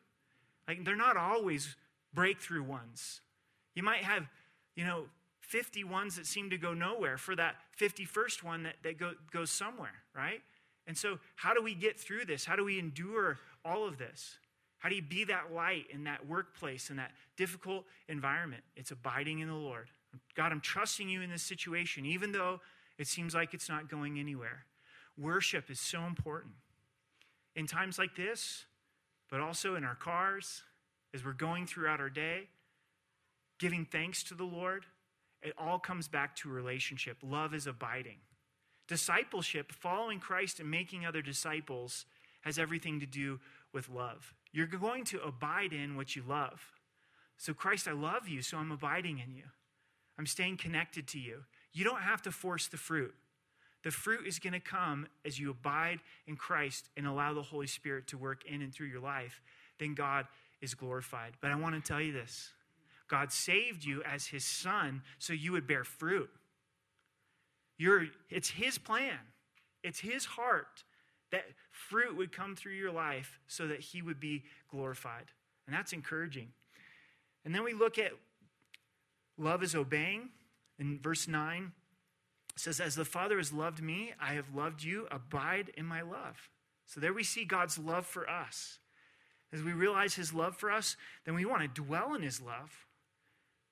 Like, 0.67 0.85
they're 0.85 0.97
not 0.97 1.17
always 1.17 1.77
breakthrough 2.13 2.63
ones. 2.63 3.21
You 3.75 3.83
might 3.83 4.05
have 4.05 4.29
you 4.77 4.85
know, 4.85 5.05
50 5.41 5.85
ones 5.85 6.17
that 6.17 6.27
seem 6.27 6.51
to 6.51 6.59
go 6.59 6.75
nowhere 6.75 7.17
for 7.19 7.37
that 7.37 7.57
51st 7.79 8.43
one 8.43 8.63
that, 8.65 8.77
that 8.83 8.99
go, 8.99 9.13
goes 9.31 9.51
somewhere, 9.51 10.03
right? 10.15 10.41
And 10.87 10.97
so, 10.97 11.19
how 11.37 11.55
do 11.55 11.63
we 11.63 11.75
get 11.75 11.99
through 11.99 12.25
this? 12.27 12.45
How 12.45 12.57
do 12.57 12.65
we 12.65 12.79
endure 12.79 13.39
all 13.65 13.87
of 13.87 13.99
this? 13.99 14.37
How 14.79 14.89
do 14.89 14.97
you 14.97 15.03
be 15.03 15.25
that 15.25 15.53
light 15.55 15.87
in 15.91 16.05
that 16.05 16.27
workplace, 16.27 16.91
in 16.91 16.97
that 16.97 17.13
difficult 17.37 17.85
environment? 18.09 18.63
It's 18.77 18.91
abiding 18.91 19.39
in 19.39 19.49
the 19.49 19.55
Lord. 19.55 19.89
God, 20.37 20.53
I'm 20.53 20.61
trusting 20.61 21.09
you 21.09 21.23
in 21.23 21.31
this 21.31 21.43
situation, 21.43 22.05
even 22.05 22.33
though 22.33 22.61
it 22.99 23.07
seems 23.07 23.35
like 23.35 23.55
it's 23.55 23.69
not 23.69 23.89
going 23.89 24.19
anywhere. 24.19 24.65
Worship 25.19 25.71
is 25.71 25.81
so 25.81 26.03
important. 26.05 26.53
In 27.57 27.67
times 27.67 27.99
like 27.99 28.15
this, 28.15 28.67
but 29.35 29.41
also 29.41 29.75
in 29.75 29.83
our 29.83 29.97
cars, 29.97 30.63
as 31.13 31.25
we're 31.25 31.33
going 31.33 31.67
throughout 31.67 31.99
our 31.99 32.09
day, 32.09 32.47
giving 33.59 33.85
thanks 33.85 34.23
to 34.23 34.33
the 34.33 34.45
Lord, 34.45 34.87
it 35.43 35.53
all 35.59 35.81
comes 35.81 36.07
back 36.07 36.37
to 36.37 36.49
relationship. 36.49 37.17
Love 37.21 37.53
is 37.53 37.67
abiding. 37.67 38.19
Discipleship, 38.87 39.73
following 39.73 40.21
Christ 40.21 40.61
and 40.61 40.71
making 40.71 41.05
other 41.05 41.21
disciples, 41.21 42.07
has 42.43 42.61
everything 42.61 43.01
to 43.01 43.07
do 43.07 43.41
with 43.73 43.89
love. 43.89 44.33
You're 44.53 44.69
going 44.69 45.03
to 45.07 45.21
abide 45.21 45.73
in 45.73 45.97
what 45.97 46.15
you 46.15 46.23
love. 46.25 46.71
So, 47.37 47.53
Christ, 47.53 47.89
I 47.89 47.93
love 47.93 48.29
you, 48.29 48.41
so 48.41 48.59
I'm 48.59 48.71
abiding 48.71 49.19
in 49.19 49.35
you. 49.35 49.47
I'm 50.17 50.27
staying 50.27 50.59
connected 50.59 51.09
to 51.09 51.19
you. 51.19 51.41
You 51.73 51.83
don't 51.83 52.03
have 52.03 52.23
to 52.23 52.31
force 52.31 52.69
the 52.69 52.77
fruit. 52.77 53.17
The 53.85 53.91
fruit 53.91 54.27
is 54.27 54.39
going 54.39 54.55
to 54.55 54.61
come 54.61 55.07
as 55.25 55.39
you 55.39 55.51
abide 55.51 56.01
in 56.27 56.37
Christ 56.37 56.89
and 56.97 57.07
allow 57.07 57.35
the 57.35 57.43
Holy 57.43 57.67
Spirit 57.67 58.07
to 58.09 58.19
work 58.19 58.45
in 58.47 58.63
and 58.63 58.73
through 58.73 58.87
your 58.87 59.01
life. 59.01 59.43
Then 59.79 59.95
God 59.95 60.27
is 60.63 60.75
glorified. 60.75 61.35
But 61.41 61.51
I 61.51 61.57
want 61.57 61.75
to 61.75 61.81
tell 61.87 62.01
you 62.01 62.13
this 62.13 62.51
God 63.09 63.31
saved 63.31 63.85
you 63.85 64.03
as 64.03 64.27
his 64.27 64.45
son 64.45 65.03
so 65.19 65.33
you 65.33 65.53
would 65.53 65.67
bear 65.67 65.85
fruit. 65.85 66.31
You're, 67.77 68.07
it's 68.31 68.51
his 68.51 68.79
plan, 68.79 69.19
it's 69.83 70.01
his 70.01 70.25
heart 70.25 70.85
that 71.31 71.45
fruit 71.71 72.17
would 72.17 72.33
come 72.33 72.55
through 72.55 72.75
your 72.75 72.93
life 72.93 73.41
so 73.49 73.67
that 73.67 73.81
he 73.81 74.01
would 74.01 74.21
be 74.21 74.45
glorified. 74.71 75.27
And 75.67 75.75
that's 75.75 75.93
encouraging. 75.93 76.49
And 77.45 77.55
then 77.55 77.65
we 77.65 77.75
look 77.75 77.99
at 77.99 78.13
love 79.37 79.63
is 79.63 79.75
obeying. 79.75 80.31
In 80.79 80.99
verse 81.01 81.29
9, 81.29 81.73
says, 82.61 82.81
As 82.81 82.95
the 82.95 83.05
Father 83.05 83.39
has 83.39 83.53
loved 83.53 83.83
me, 83.83 84.13
I 84.21 84.35
have 84.35 84.55
loved 84.55 84.83
you. 84.83 85.07
Abide 85.11 85.71
in 85.77 85.87
my 85.87 86.03
love. 86.03 86.51
So 86.87 87.01
there 87.01 87.13
we 87.13 87.25
see 87.25 87.45
God's 87.45 87.79
love 87.79 88.07
for 88.07 88.29
us. 88.29 88.79
As 89.53 89.63
we 89.63 89.73
realize 89.73 90.15
his 90.15 90.33
love 90.33 90.57
for 90.57 90.71
us, 90.71 90.97
then 91.25 91.35
we 91.35 91.45
want 91.45 91.63
to 91.63 91.83
dwell 91.83 92.15
in 92.15 92.23
his 92.23 92.41
love. 92.41 92.87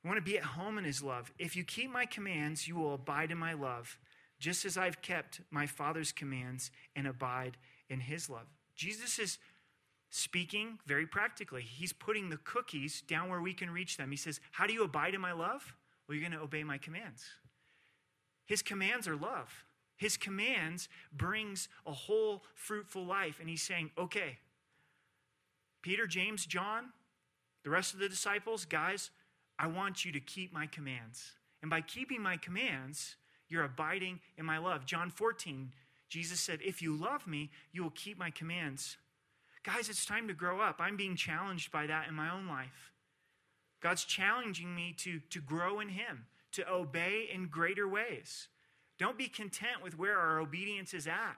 We 0.03 0.09
want 0.09 0.19
to 0.19 0.31
be 0.31 0.39
at 0.39 0.45
home 0.45 0.79
in 0.79 0.85
his 0.85 1.03
love. 1.03 1.33
If 1.39 1.57
you 1.57 1.65
keep 1.65 1.91
my 1.91 2.07
commands, 2.07 2.67
you 2.67 2.77
will 2.77 2.95
abide 2.95 3.31
in 3.31 3.39
my 3.39 3.53
love, 3.53 3.99
just 4.39 4.65
as 4.65 4.77
I've 4.77 5.03
kept 5.03 5.41
my 5.51 5.67
Father's 5.67 6.13
commands 6.13 6.71
and 6.97 7.07
abide 7.07 7.57
in 7.89 8.01
his 8.01 8.29
love. 8.29 8.47
Jesus 8.75 9.19
is 9.19 9.39
speaking 10.11 10.79
very 10.87 11.07
practically. 11.07 11.63
He's 11.63 11.93
putting 11.93 12.31
the 12.31 12.37
cookies 12.39 13.03
down 13.03 13.29
where 13.29 13.41
we 13.41 13.55
can 13.55 13.71
reach 13.71 13.97
them. 13.97 14.11
He 14.11 14.17
says, 14.17 14.41
How 14.51 14.67
do 14.67 14.73
you 14.73 14.85
abide 14.85 15.15
in 15.15 15.21
my 15.21 15.33
love? 15.33 15.75
Well, 16.07 16.17
you're 16.17 16.29
going 16.29 16.39
to 16.39 16.45
obey 16.45 16.65
my 16.65 16.79
commands. 16.79 17.25
His 18.47 18.63
commands 18.63 19.07
are 19.09 19.17
love. 19.17 19.65
His 19.97 20.17
commands 20.17 20.89
brings 21.13 21.69
a 21.87 21.93
whole 21.93 22.43
fruitful 22.55 23.05
life. 23.05 23.39
And 23.41 23.49
he's 23.49 23.63
saying, 23.63 23.91
okay, 23.97 24.39
Peter, 25.83 26.07
James, 26.07 26.47
John, 26.47 26.87
the 27.65 27.71
rest 27.71 27.95
of 27.95 28.01
the 28.01 28.09
disciples, 28.09 28.65
guys, 28.65 29.11
I 29.59 29.67
want 29.69 30.05
you 30.05 30.13
to 30.13 30.21
keep 30.21 30.53
my 30.53 30.67
commands. 30.67 31.33
And 31.61 31.71
by 31.71 31.81
keeping 31.81 32.21
my 32.21 32.37
commands, 32.37 33.17
you're 33.49 33.65
abiding 33.65 34.21
in 34.37 34.45
my 34.45 34.59
love. 34.59 34.87
John 34.87 35.11
14, 35.11 35.73
Jesus 36.09 36.41
said, 36.41 36.61
If 36.65 36.83
you 36.83 36.97
love 36.97 37.27
me, 37.27 37.51
you 37.73 37.83
will 37.83 37.91
keep 37.91 38.19
my 38.19 38.31
commands. 38.31 38.97
Guys, 39.63 39.89
it's 39.89 40.05
time 40.05 40.27
to 40.27 40.35
grow 40.35 40.61
up. 40.61 40.77
I'm 40.81 40.97
being 40.97 41.15
challenged 41.15 41.71
by 41.71 41.87
that 41.87 42.09
in 42.09 42.15
my 42.15 42.33
own 42.33 42.49
life. 42.49 42.93
God's 43.81 44.05
challenging 44.05 44.75
me 44.75 44.95
to, 44.99 45.21
to 45.31 45.41
grow 45.41 45.81
in 45.81 45.89
Him, 45.89 46.27
to 46.53 46.71
obey 46.71 47.29
in 47.33 47.49
greater 47.49 47.89
ways. 47.89 48.49
Don't 48.99 49.19
be 49.19 49.29
content 49.29 49.83
with 49.83 49.99
where 49.99 50.19
our 50.19 50.39
obedience 50.39 50.95
is 50.95 51.07
at. 51.07 51.37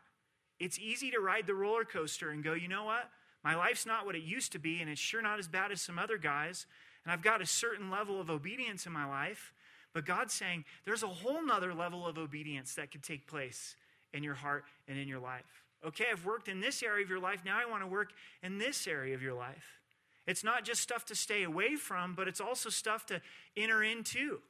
It's 0.60 0.78
easy 0.78 1.10
to 1.10 1.20
ride 1.20 1.46
the 1.46 1.54
roller 1.54 1.84
coaster 1.84 2.30
and 2.30 2.44
go, 2.44 2.52
you 2.52 2.68
know 2.68 2.84
what? 2.84 3.10
My 3.42 3.54
life's 3.54 3.86
not 3.86 4.06
what 4.06 4.14
it 4.14 4.22
used 4.22 4.52
to 4.52 4.58
be, 4.58 4.80
and 4.80 4.90
it's 4.90 5.00
sure 5.00 5.22
not 5.22 5.38
as 5.38 5.48
bad 5.48 5.72
as 5.72 5.80
some 5.80 5.98
other 5.98 6.16
guys. 6.16 6.66
And 7.04 7.12
I've 7.12 7.22
got 7.22 7.42
a 7.42 7.46
certain 7.46 7.90
level 7.90 8.20
of 8.20 8.30
obedience 8.30 8.86
in 8.86 8.92
my 8.92 9.06
life. 9.06 9.52
But 9.92 10.06
God's 10.06 10.34
saying 10.34 10.64
there's 10.84 11.02
a 11.02 11.08
whole 11.08 11.44
nother 11.44 11.72
level 11.72 12.06
of 12.06 12.18
obedience 12.18 12.74
that 12.74 12.90
could 12.90 13.02
take 13.02 13.26
place 13.26 13.76
in 14.12 14.22
your 14.22 14.34
heart 14.34 14.64
and 14.88 14.98
in 14.98 15.06
your 15.06 15.20
life. 15.20 15.64
Okay, 15.86 16.06
I've 16.10 16.24
worked 16.24 16.48
in 16.48 16.60
this 16.60 16.82
area 16.82 17.04
of 17.04 17.10
your 17.10 17.20
life. 17.20 17.42
Now 17.44 17.58
I 17.60 17.70
want 17.70 17.82
to 17.82 17.86
work 17.86 18.12
in 18.42 18.58
this 18.58 18.86
area 18.86 19.14
of 19.14 19.22
your 19.22 19.34
life. 19.34 19.80
It's 20.26 20.42
not 20.42 20.64
just 20.64 20.80
stuff 20.80 21.04
to 21.06 21.14
stay 21.14 21.42
away 21.42 21.76
from, 21.76 22.14
but 22.14 22.26
it's 22.26 22.40
also 22.40 22.70
stuff 22.70 23.04
to 23.06 23.20
enter 23.56 23.82
into 23.82 24.40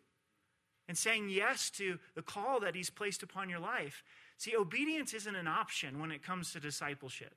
and 0.89 0.97
saying 0.97 1.29
yes 1.29 1.71
to 1.71 1.99
the 2.15 2.23
call 2.23 2.61
that 2.61 2.75
He's 2.75 2.91
placed 2.91 3.23
upon 3.23 3.49
your 3.49 3.61
life. 3.61 4.03
See, 4.37 4.57
obedience 4.57 5.15
isn't 5.15 5.37
an 5.37 5.49
option 5.49 6.01
when 6.01 6.11
it 6.11 6.23
comes 6.23 6.53
to 6.53 6.61
discipleship, 6.61 7.35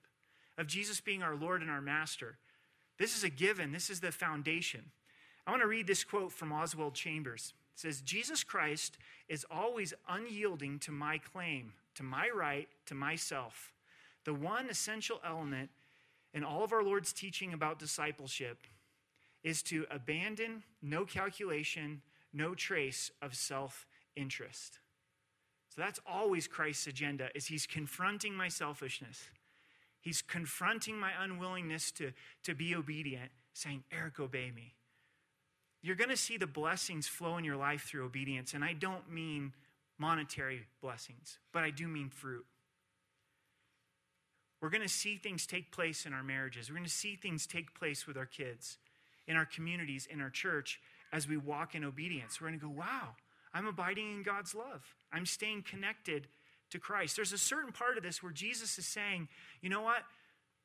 of 0.58 0.68
Jesus 0.68 1.00
being 1.00 1.24
our 1.24 1.36
Lord 1.36 1.62
and 1.62 1.70
our 1.70 1.82
Master. 1.82 2.38
This 2.98 3.16
is 3.16 3.24
a 3.24 3.30
given, 3.30 3.72
this 3.72 3.90
is 3.90 4.00
the 4.00 4.12
foundation. 4.12 4.92
I 5.46 5.52
want 5.52 5.62
to 5.62 5.68
read 5.68 5.88
this 5.88 6.04
quote 6.04 6.32
from 6.32 6.52
Oswald 6.52 6.96
Chambers. 6.96 7.54
It 7.76 7.80
says, 7.80 8.02
Jesus 8.02 8.44
Christ 8.44 8.98
is 9.30 9.46
always 9.52 9.94
unyielding 10.10 10.80
to 10.80 10.92
my 10.92 11.20
claim, 11.20 11.74
to 11.96 12.04
my 12.04 12.30
right, 12.36 12.68
to 12.88 12.96
myself. 12.96 13.72
The 14.26 14.34
one 14.34 14.70
essential 14.70 15.22
element 15.26 15.70
in 16.34 16.44
all 16.44 16.64
of 16.64 16.74
our 16.74 16.84
Lord's 16.84 17.14
teaching 17.14 17.54
about 17.54 17.80
discipleship 17.80 18.58
is 19.44 19.62
to 19.64 19.86
abandon 19.90 20.64
no 20.82 21.06
calculation, 21.06 22.02
no 22.38 22.54
trace 22.54 23.12
of 23.22 23.36
self-interest. 23.36 24.80
So 25.76 25.82
that's 25.82 26.00
always 26.08 26.48
Christ's 26.48 26.88
agenda 26.88 27.30
is 27.36 27.48
he's 27.48 27.66
confronting 27.68 28.34
my 28.34 28.48
selfishness. 28.48 29.30
He's 30.00 30.22
confronting 30.22 30.98
my 30.98 31.12
unwillingness 31.20 31.92
to, 31.94 32.14
to 32.44 32.56
be 32.56 32.74
obedient, 32.74 33.32
saying, 33.54 33.84
Eric, 33.92 34.20
obey 34.20 34.52
me. 34.56 34.76
You're 35.82 35.96
going 35.96 36.10
to 36.10 36.18
see 36.18 36.38
the 36.38 36.48
blessings 36.48 37.08
flow 37.08 37.38
in 37.38 37.44
your 37.44 37.56
life 37.56 37.84
through 37.84 38.06
obedience. 38.06 38.54
And 38.54 38.64
I 38.64 38.74
don't 38.74 39.12
mean 39.12 39.54
monetary 39.98 40.62
blessings, 40.82 41.40
but 41.52 41.64
I 41.64 41.70
do 41.70 41.88
mean 41.88 42.10
fruit. 42.10 42.46
We're 44.62 44.70
going 44.70 44.82
to 44.82 44.90
see 44.90 45.18
things 45.18 45.46
take 45.46 45.72
place 45.72 46.06
in 46.06 46.14
our 46.14 46.24
marriages. 46.24 46.70
We're 46.70 46.78
going 46.78 46.86
to 46.86 46.92
see 46.92 47.16
things 47.16 47.46
take 47.46 47.78
place 47.78 48.08
with 48.08 48.18
our 48.18 48.26
kids, 48.26 48.78
in 49.28 49.36
our 49.36 49.46
communities, 49.46 50.08
in 50.10 50.20
our 50.20 50.30
church, 50.32 50.80
as 51.12 51.28
we 51.28 51.38
walk 51.38 51.76
in 51.76 51.84
obedience. 51.84 52.40
We're 52.40 52.48
going 52.48 52.60
to 52.60 52.66
go, 52.66 52.72
wow, 52.72 53.16
I'm 53.54 53.68
abiding 53.68 54.12
in 54.12 54.24
God's 54.24 54.54
love. 54.54 54.84
I'm 55.12 55.26
staying 55.26 55.64
connected 55.64 56.28
to 56.72 56.80
Christ. 56.80 57.16
There's 57.16 57.34
a 57.34 57.38
certain 57.38 57.72
part 57.72 57.98
of 57.98 58.04
this 58.04 58.22
where 58.22 58.32
Jesus 58.32 58.78
is 58.78 58.86
saying, 58.86 59.28
you 59.62 59.70
know 59.70 59.82
what? 59.82 60.04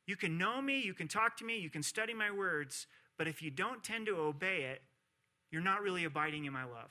You 0.06 0.16
can 0.16 0.36
know 0.36 0.60
me, 0.60 0.80
you 0.80 0.94
can 0.94 1.06
talk 1.06 1.36
to 1.38 1.44
me, 1.44 1.58
you 1.58 1.70
can 1.70 1.82
study 1.82 2.12
my 2.12 2.30
words, 2.30 2.86
but 3.16 3.28
if 3.28 3.40
you 3.40 3.50
don't 3.50 3.84
tend 3.84 4.06
to 4.06 4.16
obey 4.16 4.62
it, 4.62 4.82
you're 5.50 5.62
not 5.62 5.82
really 5.82 6.04
abiding 6.04 6.44
in 6.44 6.52
my 6.52 6.64
love. 6.64 6.90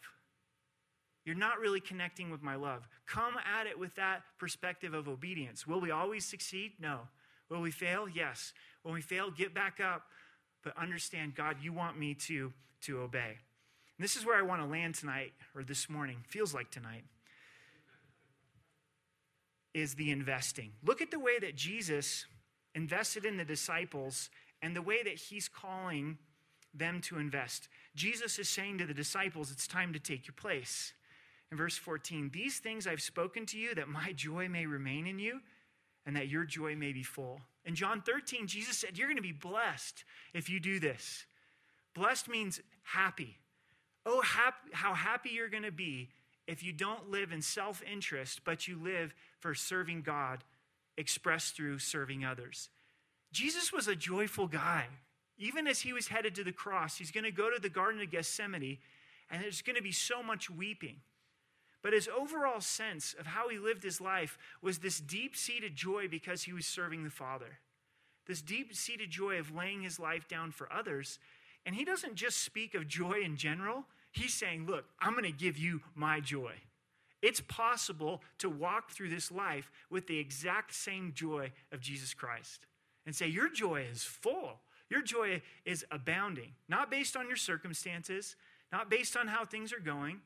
You're 1.26 1.36
not 1.36 1.60
really 1.60 1.82
connecting 1.82 2.32
with 2.32 2.42
my 2.42 2.56
love. 2.56 2.88
Come 3.06 3.34
at 3.60 3.68
it 3.68 3.78
with 3.78 3.94
that 3.96 4.24
perspective 4.40 4.94
of 4.94 5.08
obedience. 5.08 5.68
Will 5.68 5.82
we 5.82 5.92
always 5.92 6.26
succeed? 6.26 6.74
No. 6.80 7.02
Will 7.50 7.62
we 7.62 7.70
fail? 7.70 8.08
Yes. 8.08 8.54
When 8.82 8.94
we 8.94 9.02
fail, 9.02 9.30
get 9.30 9.54
back 9.54 9.80
up, 9.80 10.04
but 10.64 10.78
understand, 10.78 11.36
God, 11.36 11.58
you 11.62 11.74
want 11.74 11.98
me 11.98 12.14
to, 12.14 12.54
to 12.82 13.00
obey. 13.00 13.38
And 13.98 14.04
this 14.04 14.16
is 14.16 14.26
where 14.26 14.38
I 14.38 14.42
want 14.42 14.62
to 14.62 14.68
land 14.68 14.96
tonight, 14.96 15.34
or 15.56 15.64
this 15.64 15.90
morning, 15.90 16.18
feels 16.28 16.54
like 16.54 16.72
tonight, 16.72 17.04
is 19.74 19.96
the 19.96 20.12
investing. 20.12 20.72
Look 20.84 21.02
at 21.02 21.12
the 21.12 21.20
way 21.20 21.40
that 21.40 21.56
Jesus 21.56 22.26
invested 22.76 23.26
in 23.26 23.38
the 23.38 23.46
disciples 23.46 24.30
and 24.62 24.76
the 24.76 24.82
way 24.82 25.04
that 25.04 25.16
he's 25.16 25.48
calling 25.48 26.18
them 26.74 27.02
to 27.02 27.18
invest. 27.18 27.68
Jesus 27.96 28.40
is 28.40 28.48
saying 28.48 28.78
to 28.78 28.86
the 28.86 28.94
disciples, 28.94 29.52
It's 29.52 29.68
time 29.68 29.94
to 29.94 30.00
take 30.00 30.28
your 30.28 30.36
place. 30.36 30.94
In 31.52 31.58
verse 31.58 31.78
14, 31.78 32.32
these 32.34 32.60
things 32.60 32.88
I've 32.88 33.02
spoken 33.02 33.46
to 33.48 33.58
you 33.58 33.76
that 33.76 33.90
my 33.90 34.14
joy 34.14 34.48
may 34.48 34.66
remain 34.66 35.06
in 35.06 35.20
you 35.20 35.42
and 36.06 36.16
that 36.16 36.30
your 36.30 36.46
joy 36.46 36.76
may 36.76 36.94
be 36.94 37.04
full. 37.04 37.42
In 37.66 37.76
John 37.76 38.02
13, 38.02 38.48
Jesus 38.48 38.78
said, 38.78 38.98
You're 38.98 39.08
going 39.08 39.18
to 39.18 39.22
be 39.22 39.32
blessed 39.32 40.04
if 40.34 40.50
you 40.50 40.60
do 40.60 40.80
this. 40.80 41.26
Blessed 41.94 42.28
means 42.28 42.60
happy. 42.84 43.38
Oh, 44.06 44.22
how 44.22 44.94
happy 44.94 45.30
you're 45.30 45.50
going 45.50 45.64
to 45.64 45.72
be 45.72 46.10
if 46.48 46.64
you 46.64 46.74
don't 46.74 47.12
live 47.12 47.32
in 47.32 47.42
self 47.42 47.84
interest, 47.84 48.42
but 48.44 48.68
you 48.68 48.82
live 48.82 49.14
for 49.40 49.54
serving 49.54 50.02
God 50.02 50.44
expressed 50.98 51.56
through 51.56 51.80
serving 51.80 52.26
others. 52.26 52.70
Jesus 53.32 53.72
was 53.72 53.88
a 53.88 53.96
joyful 53.96 54.48
guy. 54.48 54.86
Even 55.38 55.68
as 55.68 55.82
he 55.82 55.94
was 55.94 56.08
headed 56.08 56.36
to 56.36 56.44
the 56.44 56.52
cross, 56.52 56.98
he's 56.98 57.12
going 57.12 57.24
to 57.24 57.32
go 57.32 57.50
to 57.50 57.60
the 57.60 57.70
Garden 57.70 58.02
of 58.02 58.12
Gethsemane, 58.12 58.78
and 59.30 59.42
there's 59.42 59.62
going 59.62 59.76
to 59.76 59.82
be 59.82 59.92
so 59.92 60.22
much 60.22 60.50
weeping. 60.50 60.98
But 61.82 61.94
his 61.94 62.08
overall 62.08 62.62
sense 62.62 63.16
of 63.20 63.26
how 63.26 63.50
he 63.50 63.58
lived 63.58 63.84
his 63.84 64.00
life 64.00 64.38
was 64.62 64.80
this 64.80 65.00
deep 65.00 65.36
seated 65.36 65.76
joy 65.76 66.08
because 66.08 66.44
he 66.44 66.54
was 66.54 66.66
serving 66.66 67.04
the 67.04 67.10
Father. 67.10 67.60
This 68.28 68.42
deep 68.42 68.76
seated 68.76 69.10
joy 69.10 69.40
of 69.40 69.56
laying 69.56 69.82
his 69.82 70.00
life 70.00 70.28
down 70.28 70.52
for 70.52 70.72
others. 70.72 71.18
And 71.66 71.76
he 71.76 71.84
doesn't 71.84 72.16
just 72.16 72.44
speak 72.44 72.76
of 72.76 72.88
joy 72.88 73.22
in 73.24 73.36
general, 73.36 73.86
he's 74.12 74.34
saying, 74.34 74.68
Look, 74.68 74.86
I'm 75.00 75.14
going 75.14 75.24
to 75.24 75.32
give 75.32 75.58
you 75.58 75.82
my 75.96 76.20
joy. 76.20 76.54
It's 77.22 77.42
possible 77.42 78.22
to 78.40 78.50
walk 78.50 78.92
through 78.92 79.10
this 79.10 79.32
life 79.32 79.72
with 79.90 80.08
the 80.08 80.18
exact 80.18 80.74
same 80.74 81.14
joy 81.14 81.52
of 81.72 81.80
Jesus 81.80 82.14
Christ 82.14 82.66
and 83.06 83.16
say, 83.16 83.28
Your 83.28 83.50
joy 83.50 83.86
is 83.92 84.04
full. 84.04 84.60
Your 84.90 85.02
joy 85.02 85.42
is 85.64 85.86
abounding, 85.90 86.52
not 86.68 86.92
based 86.92 87.16
on 87.16 87.28
your 87.28 87.38
circumstances, 87.38 88.36
not 88.74 88.90
based 88.90 89.16
on 89.16 89.28
how 89.28 89.46
things 89.46 89.72
are 89.72 89.80
going, 89.80 90.20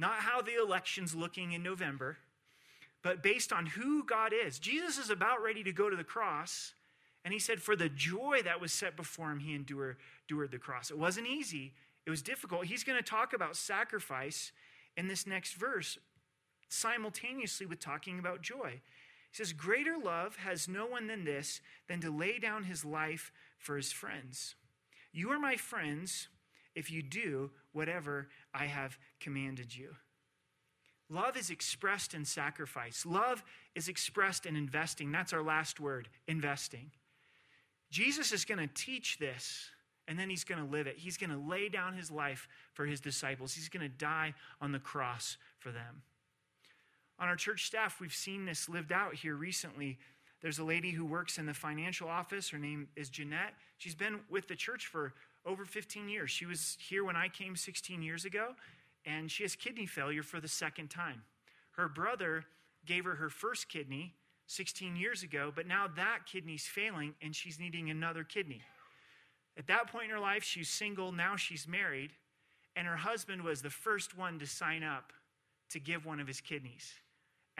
not 0.00 0.20
how 0.20 0.40
the 0.40 0.60
election's 0.60 1.14
looking 1.14 1.52
in 1.52 1.62
November, 1.62 2.16
but 3.02 3.22
based 3.22 3.52
on 3.52 3.66
who 3.66 4.02
God 4.02 4.32
is. 4.32 4.58
Jesus 4.58 4.98
is 4.98 5.10
about 5.10 5.42
ready 5.42 5.62
to 5.62 5.72
go 5.72 5.90
to 5.90 5.96
the 5.96 6.02
cross, 6.02 6.72
and 7.24 7.34
he 7.34 7.38
said, 7.38 7.60
For 7.60 7.76
the 7.76 7.90
joy 7.90 8.40
that 8.44 8.60
was 8.60 8.72
set 8.72 8.96
before 8.96 9.30
him, 9.30 9.40
he 9.40 9.54
endured, 9.54 9.96
endured 10.28 10.50
the 10.50 10.58
cross. 10.58 10.90
It 10.90 10.98
wasn't 10.98 11.26
easy, 11.26 11.74
it 12.06 12.10
was 12.10 12.22
difficult. 12.22 12.64
He's 12.64 12.82
going 12.82 12.98
to 12.98 13.04
talk 13.04 13.34
about 13.34 13.56
sacrifice 13.56 14.52
in 14.96 15.06
this 15.06 15.26
next 15.26 15.54
verse, 15.54 15.98
simultaneously 16.68 17.66
with 17.66 17.78
talking 17.78 18.18
about 18.18 18.42
joy. 18.42 18.80
He 19.30 19.36
says, 19.36 19.52
Greater 19.52 19.96
love 20.02 20.36
has 20.36 20.66
no 20.66 20.86
one 20.86 21.06
than 21.08 21.24
this, 21.24 21.60
than 21.88 22.00
to 22.00 22.10
lay 22.10 22.38
down 22.38 22.64
his 22.64 22.84
life 22.84 23.30
for 23.58 23.76
his 23.76 23.92
friends. 23.92 24.54
You 25.12 25.30
are 25.30 25.38
my 25.38 25.56
friends 25.56 26.28
if 26.74 26.90
you 26.90 27.02
do 27.02 27.50
whatever 27.72 28.28
I 28.54 28.66
have 28.66 28.98
commanded 29.20 29.76
you. 29.76 29.90
Love 31.08 31.36
is 31.36 31.50
expressed 31.50 32.14
in 32.14 32.24
sacrifice. 32.24 33.04
Love 33.04 33.42
is 33.74 33.88
expressed 33.88 34.46
in 34.46 34.54
investing. 34.54 35.10
That's 35.10 35.32
our 35.32 35.42
last 35.42 35.80
word 35.80 36.08
investing. 36.28 36.92
Jesus 37.90 38.30
is 38.30 38.44
going 38.44 38.60
to 38.60 38.72
teach 38.72 39.18
this 39.18 39.70
and 40.06 40.18
then 40.18 40.30
he's 40.30 40.44
going 40.44 40.64
to 40.64 40.70
live 40.70 40.86
it. 40.86 40.96
He's 40.98 41.16
going 41.16 41.30
to 41.30 41.48
lay 41.48 41.68
down 41.68 41.94
his 41.94 42.10
life 42.10 42.48
for 42.74 42.86
his 42.86 43.00
disciples, 43.00 43.54
he's 43.54 43.68
going 43.68 43.88
to 43.88 43.96
die 43.96 44.34
on 44.60 44.72
the 44.72 44.78
cross 44.78 45.36
for 45.58 45.70
them. 45.70 46.02
On 47.18 47.28
our 47.28 47.36
church 47.36 47.66
staff, 47.66 48.00
we've 48.00 48.14
seen 48.14 48.46
this 48.46 48.68
lived 48.68 48.92
out 48.92 49.14
here 49.14 49.34
recently. 49.34 49.98
There's 50.40 50.58
a 50.58 50.64
lady 50.64 50.90
who 50.90 51.04
works 51.04 51.36
in 51.36 51.44
the 51.44 51.52
financial 51.52 52.08
office. 52.08 52.48
Her 52.48 52.58
name 52.58 52.88
is 52.96 53.10
Jeanette. 53.10 53.52
She's 53.76 53.94
been 53.94 54.20
with 54.30 54.48
the 54.48 54.56
church 54.56 54.86
for 54.86 55.12
over 55.46 55.64
15 55.64 56.08
years. 56.08 56.30
She 56.30 56.46
was 56.46 56.76
here 56.80 57.04
when 57.04 57.16
I 57.16 57.28
came 57.28 57.56
16 57.56 58.02
years 58.02 58.24
ago, 58.24 58.54
and 59.04 59.30
she 59.30 59.42
has 59.42 59.56
kidney 59.56 59.86
failure 59.86 60.22
for 60.22 60.40
the 60.40 60.48
second 60.48 60.90
time. 60.90 61.22
Her 61.72 61.88
brother 61.88 62.44
gave 62.86 63.04
her 63.04 63.14
her 63.14 63.30
first 63.30 63.68
kidney 63.68 64.14
16 64.46 64.96
years 64.96 65.22
ago, 65.22 65.52
but 65.54 65.66
now 65.66 65.86
that 65.96 66.20
kidney's 66.26 66.66
failing 66.66 67.14
and 67.22 67.34
she's 67.34 67.58
needing 67.58 67.90
another 67.90 68.24
kidney. 68.24 68.62
At 69.56 69.66
that 69.68 69.90
point 69.90 70.06
in 70.06 70.10
her 70.10 70.18
life, 70.18 70.42
she's 70.42 70.68
single. 70.68 71.12
Now 71.12 71.36
she's 71.36 71.66
married, 71.68 72.10
and 72.76 72.86
her 72.86 72.96
husband 72.96 73.42
was 73.42 73.62
the 73.62 73.70
first 73.70 74.16
one 74.16 74.38
to 74.38 74.46
sign 74.46 74.82
up 74.82 75.12
to 75.70 75.78
give 75.78 76.04
one 76.04 76.20
of 76.20 76.26
his 76.26 76.40
kidneys 76.40 76.94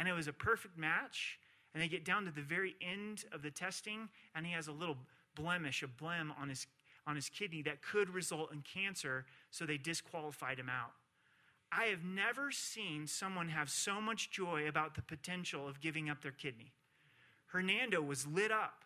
and 0.01 0.09
it 0.09 0.15
was 0.15 0.29
a 0.29 0.33
perfect 0.33 0.79
match. 0.79 1.39
And 1.73 1.83
they 1.83 1.87
get 1.87 2.05
down 2.05 2.25
to 2.25 2.33
the 2.33 2.41
very 2.41 2.75
end 2.81 3.25
of 3.33 3.43
the 3.43 3.51
testing, 3.51 4.09
and 4.35 4.45
he 4.45 4.53
has 4.53 4.67
a 4.67 4.73
little 4.73 4.97
blemish, 5.37 5.85
a 5.85 5.87
blem 5.87 6.31
on 6.41 6.49
his, 6.49 6.67
on 7.11 7.17
his 7.17 7.29
kidney 7.29 7.61
that 7.63 7.83
could 7.83 8.09
result 8.09 8.53
in 8.53 8.63
cancer, 8.63 9.27
so 9.51 9.67
they 9.67 9.77
disqualified 9.77 10.59
him 10.59 10.69
out. 10.69 10.93
I 11.73 11.87
have 11.87 12.05
never 12.05 12.53
seen 12.53 13.07
someone 13.07 13.49
have 13.49 13.69
so 13.69 14.01
much 14.01 14.31
joy 14.31 14.69
about 14.69 14.95
the 14.95 15.03
potential 15.03 15.69
of 15.69 15.81
giving 15.81 16.09
up 16.09 16.23
their 16.23 16.33
kidney. 16.33 16.73
Hernando 17.47 18.01
was 18.01 18.27
lit 18.27 18.53
up. 18.53 18.85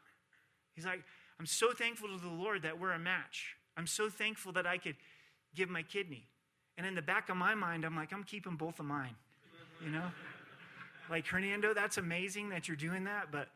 He's 0.75 0.87
like, 0.87 1.03
I'm 1.39 1.47
so 1.47 1.73
thankful 1.73 2.09
to 2.09 2.23
the 2.23 2.31
Lord 2.31 2.63
that 2.63 2.81
we're 2.81 2.93
a 2.93 2.99
match. 2.99 3.57
I'm 3.77 3.87
so 3.87 4.09
thankful 4.09 4.53
that 4.53 4.67
I 4.67 4.79
could 4.79 4.97
give 5.55 5.69
my 5.69 5.83
kidney. 5.83 6.27
And 6.79 6.87
in 6.87 6.95
the 6.95 7.03
back 7.03 7.29
of 7.29 7.37
my 7.37 7.55
mind, 7.55 7.85
I'm 7.85 7.95
like, 7.95 8.13
I'm 8.13 8.25
keeping 8.25 8.57
both 8.57 8.81
of 8.81 8.87
mine, 8.87 9.15
you 9.85 9.91
know? 9.91 10.07
Like, 11.11 11.27
Hernando, 11.27 11.75
that's 11.75 11.99
amazing 11.99 12.49
that 12.49 12.67
you're 12.67 12.79
doing 12.79 13.05
that, 13.05 13.31
but 13.31 13.49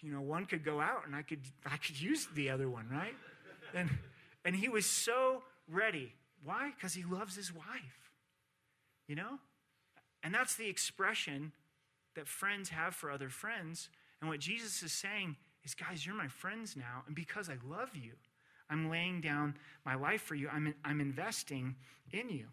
you 0.00 0.10
know, 0.10 0.22
one 0.22 0.46
could 0.46 0.64
go 0.64 0.80
out 0.80 1.02
and 1.04 1.14
I 1.14 1.20
could, 1.20 1.40
I 1.66 1.76
could 1.76 2.00
use 2.00 2.26
the 2.34 2.48
other 2.48 2.70
one, 2.70 2.88
right? 2.90 3.14
And, 3.76 3.90
and 4.44 4.56
he 4.56 4.68
was 4.68 4.86
so 4.86 5.42
ready. 5.70 6.12
Why? 6.42 6.72
Because 6.74 6.94
he 6.94 7.04
loves 7.04 7.36
his 7.36 7.54
wife, 7.54 8.10
you 9.06 9.14
know? 9.14 9.38
And 10.22 10.34
that's 10.34 10.56
the 10.56 10.68
expression 10.68 11.52
that 12.14 12.26
friends 12.26 12.70
have 12.70 12.94
for 12.94 13.10
other 13.10 13.28
friends. 13.28 13.90
And 14.20 14.30
what 14.30 14.40
Jesus 14.40 14.82
is 14.82 14.92
saying 14.92 15.36
is, 15.62 15.74
guys, 15.74 16.06
you're 16.06 16.16
my 16.16 16.28
friends 16.28 16.74
now. 16.74 17.04
And 17.06 17.14
because 17.14 17.50
I 17.50 17.56
love 17.68 17.94
you, 17.94 18.12
I'm 18.70 18.90
laying 18.90 19.20
down 19.20 19.56
my 19.84 19.94
life 19.94 20.22
for 20.22 20.34
you, 20.34 20.48
I'm, 20.52 20.74
I'm 20.84 21.00
investing 21.00 21.76
in 22.12 22.30
you. 22.30 22.46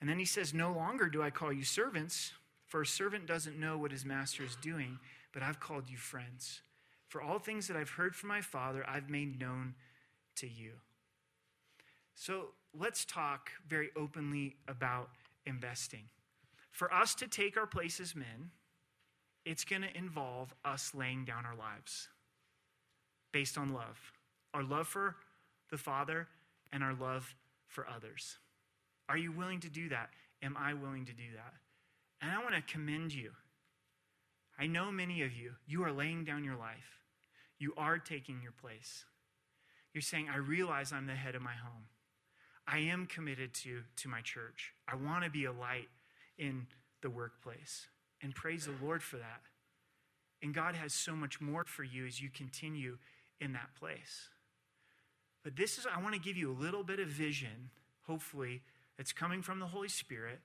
And 0.00 0.10
then 0.10 0.18
he 0.18 0.24
says, 0.24 0.52
No 0.52 0.72
longer 0.72 1.08
do 1.08 1.22
I 1.22 1.30
call 1.30 1.52
you 1.52 1.62
servants, 1.62 2.32
for 2.66 2.82
a 2.82 2.86
servant 2.86 3.26
doesn't 3.26 3.58
know 3.58 3.78
what 3.78 3.92
his 3.92 4.04
master 4.04 4.42
is 4.42 4.56
doing, 4.56 4.98
but 5.32 5.42
I've 5.42 5.60
called 5.60 5.88
you 5.88 5.96
friends. 5.96 6.60
For 7.08 7.22
all 7.22 7.38
things 7.38 7.68
that 7.68 7.76
I've 7.76 7.90
heard 7.90 8.14
from 8.14 8.28
my 8.28 8.40
Father, 8.40 8.84
I've 8.88 9.08
made 9.08 9.40
known 9.40 9.74
to 10.36 10.48
you. 10.48 10.72
So 12.14 12.48
let's 12.78 13.04
talk 13.04 13.50
very 13.68 13.90
openly 13.96 14.56
about 14.68 15.10
investing. 15.44 16.04
For 16.70 16.92
us 16.92 17.14
to 17.16 17.28
take 17.28 17.56
our 17.56 17.66
place 17.66 18.00
as 18.00 18.14
men, 18.14 18.50
it's 19.44 19.64
going 19.64 19.82
to 19.82 19.96
involve 19.96 20.52
us 20.64 20.92
laying 20.94 21.24
down 21.24 21.46
our 21.46 21.56
lives 21.56 22.08
based 23.32 23.56
on 23.58 23.72
love 23.72 24.12
our 24.54 24.62
love 24.62 24.88
for 24.88 25.16
the 25.70 25.76
Father 25.76 26.28
and 26.72 26.82
our 26.82 26.94
love 26.94 27.34
for 27.68 27.86
others. 27.94 28.38
Are 29.06 29.18
you 29.18 29.30
willing 29.30 29.60
to 29.60 29.68
do 29.68 29.90
that? 29.90 30.08
Am 30.42 30.56
I 30.56 30.72
willing 30.72 31.04
to 31.04 31.12
do 31.12 31.24
that? 31.34 31.52
And 32.22 32.30
I 32.30 32.38
want 32.42 32.54
to 32.54 32.72
commend 32.72 33.12
you. 33.12 33.32
I 34.58 34.66
know 34.66 34.90
many 34.90 35.22
of 35.22 35.32
you, 35.32 35.52
you 35.66 35.84
are 35.84 35.92
laying 35.92 36.24
down 36.24 36.44
your 36.44 36.56
life. 36.56 37.02
You 37.58 37.72
are 37.76 37.98
taking 37.98 38.40
your 38.42 38.52
place. 38.52 39.04
You're 39.92 40.02
saying, 40.02 40.28
I 40.32 40.36
realize 40.36 40.92
I'm 40.92 41.06
the 41.06 41.14
head 41.14 41.34
of 41.34 41.42
my 41.42 41.54
home. 41.54 41.84
I 42.68 42.78
am 42.78 43.06
committed 43.06 43.54
to, 43.54 43.82
to 43.96 44.08
my 44.08 44.20
church. 44.20 44.72
I 44.88 44.96
want 44.96 45.24
to 45.24 45.30
be 45.30 45.44
a 45.44 45.52
light 45.52 45.88
in 46.36 46.66
the 47.00 47.10
workplace. 47.10 47.86
And 48.22 48.34
praise 48.34 48.66
the 48.66 48.84
Lord 48.84 49.02
for 49.02 49.16
that. 49.16 49.42
And 50.42 50.52
God 50.52 50.74
has 50.74 50.92
so 50.92 51.14
much 51.14 51.40
more 51.40 51.64
for 51.66 51.84
you 51.84 52.06
as 52.06 52.20
you 52.20 52.28
continue 52.28 52.98
in 53.40 53.52
that 53.52 53.74
place. 53.78 54.28
But 55.44 55.56
this 55.56 55.78
is, 55.78 55.86
I 55.86 56.02
want 56.02 56.14
to 56.14 56.20
give 56.20 56.36
you 56.36 56.50
a 56.50 56.60
little 56.60 56.82
bit 56.82 56.98
of 56.98 57.08
vision, 57.08 57.70
hopefully, 58.06 58.62
that's 58.96 59.12
coming 59.12 59.42
from 59.42 59.60
the 59.60 59.66
Holy 59.66 59.88
Spirit 59.88 60.40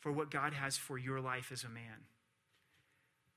for 0.00 0.12
what 0.12 0.30
God 0.30 0.52
has 0.52 0.76
for 0.76 0.98
your 0.98 1.20
life 1.20 1.50
as 1.50 1.64
a 1.64 1.68
man. 1.68 2.04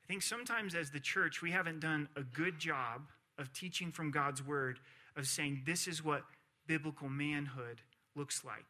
Think 0.10 0.24
sometimes 0.24 0.74
as 0.74 0.90
the 0.90 1.00
church, 1.00 1.44
we 1.44 1.52
haven't 1.52 1.82
done 1.82 2.10
a 2.16 2.24
good 2.24 2.58
job 2.58 3.04
of 3.38 3.54
teaching 3.54 3.92
from 3.92 4.10
God's 4.10 4.44
word, 4.44 4.80
of 5.16 5.28
saying 5.28 5.62
this 5.68 5.88
is 5.88 6.04
what 6.04 6.24
biblical 6.66 7.08
manhood 7.08 7.82
looks 8.16 8.44
like. 8.44 8.66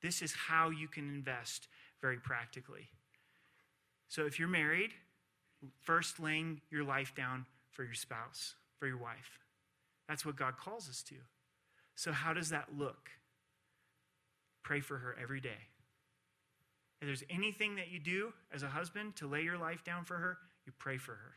This 0.00 0.22
is 0.22 0.32
how 0.32 0.70
you 0.70 0.86
can 0.86 1.08
invest 1.08 1.66
very 2.00 2.18
practically. 2.18 2.86
So 4.08 4.26
if 4.26 4.38
you're 4.38 4.46
married, 4.46 4.92
first 5.82 6.20
laying 6.20 6.60
your 6.70 6.84
life 6.84 7.16
down 7.16 7.46
for 7.72 7.82
your 7.82 7.94
spouse, 7.94 8.54
for 8.78 8.86
your 8.86 8.98
wife. 8.98 9.40
That's 10.08 10.24
what 10.24 10.36
God 10.36 10.56
calls 10.56 10.88
us 10.88 11.02
to. 11.08 11.16
So, 11.96 12.12
how 12.12 12.32
does 12.32 12.50
that 12.50 12.68
look? 12.78 13.10
Pray 14.62 14.80
for 14.80 14.98
her 14.98 15.16
every 15.20 15.40
day. 15.40 15.68
If 17.00 17.08
there's 17.08 17.24
anything 17.28 17.74
that 17.76 17.90
you 17.90 17.98
do 17.98 18.32
as 18.54 18.62
a 18.62 18.68
husband 18.68 19.16
to 19.16 19.26
lay 19.26 19.42
your 19.42 19.58
life 19.58 19.82
down 19.82 20.04
for 20.04 20.14
her, 20.14 20.38
you 20.66 20.72
pray 20.78 20.98
for 20.98 21.12
her. 21.12 21.34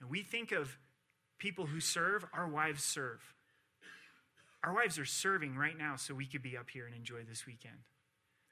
And 0.00 0.10
we 0.10 0.22
think 0.22 0.52
of 0.52 0.78
people 1.38 1.66
who 1.66 1.80
serve, 1.80 2.24
our 2.32 2.48
wives 2.48 2.84
serve. 2.84 3.34
Our 4.62 4.74
wives 4.74 4.98
are 4.98 5.04
serving 5.04 5.56
right 5.56 5.76
now 5.76 5.96
so 5.96 6.14
we 6.14 6.26
could 6.26 6.42
be 6.42 6.56
up 6.56 6.70
here 6.70 6.86
and 6.86 6.94
enjoy 6.94 7.22
this 7.28 7.46
weekend. 7.46 7.76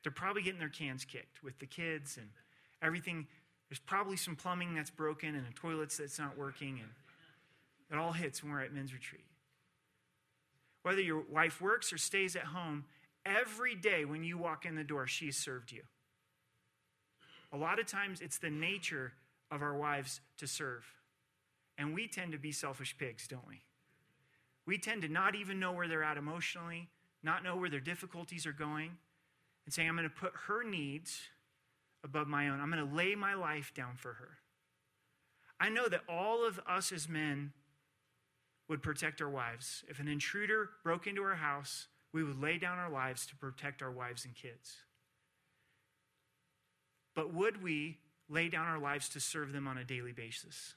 They're 0.02 0.12
probably 0.12 0.42
getting 0.42 0.58
their 0.58 0.68
cans 0.68 1.04
kicked 1.04 1.42
with 1.42 1.58
the 1.58 1.66
kids 1.66 2.16
and 2.16 2.28
everything. 2.82 3.26
There's 3.68 3.78
probably 3.78 4.16
some 4.16 4.36
plumbing 4.36 4.74
that's 4.74 4.90
broken 4.90 5.34
and 5.34 5.46
a 5.46 5.52
toilets 5.52 5.96
that's 5.96 6.18
not 6.18 6.36
working 6.36 6.80
and 6.80 6.88
it 7.90 7.98
all 7.98 8.12
hits 8.12 8.42
when 8.42 8.52
we're 8.52 8.62
at 8.62 8.72
men's 8.72 8.94
retreat. 8.94 9.26
Whether 10.82 11.02
your 11.02 11.22
wife 11.30 11.60
works 11.60 11.92
or 11.92 11.98
stays 11.98 12.34
at 12.34 12.44
home, 12.44 12.84
every 13.24 13.74
day 13.74 14.04
when 14.04 14.24
you 14.24 14.38
walk 14.38 14.64
in 14.64 14.74
the 14.74 14.82
door, 14.82 15.06
she's 15.06 15.36
served 15.36 15.72
you. 15.72 15.82
A 17.52 17.56
lot 17.56 17.78
of 17.78 17.86
times 17.86 18.20
it's 18.20 18.38
the 18.38 18.50
nature 18.50 19.12
of 19.50 19.62
our 19.62 19.76
wives 19.76 20.20
to 20.38 20.46
serve. 20.46 20.84
And 21.78 21.94
we 21.94 22.06
tend 22.06 22.32
to 22.32 22.38
be 22.38 22.52
selfish 22.52 22.96
pigs, 22.98 23.26
don't 23.28 23.46
we? 23.46 23.62
We 24.66 24.78
tend 24.78 25.02
to 25.02 25.08
not 25.08 25.34
even 25.34 25.58
know 25.58 25.72
where 25.72 25.88
they're 25.88 26.04
at 26.04 26.16
emotionally, 26.16 26.88
not 27.22 27.42
know 27.42 27.56
where 27.56 27.70
their 27.70 27.80
difficulties 27.80 28.46
are 28.46 28.52
going, 28.52 28.96
and 29.64 29.74
say, 29.74 29.86
I'm 29.86 29.96
going 29.96 30.08
to 30.08 30.14
put 30.14 30.32
her 30.46 30.62
needs 30.64 31.20
above 32.04 32.28
my 32.28 32.48
own. 32.48 32.60
I'm 32.60 32.70
going 32.70 32.88
to 32.88 32.94
lay 32.94 33.14
my 33.14 33.34
life 33.34 33.72
down 33.74 33.96
for 33.96 34.14
her. 34.14 34.38
I 35.60 35.68
know 35.68 35.88
that 35.88 36.02
all 36.08 36.46
of 36.46 36.60
us 36.66 36.90
as 36.90 37.08
men 37.08 37.52
would 38.68 38.82
protect 38.82 39.20
our 39.20 39.28
wives. 39.28 39.84
If 39.88 40.00
an 40.00 40.08
intruder 40.08 40.70
broke 40.82 41.06
into 41.06 41.22
our 41.22 41.36
house, 41.36 41.88
we 42.12 42.24
would 42.24 42.40
lay 42.40 42.58
down 42.58 42.78
our 42.78 42.90
lives 42.90 43.26
to 43.26 43.36
protect 43.36 43.82
our 43.82 43.90
wives 43.90 44.24
and 44.24 44.34
kids. 44.34 44.76
But 47.14 47.32
would 47.34 47.62
we 47.62 47.98
lay 48.28 48.48
down 48.48 48.66
our 48.66 48.78
lives 48.78 49.08
to 49.10 49.20
serve 49.20 49.52
them 49.52 49.68
on 49.68 49.78
a 49.78 49.84
daily 49.84 50.12
basis? 50.12 50.74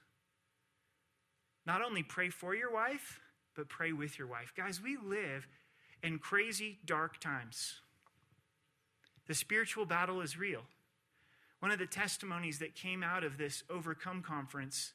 Not 1.66 1.82
only 1.82 2.04
pray 2.04 2.30
for 2.30 2.54
your 2.54 2.72
wife, 2.72 3.20
but 3.56 3.70
pray 3.70 3.92
with 3.92 4.20
your 4.20 4.28
wife. 4.28 4.54
Guys, 4.56 4.82
we 4.82 4.98
live 4.98 5.48
in 6.04 6.20
crazy, 6.20 6.78
dark 6.86 7.20
times. 7.20 7.76
The 9.28 9.34
spiritual 9.34 9.86
battle 9.86 10.22
is 10.22 10.38
real. 10.38 10.62
One 11.60 11.72
of 11.72 11.80
the 11.80 11.88
testimonies 11.88 12.60
that 12.60 12.76
came 12.76 13.02
out 13.02 13.24
of 13.24 13.38
this 13.38 13.64
Overcome 13.70 14.22
conference 14.22 14.94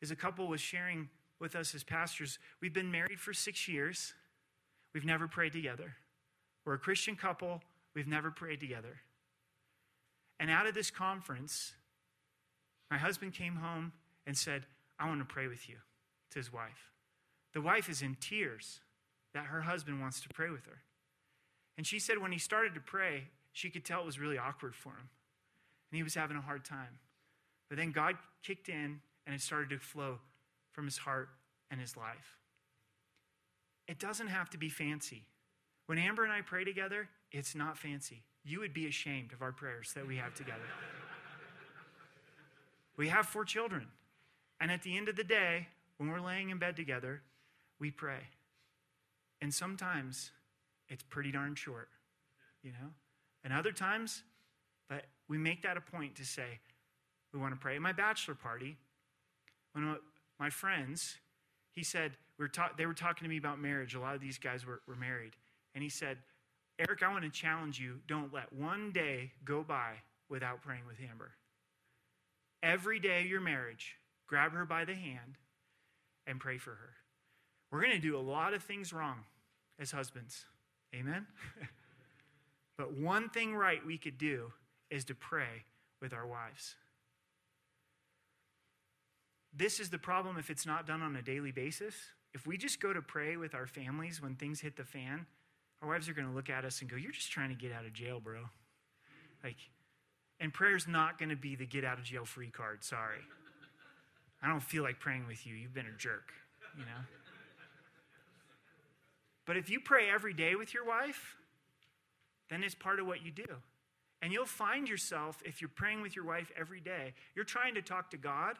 is 0.00 0.10
a 0.10 0.16
couple 0.16 0.48
was 0.48 0.60
sharing 0.60 1.08
with 1.38 1.54
us 1.54 1.74
as 1.74 1.84
pastors. 1.84 2.38
We've 2.60 2.74
been 2.74 2.90
married 2.90 3.20
for 3.20 3.32
six 3.32 3.68
years. 3.68 4.14
We've 4.92 5.04
never 5.04 5.28
prayed 5.28 5.52
together. 5.52 5.94
We're 6.64 6.74
a 6.74 6.78
Christian 6.78 7.14
couple. 7.14 7.62
We've 7.94 8.08
never 8.08 8.30
prayed 8.30 8.60
together. 8.60 9.00
And 10.38 10.50
out 10.50 10.66
of 10.66 10.74
this 10.74 10.90
conference, 10.90 11.74
my 12.90 12.98
husband 12.98 13.34
came 13.34 13.56
home 13.56 13.92
and 14.26 14.36
said, 14.36 14.66
I 14.98 15.08
want 15.08 15.20
to 15.20 15.32
pray 15.32 15.48
with 15.48 15.68
you 15.68 15.76
to 16.30 16.38
his 16.38 16.52
wife. 16.52 16.90
The 17.52 17.60
wife 17.60 17.88
is 17.88 18.02
in 18.02 18.16
tears 18.20 18.80
that 19.32 19.46
her 19.46 19.62
husband 19.62 20.00
wants 20.00 20.20
to 20.22 20.28
pray 20.28 20.50
with 20.50 20.66
her. 20.66 20.78
And 21.76 21.86
she 21.86 21.98
said 21.98 22.18
when 22.18 22.32
he 22.32 22.38
started 22.38 22.74
to 22.74 22.80
pray, 22.80 23.24
she 23.52 23.70
could 23.70 23.84
tell 23.84 24.00
it 24.00 24.06
was 24.06 24.18
really 24.18 24.38
awkward 24.38 24.74
for 24.74 24.90
him. 24.90 25.08
And 25.90 25.96
he 25.96 26.02
was 26.02 26.14
having 26.14 26.36
a 26.36 26.40
hard 26.40 26.64
time. 26.64 26.98
But 27.68 27.78
then 27.78 27.92
God 27.92 28.16
kicked 28.42 28.68
in 28.68 29.00
and 29.26 29.34
it 29.34 29.40
started 29.40 29.70
to 29.70 29.78
flow 29.78 30.18
from 30.72 30.84
his 30.84 30.98
heart 30.98 31.28
and 31.70 31.80
his 31.80 31.96
life. 31.96 32.38
It 33.86 33.98
doesn't 33.98 34.28
have 34.28 34.50
to 34.50 34.58
be 34.58 34.68
fancy. 34.68 35.24
When 35.86 35.98
Amber 35.98 36.24
and 36.24 36.32
I 36.32 36.40
pray 36.40 36.64
together, 36.64 37.08
it's 37.30 37.54
not 37.54 37.78
fancy. 37.78 38.22
You 38.44 38.60
would 38.60 38.74
be 38.74 38.86
ashamed 38.86 39.32
of 39.32 39.42
our 39.42 39.52
prayers 39.52 39.92
that 39.94 40.06
we 40.06 40.16
have 40.16 40.34
together. 40.34 40.60
we 42.96 43.08
have 43.08 43.26
four 43.26 43.44
children. 43.44 43.86
And 44.60 44.70
at 44.70 44.82
the 44.82 44.96
end 44.96 45.08
of 45.08 45.16
the 45.16 45.24
day, 45.24 45.68
when 45.96 46.10
we're 46.10 46.20
laying 46.20 46.50
in 46.50 46.58
bed 46.58 46.76
together, 46.76 47.22
we 47.80 47.90
pray. 47.90 48.20
And 49.40 49.52
sometimes 49.52 50.30
it's 50.88 51.02
pretty 51.02 51.32
darn 51.32 51.54
short, 51.54 51.88
you 52.62 52.70
know? 52.70 52.90
And 53.42 53.52
other 53.52 53.72
times, 53.72 54.22
but 54.88 55.04
we 55.28 55.38
make 55.38 55.62
that 55.62 55.76
a 55.76 55.80
point 55.80 56.14
to 56.16 56.24
say, 56.24 56.60
we 57.32 57.40
want 57.40 57.52
to 57.52 57.60
pray. 57.60 57.76
At 57.76 57.82
my 57.82 57.92
bachelor 57.92 58.34
party, 58.34 58.76
when 59.72 59.96
my 60.38 60.50
friends, 60.50 61.16
he 61.72 61.82
said, 61.82 62.12
we 62.38 62.44
were 62.44 62.48
ta- 62.48 62.72
they 62.76 62.86
were 62.86 62.94
talking 62.94 63.24
to 63.24 63.28
me 63.28 63.36
about 63.36 63.60
marriage. 63.60 63.94
A 63.94 64.00
lot 64.00 64.14
of 64.14 64.20
these 64.20 64.38
guys 64.38 64.64
were, 64.64 64.80
were 64.86 64.96
married. 64.96 65.32
And 65.74 65.82
he 65.82 65.90
said, 65.90 66.18
Eric, 66.78 67.02
I 67.02 67.10
want 67.10 67.24
to 67.24 67.30
challenge 67.30 67.78
you. 67.78 68.00
Don't 68.08 68.32
let 68.32 68.52
one 68.52 68.90
day 68.90 69.32
go 69.44 69.62
by 69.62 69.92
without 70.28 70.62
praying 70.62 70.86
with 70.86 70.96
Amber. 71.08 71.32
Every 72.62 72.98
day 72.98 73.20
of 73.20 73.26
your 73.26 73.40
marriage, 73.40 73.96
grab 74.26 74.52
her 74.52 74.64
by 74.64 74.84
the 74.84 74.94
hand 74.94 75.38
and 76.26 76.40
pray 76.40 76.58
for 76.58 76.70
her. 76.70 76.94
We're 77.70 77.80
going 77.80 77.92
to 77.92 77.98
do 77.98 78.16
a 78.16 78.20
lot 78.20 78.54
of 78.54 78.62
things 78.62 78.92
wrong 78.92 79.20
as 79.78 79.90
husbands. 79.90 80.46
Amen? 80.94 81.26
but 82.78 82.96
one 82.96 83.28
thing 83.28 83.54
right 83.54 83.84
we 83.84 83.98
could 83.98 84.18
do 84.18 84.52
is 84.90 85.04
to 85.06 85.14
pray 85.14 85.64
with 86.00 86.12
our 86.12 86.26
wives. 86.26 86.76
This 89.56 89.78
is 89.78 89.90
the 89.90 89.98
problem 89.98 90.36
if 90.38 90.50
it's 90.50 90.66
not 90.66 90.86
done 90.86 91.02
on 91.02 91.14
a 91.14 91.22
daily 91.22 91.52
basis. 91.52 91.94
If 92.32 92.46
we 92.46 92.56
just 92.56 92.80
go 92.80 92.92
to 92.92 93.00
pray 93.00 93.36
with 93.36 93.54
our 93.54 93.66
families 93.66 94.20
when 94.20 94.34
things 94.34 94.60
hit 94.60 94.76
the 94.76 94.84
fan, 94.84 95.26
our 95.84 95.90
wives 95.90 96.08
are 96.08 96.14
going 96.14 96.26
to 96.26 96.34
look 96.34 96.48
at 96.48 96.64
us 96.64 96.80
and 96.80 96.90
go, 96.90 96.96
You're 96.96 97.12
just 97.12 97.30
trying 97.30 97.50
to 97.50 97.54
get 97.54 97.70
out 97.70 97.84
of 97.84 97.92
jail, 97.92 98.18
bro. 98.20 98.40
Like, 99.42 99.56
And 100.40 100.52
prayer's 100.52 100.88
not 100.88 101.18
going 101.18 101.28
to 101.28 101.36
be 101.36 101.56
the 101.56 101.66
get 101.66 101.84
out 101.84 101.98
of 101.98 102.04
jail 102.04 102.24
free 102.24 102.50
card. 102.50 102.82
Sorry. 102.82 103.20
I 104.42 104.48
don't 104.48 104.62
feel 104.62 104.82
like 104.82 104.98
praying 104.98 105.26
with 105.26 105.46
you. 105.46 105.54
You've 105.54 105.74
been 105.74 105.86
a 105.86 105.98
jerk, 105.98 106.32
you 106.76 106.84
know? 106.84 107.02
But 109.46 109.56
if 109.58 109.68
you 109.68 109.78
pray 109.78 110.08
every 110.10 110.32
day 110.32 110.54
with 110.54 110.72
your 110.72 110.86
wife, 110.86 111.36
then 112.48 112.62
it's 112.62 112.74
part 112.74 112.98
of 112.98 113.06
what 113.06 113.24
you 113.24 113.30
do. 113.30 113.44
And 114.22 114.32
you'll 114.32 114.46
find 114.46 114.88
yourself, 114.88 115.42
if 115.44 115.60
you're 115.60 115.70
praying 115.74 116.00
with 116.00 116.16
your 116.16 116.24
wife 116.24 116.50
every 116.58 116.80
day, 116.80 117.12
you're 117.34 117.44
trying 117.44 117.74
to 117.74 117.82
talk 117.82 118.10
to 118.10 118.16
God, 118.16 118.56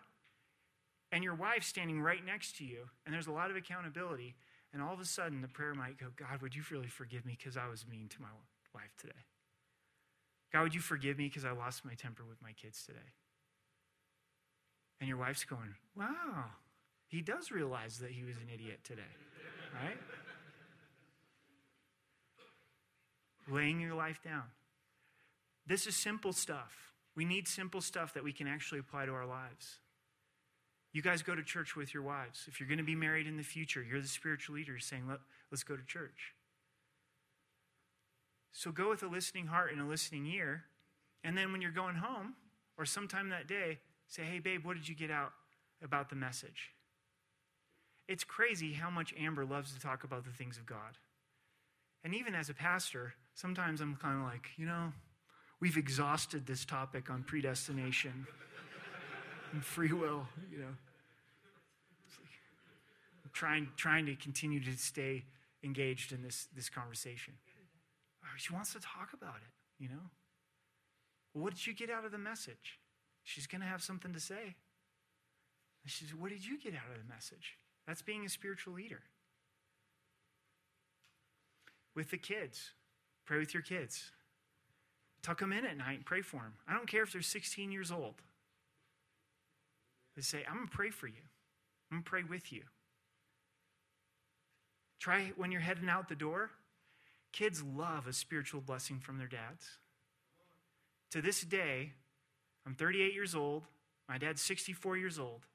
and 1.11 1.25
your 1.25 1.35
wife's 1.35 1.69
standing 1.69 2.03
right 2.03 2.25
next 2.25 2.59
to 2.59 2.65
you, 2.65 2.89
and 3.07 3.15
there's 3.15 3.29
a 3.29 3.33
lot 3.33 3.51
of 3.51 3.57
accountability. 3.57 4.35
And 4.75 4.83
all 4.83 4.93
of 4.93 4.99
a 4.99 5.05
sudden, 5.05 5.41
the 5.41 5.49
prayer 5.49 5.73
might 5.73 5.99
go, 5.99 6.07
God, 6.17 6.43
would 6.43 6.57
you 6.57 6.63
really 6.69 6.89
forgive 6.89 7.25
me 7.25 7.37
because 7.39 7.57
I 7.57 7.69
was 7.69 7.87
mean 7.89 8.09
to 8.09 8.21
my 8.21 8.29
wife 8.75 8.93
today? 8.99 9.13
God, 10.53 10.65
would 10.65 10.75
you 10.75 10.81
forgive 10.81 11.17
me 11.17 11.29
because 11.29 11.45
I 11.45 11.53
lost 11.53 11.85
my 11.85 11.95
temper 11.95 12.25
with 12.29 12.43
my 12.43 12.51
kids 12.53 12.85
today? 12.85 13.13
And 15.01 15.09
your 15.09 15.17
wife's 15.17 15.45
going, 15.45 15.77
wow, 15.97 16.47
he 17.07 17.21
does 17.21 17.53
realize 17.53 17.99
that 17.99 18.11
he 18.11 18.25
was 18.25 18.37
an 18.37 18.49
idiot 18.53 18.81
today, 18.83 19.03
right? 19.73 19.99
Laying 23.49 23.81
your 23.81 23.95
life 23.95 24.21
down. 24.25 24.45
This 25.67 25.87
is 25.87 25.95
simple 25.95 26.33
stuff. 26.33 26.93
We 27.15 27.25
need 27.25 27.47
simple 27.47 27.81
stuff 27.81 28.13
that 28.15 28.25
we 28.25 28.33
can 28.33 28.49
actually 28.49 28.81
apply 28.81 29.07
to 29.07 29.13
our 29.13 29.27
lives. 29.27 29.79
You 30.95 31.03
guys 31.03 31.23
go 31.23 31.35
to 31.35 31.43
church 31.43 31.75
with 31.75 31.93
your 31.93 32.05
wives. 32.05 32.45
If 32.47 32.61
you're 32.61 32.69
going 32.69 32.79
to 32.79 32.85
be 32.85 32.95
married 32.95 33.27
in 33.27 33.37
the 33.37 33.43
future, 33.43 33.83
you're 33.83 34.01
the 34.01 34.07
spiritual 34.07 34.55
leader 34.55 34.79
saying, 34.79 35.09
Let, 35.09 35.19
let's 35.51 35.65
go 35.65 35.77
to 35.77 35.85
church. 35.85 36.35
So 38.53 38.71
go 38.71 38.91
with 38.91 39.03
a 39.03 39.09
listening 39.09 39.49
heart 39.49 39.73
and 39.73 39.83
a 39.83 39.85
listening 39.85 40.25
ear. 40.27 40.63
And 41.25 41.37
then 41.37 41.51
when 41.51 41.61
you're 41.61 41.73
going 41.73 41.97
home, 41.97 42.35
or 42.79 42.85
sometime 42.85 43.31
that 43.31 43.49
day, 43.49 43.81
say, 44.07 44.23
Hey, 44.23 44.39
babe, 44.39 44.65
what 44.65 44.77
did 44.77 44.89
you 44.89 44.95
get 44.95 45.11
out 45.11 45.33
about 45.83 46.11
the 46.11 46.17
message? 46.17 46.71
It's 48.07 48.23
crazy 48.23 48.75
how 48.75 48.89
much 48.89 49.13
Amber 49.19 49.45
loves 49.45 49.75
to 49.75 49.81
talk 49.81 50.05
about 50.05 50.25
the 50.25 50.31
things 50.31 50.59
of 50.59 50.65
God. 50.65 50.97
And 52.05 52.15
even 52.15 52.37
as 52.37 52.51
a 52.51 52.55
pastor, 52.55 53.15
sometimes 53.35 53.81
I'm 53.81 53.97
kind 53.97 54.21
of 54.21 54.27
like, 54.27 54.51
you 54.57 54.67
know, 54.67 54.93
we've 55.59 55.77
exhausted 55.77 56.47
this 56.47 56.65
topic 56.65 57.11
on 57.11 57.25
predestination 57.25 58.29
and 59.55 59.65
free 59.65 59.93
will, 59.93 60.27
you 60.51 60.59
know. 60.59 60.75
I'm 63.25 63.31
trying, 63.33 63.69
trying 63.77 64.07
to 64.07 64.17
continue 64.17 64.63
to 64.65 64.77
stay 64.77 65.25
engaged 65.63 66.13
in 66.13 66.23
this, 66.23 66.49
this 66.55 66.69
conversation. 66.69 67.35
Oh, 68.25 68.27
she 68.37 68.53
wants 68.53 68.73
to 68.73 68.81
talk 68.81 69.11
about 69.15 69.37
it, 69.37 69.83
you 69.83 69.89
know. 69.89 70.11
what 71.33 71.55
did 71.55 71.67
you 71.67 71.73
get 71.73 71.89
out 71.89 72.05
of 72.05 72.11
the 72.11 72.19
message? 72.19 72.81
She's 73.23 73.47
going 73.47 73.61
to 73.61 73.67
have 73.67 73.83
something 73.83 74.13
to 74.13 74.21
say. 74.21 74.57
And 75.83 75.87
she 75.87 76.05
says, 76.05 76.15
What 76.15 76.31
did 76.31 76.45
you 76.45 76.59
get 76.59 76.75
out 76.75 76.91
of 76.93 76.99
the 77.01 77.13
message? 77.13 77.57
That's 77.87 78.03
being 78.03 78.27
a 78.27 78.29
spiritual 78.29 78.75
leader. 78.75 79.03
With 81.95 82.11
the 82.11 82.19
kids, 82.19 82.73
pray 83.25 83.39
with 83.39 83.55
your 83.55 83.63
kids. 83.63 84.11
Tuck 85.23 85.39
them 85.39 85.53
in 85.53 85.65
at 85.65 85.77
night 85.77 85.99
and 85.99 86.05
pray 86.05 86.23
for 86.23 86.39
them. 86.39 86.55
I 86.69 86.75
don't 86.75 86.89
care 86.89 87.03
if 87.03 87.13
they're 87.13 87.23
16 87.23 87.71
years 87.71 87.93
old. 87.93 88.17
They 90.17 90.23
say, 90.23 90.45
I'm 90.49 90.57
going 90.57 90.69
to 90.69 90.77
pray 90.77 90.91
for 90.91 91.07
you, 91.07 91.23
I'm 91.91 91.99
going 91.99 92.05
to 92.05 92.11
pray 92.11 92.23
with 92.23 92.53
you. 92.53 92.63
Try 95.01 95.33
when 95.37 95.53
you're 95.53 95.61
heading 95.61 95.89
out 95.89 96.09
the 96.09 96.15
door. 96.15 96.51
Kids 97.33 97.63
love 97.63 98.07
a 98.07 98.13
spiritual 98.13 98.61
blessing 98.61 99.01
from 99.01 99.19
their 99.19 99.27
dads. 99.27 99.79
To 101.11 101.21
this 101.21 101.43
day, 101.43 101.93
I'm 102.65 102.75
38 102.75 103.13
years 103.13 103.35
old. 103.35 103.65
My 104.09 104.19
dad's 104.19 104.41
64 104.43 104.97
years 104.97 105.19
old. 105.19 105.47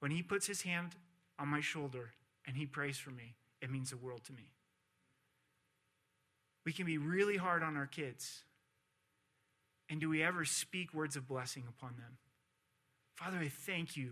When 0.00 0.10
he 0.10 0.22
puts 0.22 0.46
his 0.46 0.62
hand 0.62 0.96
on 1.38 1.48
my 1.48 1.60
shoulder 1.60 2.10
and 2.46 2.56
he 2.56 2.66
prays 2.66 2.98
for 2.98 3.10
me, 3.10 3.34
it 3.60 3.70
means 3.70 3.90
the 3.90 3.96
world 3.96 4.24
to 4.24 4.32
me. 4.32 4.50
We 6.64 6.72
can 6.72 6.86
be 6.86 6.98
really 6.98 7.36
hard 7.36 7.62
on 7.62 7.76
our 7.76 7.86
kids. 7.86 8.44
And 9.88 10.00
do 10.00 10.08
we 10.08 10.22
ever 10.22 10.44
speak 10.44 10.94
words 10.94 11.16
of 11.16 11.26
blessing 11.26 11.64
upon 11.68 11.96
them? 11.96 12.18
Father, 13.22 13.38
I 13.38 13.48
thank 13.48 13.96
you 13.96 14.10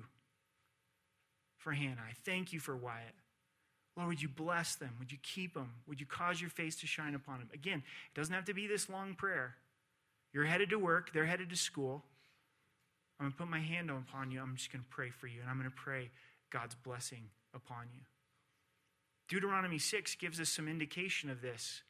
for 1.57 1.73
Hannah. 1.73 2.03
I 2.09 2.13
thank 2.25 2.53
you 2.53 2.61
for 2.61 2.77
Wyatt. 2.77 3.15
Lord, 3.97 4.09
would 4.09 4.23
you 4.23 4.29
bless 4.29 4.77
them? 4.77 4.91
Would 5.01 5.11
you 5.11 5.19
keep 5.21 5.55
them? 5.55 5.73
Would 5.89 5.99
you 5.99 6.07
cause 6.07 6.41
your 6.41 6.51
face 6.51 6.77
to 6.77 6.87
shine 6.87 7.17
upon 7.17 7.39
them? 7.39 7.49
Again, 7.53 7.79
it 7.79 8.17
doesn't 8.17 8.33
have 8.33 8.45
to 8.45 8.55
be 8.55 8.69
this 8.69 8.89
long 8.89 9.15
prayer. 9.15 9.57
You're 10.33 10.45
headed 10.45 10.71
to 10.71 10.79
work, 10.79 11.13
they're 11.13 11.27
headed 11.27 11.51
to 11.51 11.57
school. 11.57 12.05
I'm 13.19 13.25
going 13.25 13.33
to 13.33 13.39
put 13.39 13.49
my 13.49 13.59
hand 13.59 13.91
upon 13.91 14.31
you. 14.31 14.41
I'm 14.41 14.55
just 14.57 14.73
going 14.73 14.83
to 14.83 14.89
pray 14.91 15.11
for 15.11 15.27
you, 15.27 15.41
and 15.41 15.51
I'm 15.51 15.59
going 15.59 15.69
to 15.69 15.77
pray 15.77 16.11
God's 16.51 16.77
blessing 16.77 17.25
upon 17.53 17.87
you. 17.93 18.03
Deuteronomy 19.29 19.79
6 19.79 20.15
gives 20.17 20.39
us 20.41 20.49
some 20.49 20.69
indication 20.69 21.31
of 21.31 21.43
this. 21.43 21.83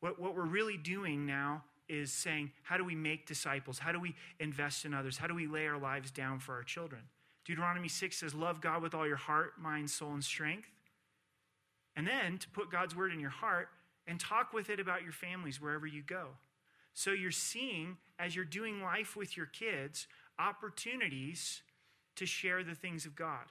What, 0.00 0.20
what 0.20 0.34
we're 0.34 0.42
really 0.42 0.76
doing 0.76 1.24
now 1.24 1.62
is 1.88 2.12
saying, 2.12 2.50
how 2.62 2.76
do 2.76 2.84
we 2.84 2.94
make 2.94 3.26
disciples? 3.26 3.78
How 3.78 3.92
do 3.92 4.00
we 4.00 4.14
invest 4.40 4.84
in 4.84 4.94
others? 4.94 5.18
How 5.18 5.26
do 5.26 5.34
we 5.34 5.46
lay 5.46 5.66
our 5.66 5.78
lives 5.78 6.10
down 6.10 6.38
for 6.38 6.54
our 6.54 6.62
children? 6.62 7.02
Deuteronomy 7.44 7.88
6 7.88 8.16
says, 8.16 8.34
Love 8.34 8.60
God 8.60 8.82
with 8.82 8.94
all 8.94 9.06
your 9.06 9.16
heart, 9.16 9.52
mind, 9.60 9.90
soul, 9.90 10.12
and 10.12 10.24
strength. 10.24 10.68
And 11.96 12.06
then 12.06 12.38
to 12.38 12.48
put 12.48 12.70
God's 12.70 12.96
word 12.96 13.12
in 13.12 13.20
your 13.20 13.30
heart 13.30 13.68
and 14.06 14.18
talk 14.18 14.52
with 14.52 14.70
it 14.70 14.80
about 14.80 15.02
your 15.02 15.12
families 15.12 15.60
wherever 15.60 15.86
you 15.86 16.02
go. 16.02 16.28
So 16.94 17.10
you're 17.10 17.30
seeing, 17.30 17.96
as 18.18 18.34
you're 18.34 18.44
doing 18.44 18.82
life 18.82 19.16
with 19.16 19.36
your 19.36 19.46
kids, 19.46 20.06
opportunities 20.38 21.62
to 22.16 22.26
share 22.26 22.62
the 22.64 22.74
things 22.74 23.06
of 23.06 23.14
God. 23.14 23.46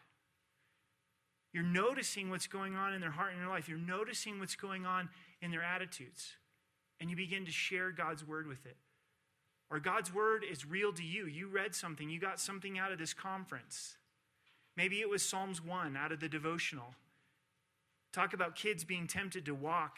You're 1.51 1.63
noticing 1.63 2.29
what's 2.29 2.47
going 2.47 2.75
on 2.75 2.93
in 2.93 3.01
their 3.01 3.11
heart 3.11 3.34
and 3.34 3.41
their 3.41 3.49
life. 3.49 3.69
You're 3.69 3.77
noticing 3.77 4.39
what's 4.39 4.55
going 4.55 4.86
on 4.86 5.09
in 5.41 5.51
their 5.51 5.63
attitudes. 5.63 6.34
And 7.00 7.10
you 7.10 7.16
begin 7.16 7.46
to 7.46 7.52
share 7.52 7.91
God's 7.91 8.26
word 8.26 8.48
with 8.48 8.66
it. 8.66 8.78
Or 9.70 9.80
God's 9.80 10.14
word 10.14 10.44
is 10.50 10.66
real 10.66 10.94
to 10.94 11.04
you. 11.04 11.26
You 11.26 11.48
read 11.48 11.74
something, 11.74 12.10
you 12.10 12.20
got 12.20 12.39
something 12.39 12.78
out 12.78 12.91
of 12.91 13.00
this 13.00 13.14
conference. 13.14 13.98
Maybe 14.76 15.02
it 15.02 15.10
was 15.10 15.24
Psalms 15.24 15.64
1 15.64 15.98
out 15.98 16.12
of 16.12 16.20
the 16.20 16.30
devotional. 16.30 16.96
Talk 18.12 18.34
about 18.34 18.56
kids 18.56 18.84
being 18.84 19.08
tempted 19.08 19.46
to 19.46 19.56
walk 19.56 19.98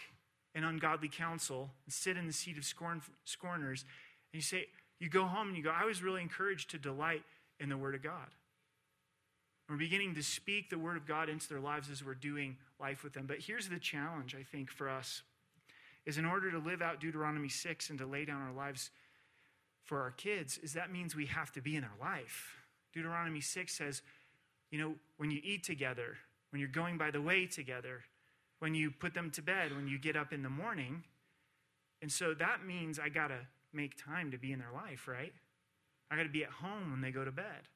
in 0.53 0.63
ungodly 0.63 1.09
counsel 1.09 1.71
and 1.85 1.93
sit 1.93 2.15
in 2.17 2.27
the 2.27 2.33
seat 2.33 2.57
of 2.57 2.63
scorn, 2.63 3.01
scorners. 3.25 3.83
And 4.31 4.37
you 4.37 4.41
say, 4.41 4.67
you 4.99 5.09
go 5.09 5.25
home 5.25 5.49
and 5.49 5.57
you 5.57 5.63
go, 5.63 5.73
I 5.75 5.85
was 5.85 6.01
really 6.01 6.21
encouraged 6.21 6.71
to 6.71 6.77
delight 6.77 7.23
in 7.59 7.69
the 7.69 7.77
Word 7.77 7.95
of 7.95 8.01
God. 8.01 8.33
We're 9.69 9.75
beginning 9.77 10.15
to 10.15 10.23
speak 10.23 10.69
the 10.69 10.77
Word 10.77 10.95
of 10.95 11.05
God 11.05 11.27
into 11.27 11.49
their 11.49 11.59
lives 11.59 11.89
as 11.89 12.03
we're 12.03 12.13
doing 12.13 12.55
life 12.79 13.03
with 13.03 13.13
them. 13.13 13.25
But 13.27 13.39
here's 13.39 13.67
the 13.67 13.79
challenge, 13.79 14.35
I 14.39 14.43
think, 14.43 14.71
for 14.71 14.89
us 14.89 15.23
is 16.05 16.17
in 16.17 16.25
order 16.25 16.51
to 16.51 16.59
live 16.59 16.81
out 16.81 16.99
Deuteronomy 16.99 17.49
6 17.49 17.89
and 17.89 17.99
to 17.99 18.05
lay 18.05 18.25
down 18.25 18.41
our 18.41 18.53
lives 18.53 18.91
for 19.83 20.01
our 20.01 20.11
kids, 20.11 20.57
is 20.59 20.73
that 20.73 20.91
means 20.91 21.15
we 21.15 21.25
have 21.27 21.51
to 21.53 21.61
be 21.61 21.75
in 21.75 21.81
their 21.81 21.91
life. 21.99 22.55
Deuteronomy 22.93 23.41
6 23.41 23.73
says, 23.73 24.01
you 24.71 24.79
know, 24.79 24.95
when 25.17 25.31
you 25.31 25.39
eat 25.43 25.63
together, 25.63 26.17
when 26.51 26.59
you're 26.59 26.69
going 26.69 26.97
by 26.97 27.11
the 27.11 27.21
way 27.21 27.45
together, 27.45 28.01
when 28.59 28.73
you 28.73 28.91
put 28.91 29.13
them 29.13 29.29
to 29.31 29.41
bed, 29.41 29.75
when 29.75 29.87
you 29.87 29.97
get 29.97 30.15
up 30.15 30.33
in 30.33 30.43
the 30.43 30.49
morning. 30.49 31.03
And 32.01 32.11
so 32.11 32.33
that 32.33 32.65
means 32.65 32.99
I 32.99 33.09
got 33.09 33.27
to 33.27 33.39
make 33.73 34.01
time 34.01 34.31
to 34.31 34.37
be 34.37 34.51
in 34.51 34.59
their 34.59 34.71
life, 34.73 35.07
right? 35.07 35.33
I 36.09 36.15
got 36.15 36.23
to 36.23 36.29
be 36.29 36.43
at 36.43 36.51
home 36.51 36.91
when 36.91 37.01
they 37.01 37.11
go 37.11 37.25
to 37.25 37.31
bed. 37.31 37.67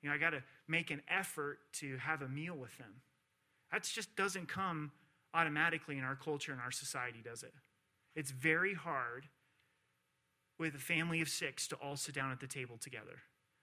You 0.00 0.08
know, 0.08 0.14
I 0.14 0.18
got 0.18 0.30
to 0.30 0.42
make 0.66 0.90
an 0.90 1.02
effort 1.08 1.58
to 1.74 1.96
have 1.98 2.22
a 2.22 2.28
meal 2.28 2.54
with 2.54 2.76
them. 2.78 3.02
That 3.70 3.82
just 3.84 4.14
doesn't 4.16 4.48
come 4.48 4.90
automatically 5.34 5.98
in 5.98 6.04
our 6.04 6.16
culture 6.16 6.52
and 6.52 6.60
our 6.60 6.70
society, 6.70 7.20
does 7.24 7.42
it? 7.42 7.52
It's 8.14 8.30
very 8.30 8.74
hard 8.74 9.26
with 10.58 10.74
a 10.74 10.78
family 10.78 11.20
of 11.20 11.28
six 11.28 11.66
to 11.68 11.76
all 11.76 11.96
sit 11.96 12.14
down 12.14 12.30
at 12.30 12.40
the 12.40 12.46
table 12.46 12.76
together. 12.78 13.22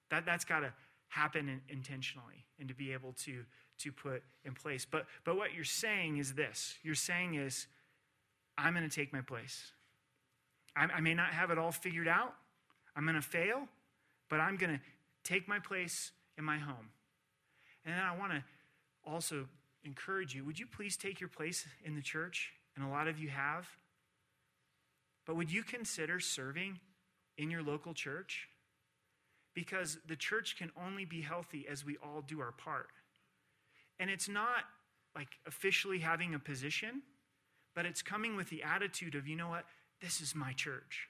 That, 0.10 0.26
that's 0.26 0.46
got 0.46 0.62
to 0.62 0.74
happen 1.10 1.62
intentionally 1.70 2.46
and 2.60 2.68
to 2.68 2.76
be 2.76 2.94
able 2.94 3.14
to 3.14 3.46
to 3.80 3.92
put 3.92 4.24
in 4.44 4.54
place. 4.54 4.86
But, 4.90 5.06
but 5.24 5.38
what 5.38 5.54
you're 5.54 5.64
saying 5.64 6.18
is 6.18 6.34
this 6.34 6.78
you're 6.84 6.96
saying 6.96 7.36
is, 7.36 7.68
I'm 8.58 8.74
going 8.74 8.88
to 8.88 8.94
take 8.94 9.14
my 9.14 9.22
place. 9.22 9.72
I, 10.76 10.86
I 10.86 11.00
may 11.00 11.14
not 11.14 11.30
have 11.30 11.50
it 11.50 11.58
all 11.58 11.72
figured 11.72 12.08
out, 12.08 12.34
I'm 12.96 13.04
going 13.04 13.16
to 13.16 13.22
fail, 13.22 13.68
but 14.30 14.40
I'm 14.40 14.58
going 14.58 14.74
to 14.74 14.82
take 15.24 15.48
my 15.48 15.60
place 15.60 16.12
in 16.38 16.44
my 16.44 16.58
home. 16.58 16.90
And 17.86 17.96
then 17.96 18.04
I 18.04 18.16
want 18.18 18.34
to 18.34 18.44
also 19.06 19.48
encourage 19.84 20.36
you 20.36 20.44
would 20.44 20.60
you 20.60 20.66
please 20.68 20.98
take 20.98 21.20
your 21.20 21.30
place 21.30 21.66
in 21.84 21.96
the 21.96 22.02
church? 22.02 22.52
And 22.76 22.86
a 22.86 22.90
lot 22.90 23.08
of 23.08 23.20
you 23.20 23.30
have. 23.30 23.68
But 25.26 25.36
would 25.36 25.52
you 25.52 25.64
consider 25.64 26.20
serving 26.20 26.80
in 27.38 27.52
your 27.52 27.62
local 27.62 27.94
church? 27.94 28.48
Because 29.54 29.98
the 30.08 30.16
church 30.16 30.56
can 30.58 30.72
only 30.82 31.06
be 31.06 31.22
healthy 31.22 31.66
as 31.70 31.86
we 31.86 31.98
all 31.98 32.22
do 32.26 32.40
our 32.40 32.52
part. 32.52 32.88
And 34.00 34.10
it's 34.10 34.30
not 34.30 34.64
like 35.16 35.28
officially 35.46 36.00
having 36.00 36.34
a 36.34 36.40
position, 36.40 37.02
but 37.76 37.86
it's 37.86 38.02
coming 38.02 38.36
with 38.36 38.50
the 38.50 38.64
attitude 38.64 39.16
of, 39.16 39.28
you 39.28 39.36
know 39.36 39.50
what? 39.50 39.66
This 40.02 40.22
is 40.22 40.34
my 40.34 40.54
church. 40.54 41.08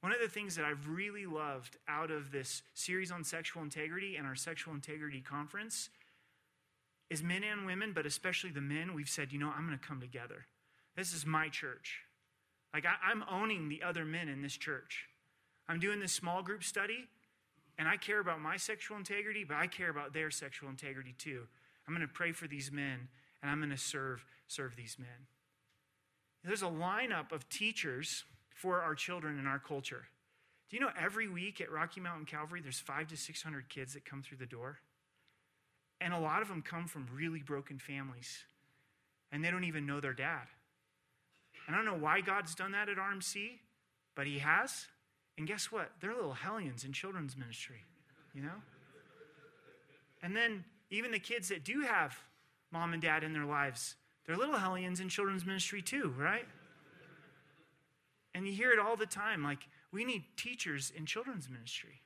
One 0.00 0.12
of 0.12 0.20
the 0.20 0.28
things 0.28 0.54
that 0.56 0.64
I've 0.64 0.86
really 0.86 1.26
loved 1.26 1.76
out 1.88 2.10
of 2.10 2.30
this 2.30 2.62
series 2.74 3.10
on 3.10 3.24
sexual 3.24 3.62
integrity 3.62 4.16
and 4.16 4.26
our 4.26 4.36
sexual 4.36 4.74
integrity 4.74 5.20
conference 5.20 5.90
is 7.10 7.22
men 7.22 7.42
and 7.42 7.66
women, 7.66 7.92
but 7.94 8.06
especially 8.06 8.50
the 8.50 8.60
men, 8.60 8.94
we've 8.94 9.08
said, 9.08 9.32
you 9.32 9.38
know, 9.38 9.50
I'm 9.54 9.66
going 9.66 9.78
to 9.78 9.86
come 9.86 10.00
together. 10.00 10.46
This 10.96 11.12
is 11.12 11.24
my 11.24 11.48
church. 11.48 12.00
Like, 12.74 12.84
I, 12.84 13.10
am 13.10 13.24
owning 13.30 13.68
the 13.68 13.82
other 13.82 14.04
men 14.04 14.28
in 14.28 14.42
this 14.42 14.56
church. 14.56 15.06
I'm 15.68 15.80
doing 15.80 16.00
this 16.00 16.12
small 16.12 16.42
group 16.42 16.62
study, 16.62 17.06
and 17.78 17.88
I 17.88 17.96
care 17.96 18.20
about 18.20 18.40
my 18.40 18.56
sexual 18.56 18.96
integrity, 18.96 19.44
but 19.44 19.56
I 19.56 19.66
care 19.66 19.90
about 19.90 20.12
their 20.12 20.30
sexual 20.30 20.68
integrity 20.68 21.14
too. 21.16 21.46
I'm 21.86 21.94
going 21.94 22.06
to 22.06 22.12
pray 22.12 22.32
for 22.32 22.46
these 22.46 22.70
men, 22.70 23.08
and 23.42 23.50
I'm 23.50 23.58
going 23.58 23.70
to 23.70 23.78
serve, 23.78 24.24
serve 24.48 24.76
these 24.76 24.96
men. 24.98 25.26
There's 26.44 26.62
a 26.62 26.66
lineup 26.66 27.32
of 27.32 27.48
teachers 27.48 28.24
for 28.54 28.82
our 28.82 28.94
children 28.94 29.38
in 29.38 29.46
our 29.46 29.58
culture. 29.58 30.04
Do 30.68 30.76
you 30.76 30.80
know 30.80 30.90
every 31.00 31.28
week 31.28 31.60
at 31.60 31.70
Rocky 31.70 32.00
Mountain 32.00 32.26
Calvary, 32.26 32.60
there's 32.60 32.78
five 32.78 33.08
to 33.08 33.16
600 33.16 33.68
kids 33.68 33.94
that 33.94 34.04
come 34.04 34.22
through 34.22 34.38
the 34.38 34.46
door? 34.46 34.78
And 36.00 36.14
a 36.14 36.18
lot 36.18 36.42
of 36.42 36.48
them 36.48 36.62
come 36.62 36.86
from 36.86 37.06
really 37.12 37.42
broken 37.42 37.78
families, 37.78 38.44
and 39.32 39.44
they 39.44 39.50
don't 39.50 39.64
even 39.64 39.84
know 39.84 40.00
their 40.00 40.12
dad. 40.12 40.46
And 41.66 41.74
I 41.74 41.78
don't 41.78 41.86
know 41.86 42.02
why 42.02 42.20
God's 42.20 42.54
done 42.54 42.72
that 42.72 42.88
at 42.88 42.96
RMC, 42.96 43.58
but 44.14 44.26
He 44.26 44.38
has. 44.38 44.86
And 45.36 45.46
guess 45.46 45.70
what? 45.70 45.90
They're 46.00 46.14
little 46.14 46.32
hellions 46.32 46.84
in 46.84 46.92
children's 46.92 47.36
ministry, 47.36 47.84
you 48.34 48.42
know? 48.42 48.62
And 50.22 50.34
then 50.34 50.64
even 50.90 51.10
the 51.10 51.18
kids 51.18 51.48
that 51.48 51.64
do 51.64 51.80
have 51.82 52.18
mom 52.72 52.92
and 52.92 53.02
dad 53.02 53.22
in 53.22 53.32
their 53.32 53.44
lives, 53.44 53.96
they're 54.26 54.36
little 54.36 54.56
hellions 54.56 55.00
in 55.00 55.08
children's 55.08 55.44
ministry 55.44 55.82
too, 55.82 56.14
right? 56.18 56.46
And 58.34 58.46
you 58.46 58.52
hear 58.52 58.70
it 58.70 58.78
all 58.78 58.96
the 58.96 59.06
time 59.06 59.42
like, 59.42 59.68
we 59.92 60.04
need 60.04 60.24
teachers 60.36 60.92
in 60.94 61.06
children's 61.06 61.48
ministry. 61.48 62.02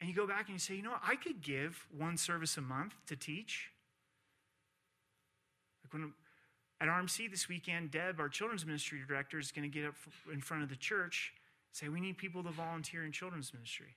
And 0.00 0.08
you 0.08 0.14
go 0.14 0.26
back 0.26 0.46
and 0.46 0.54
you 0.54 0.58
say, 0.58 0.74
you 0.74 0.82
know, 0.82 0.94
I 1.02 1.16
could 1.16 1.42
give 1.42 1.86
one 1.96 2.16
service 2.16 2.56
a 2.56 2.60
month 2.60 2.94
to 3.06 3.16
teach. 3.16 3.70
Like 5.84 5.92
when 5.92 6.12
at 6.80 6.88
RMC 6.88 7.30
this 7.30 7.48
weekend, 7.48 7.90
Deb, 7.90 8.20
our 8.20 8.28
children's 8.28 8.64
ministry 8.64 9.00
director, 9.06 9.38
is 9.38 9.50
going 9.50 9.68
to 9.68 9.78
get 9.78 9.86
up 9.86 9.94
in 10.32 10.40
front 10.40 10.62
of 10.62 10.68
the 10.68 10.76
church 10.76 11.32
and 11.70 11.76
say, 11.76 11.88
we 11.88 12.00
need 12.00 12.16
people 12.18 12.42
to 12.44 12.50
volunteer 12.50 13.04
in 13.04 13.10
children's 13.10 13.52
ministry. 13.52 13.96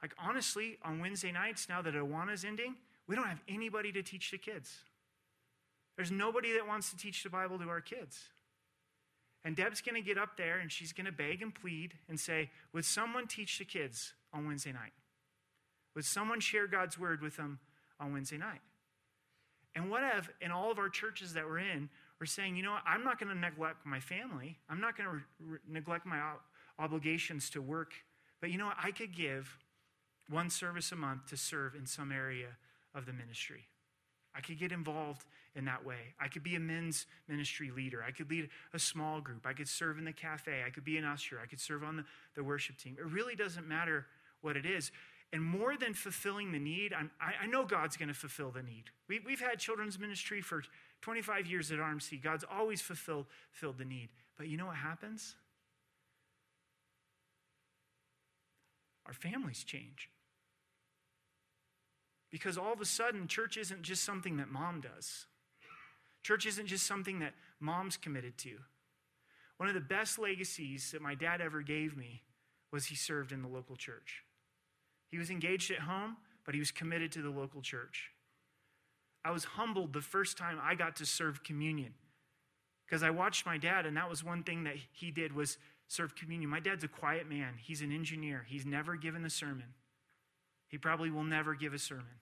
Like, 0.00 0.14
honestly, 0.18 0.78
on 0.84 1.00
Wednesday 1.00 1.32
nights, 1.32 1.68
now 1.68 1.82
that 1.82 1.94
Awana's 1.94 2.44
ending, 2.44 2.76
we 3.06 3.16
don't 3.16 3.26
have 3.26 3.42
anybody 3.48 3.90
to 3.92 4.02
teach 4.02 4.30
the 4.30 4.38
kids. 4.38 4.72
There's 5.96 6.12
nobody 6.12 6.52
that 6.54 6.66
wants 6.66 6.90
to 6.90 6.96
teach 6.96 7.24
the 7.24 7.28
Bible 7.28 7.58
to 7.58 7.68
our 7.68 7.80
kids. 7.80 8.20
And 9.44 9.56
Deb's 9.56 9.80
going 9.80 10.00
to 10.00 10.06
get 10.06 10.16
up 10.16 10.36
there 10.36 10.58
and 10.58 10.70
she's 10.70 10.92
going 10.92 11.06
to 11.06 11.12
beg 11.12 11.42
and 11.42 11.54
plead 11.54 11.94
and 12.08 12.20
say, 12.20 12.50
Would 12.72 12.84
someone 12.84 13.26
teach 13.26 13.58
the 13.58 13.64
kids 13.64 14.12
on 14.32 14.46
Wednesday 14.46 14.72
night? 14.72 14.92
Would 15.94 16.04
someone 16.04 16.40
share 16.40 16.66
God's 16.66 16.98
word 16.98 17.22
with 17.22 17.36
them 17.36 17.58
on 17.98 18.12
Wednesday 18.12 18.38
night? 18.38 18.60
And 19.74 19.90
what 19.90 20.02
if 20.16 20.30
in 20.40 20.50
all 20.50 20.70
of 20.70 20.78
our 20.78 20.88
churches 20.88 21.34
that 21.34 21.46
we're 21.46 21.58
in, 21.58 21.88
we're 22.18 22.26
saying, 22.26 22.56
you 22.56 22.62
know 22.62 22.72
what, 22.72 22.82
I'm 22.86 23.04
not 23.04 23.18
going 23.18 23.32
to 23.32 23.38
neglect 23.38 23.86
my 23.86 24.00
family. 24.00 24.58
I'm 24.68 24.80
not 24.80 24.96
going 24.96 25.08
to 25.08 25.16
re- 25.40 25.58
neglect 25.68 26.06
my 26.06 26.20
obligations 26.78 27.50
to 27.50 27.62
work. 27.62 27.92
But 28.40 28.50
you 28.50 28.58
know 28.58 28.66
what, 28.66 28.76
I 28.82 28.90
could 28.90 29.14
give 29.14 29.58
one 30.28 30.50
service 30.50 30.92
a 30.92 30.96
month 30.96 31.26
to 31.26 31.36
serve 31.36 31.74
in 31.74 31.86
some 31.86 32.12
area 32.12 32.48
of 32.94 33.06
the 33.06 33.12
ministry. 33.12 33.66
I 34.34 34.40
could 34.40 34.58
get 34.58 34.70
involved 34.70 35.24
in 35.56 35.64
that 35.64 35.84
way. 35.84 36.14
I 36.20 36.28
could 36.28 36.42
be 36.42 36.54
a 36.54 36.60
men's 36.60 37.06
ministry 37.28 37.70
leader. 37.74 38.04
I 38.06 38.12
could 38.12 38.30
lead 38.30 38.48
a 38.72 38.78
small 38.78 39.20
group. 39.20 39.44
I 39.46 39.52
could 39.52 39.68
serve 39.68 39.98
in 39.98 40.04
the 40.04 40.12
cafe. 40.12 40.62
I 40.64 40.70
could 40.70 40.84
be 40.84 40.96
an 40.98 41.04
usher. 41.04 41.40
I 41.42 41.46
could 41.46 41.60
serve 41.60 41.82
on 41.82 41.96
the, 41.96 42.04
the 42.36 42.44
worship 42.44 42.76
team. 42.78 42.96
It 42.98 43.06
really 43.06 43.34
doesn't 43.34 43.66
matter 43.66 44.06
what 44.40 44.56
it 44.56 44.64
is. 44.64 44.92
And 45.32 45.44
more 45.44 45.76
than 45.76 45.94
fulfilling 45.94 46.50
the 46.50 46.58
need, 46.58 46.92
I'm, 46.92 47.10
i 47.20 47.46
know 47.46 47.64
God's 47.64 47.96
going 47.96 48.08
to 48.08 48.14
fulfill 48.14 48.50
the 48.50 48.62
need. 48.62 48.84
We, 49.08 49.20
we've 49.24 49.40
had 49.40 49.60
children's 49.60 49.98
ministry 49.98 50.40
for 50.40 50.62
25 51.02 51.46
years 51.46 51.70
at 51.70 51.78
RMC. 51.78 52.20
God's 52.20 52.44
always 52.50 52.80
fulfilled, 52.80 53.26
fulfilled 53.52 53.78
the 53.78 53.84
need. 53.84 54.08
But 54.36 54.48
you 54.48 54.56
know 54.56 54.66
what 54.66 54.76
happens? 54.76 55.36
Our 59.06 59.12
families 59.12 59.62
change. 59.62 60.10
Because 62.30 62.58
all 62.58 62.72
of 62.72 62.80
a 62.80 62.84
sudden, 62.84 63.28
church 63.28 63.56
isn't 63.56 63.82
just 63.82 64.04
something 64.04 64.36
that 64.38 64.50
mom 64.50 64.80
does. 64.80 65.26
Church 66.22 66.46
isn't 66.46 66.66
just 66.66 66.86
something 66.86 67.20
that 67.20 67.34
mom's 67.60 67.96
committed 67.96 68.36
to. 68.38 68.56
One 69.56 69.68
of 69.68 69.74
the 69.74 69.80
best 69.80 70.18
legacies 70.18 70.92
that 70.92 71.02
my 71.02 71.14
dad 71.14 71.40
ever 71.40 71.62
gave 71.62 71.96
me 71.96 72.22
was 72.72 72.86
he 72.86 72.94
served 72.94 73.32
in 73.32 73.42
the 73.42 73.48
local 73.48 73.76
church. 73.76 74.22
He 75.10 75.18
was 75.18 75.30
engaged 75.30 75.70
at 75.70 75.80
home, 75.80 76.16
but 76.44 76.54
he 76.54 76.60
was 76.60 76.70
committed 76.70 77.12
to 77.12 77.22
the 77.22 77.30
local 77.30 77.60
church. 77.60 78.10
I 79.24 79.32
was 79.32 79.44
humbled 79.44 79.92
the 79.92 80.00
first 80.00 80.38
time 80.38 80.58
I 80.62 80.74
got 80.74 80.96
to 80.96 81.06
serve 81.06 81.44
communion 81.44 81.92
because 82.86 83.02
I 83.02 83.10
watched 83.10 83.44
my 83.44 83.58
dad, 83.58 83.86
and 83.86 83.96
that 83.96 84.08
was 84.08 84.24
one 84.24 84.42
thing 84.42 84.64
that 84.64 84.76
he 84.92 85.10
did 85.10 85.34
was 85.34 85.58
serve 85.88 86.14
communion. 86.14 86.48
My 86.48 86.60
dad's 86.60 86.84
a 86.84 86.88
quiet 86.88 87.28
man. 87.28 87.54
He's 87.60 87.82
an 87.82 87.92
engineer. 87.92 88.46
He's 88.48 88.64
never 88.64 88.96
given 88.96 89.24
a 89.24 89.30
sermon. 89.30 89.74
He 90.68 90.78
probably 90.78 91.10
will 91.10 91.24
never 91.24 91.54
give 91.54 91.74
a 91.74 91.78
sermon. 91.78 92.20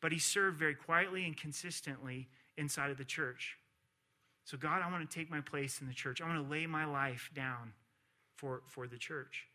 But 0.00 0.12
he 0.12 0.18
served 0.18 0.58
very 0.58 0.74
quietly 0.74 1.24
and 1.24 1.36
consistently 1.36 2.28
inside 2.56 2.90
of 2.90 2.98
the 2.98 3.04
church. 3.04 3.56
So, 4.44 4.56
God, 4.56 4.82
I 4.82 4.90
want 4.90 5.08
to 5.08 5.18
take 5.18 5.30
my 5.30 5.40
place 5.40 5.80
in 5.80 5.86
the 5.86 5.94
church. 5.94 6.20
I 6.20 6.26
want 6.26 6.44
to 6.44 6.50
lay 6.50 6.66
my 6.66 6.84
life 6.84 7.30
down 7.34 7.72
for, 8.36 8.62
for 8.66 8.88
the 8.88 8.98
church 8.98 9.46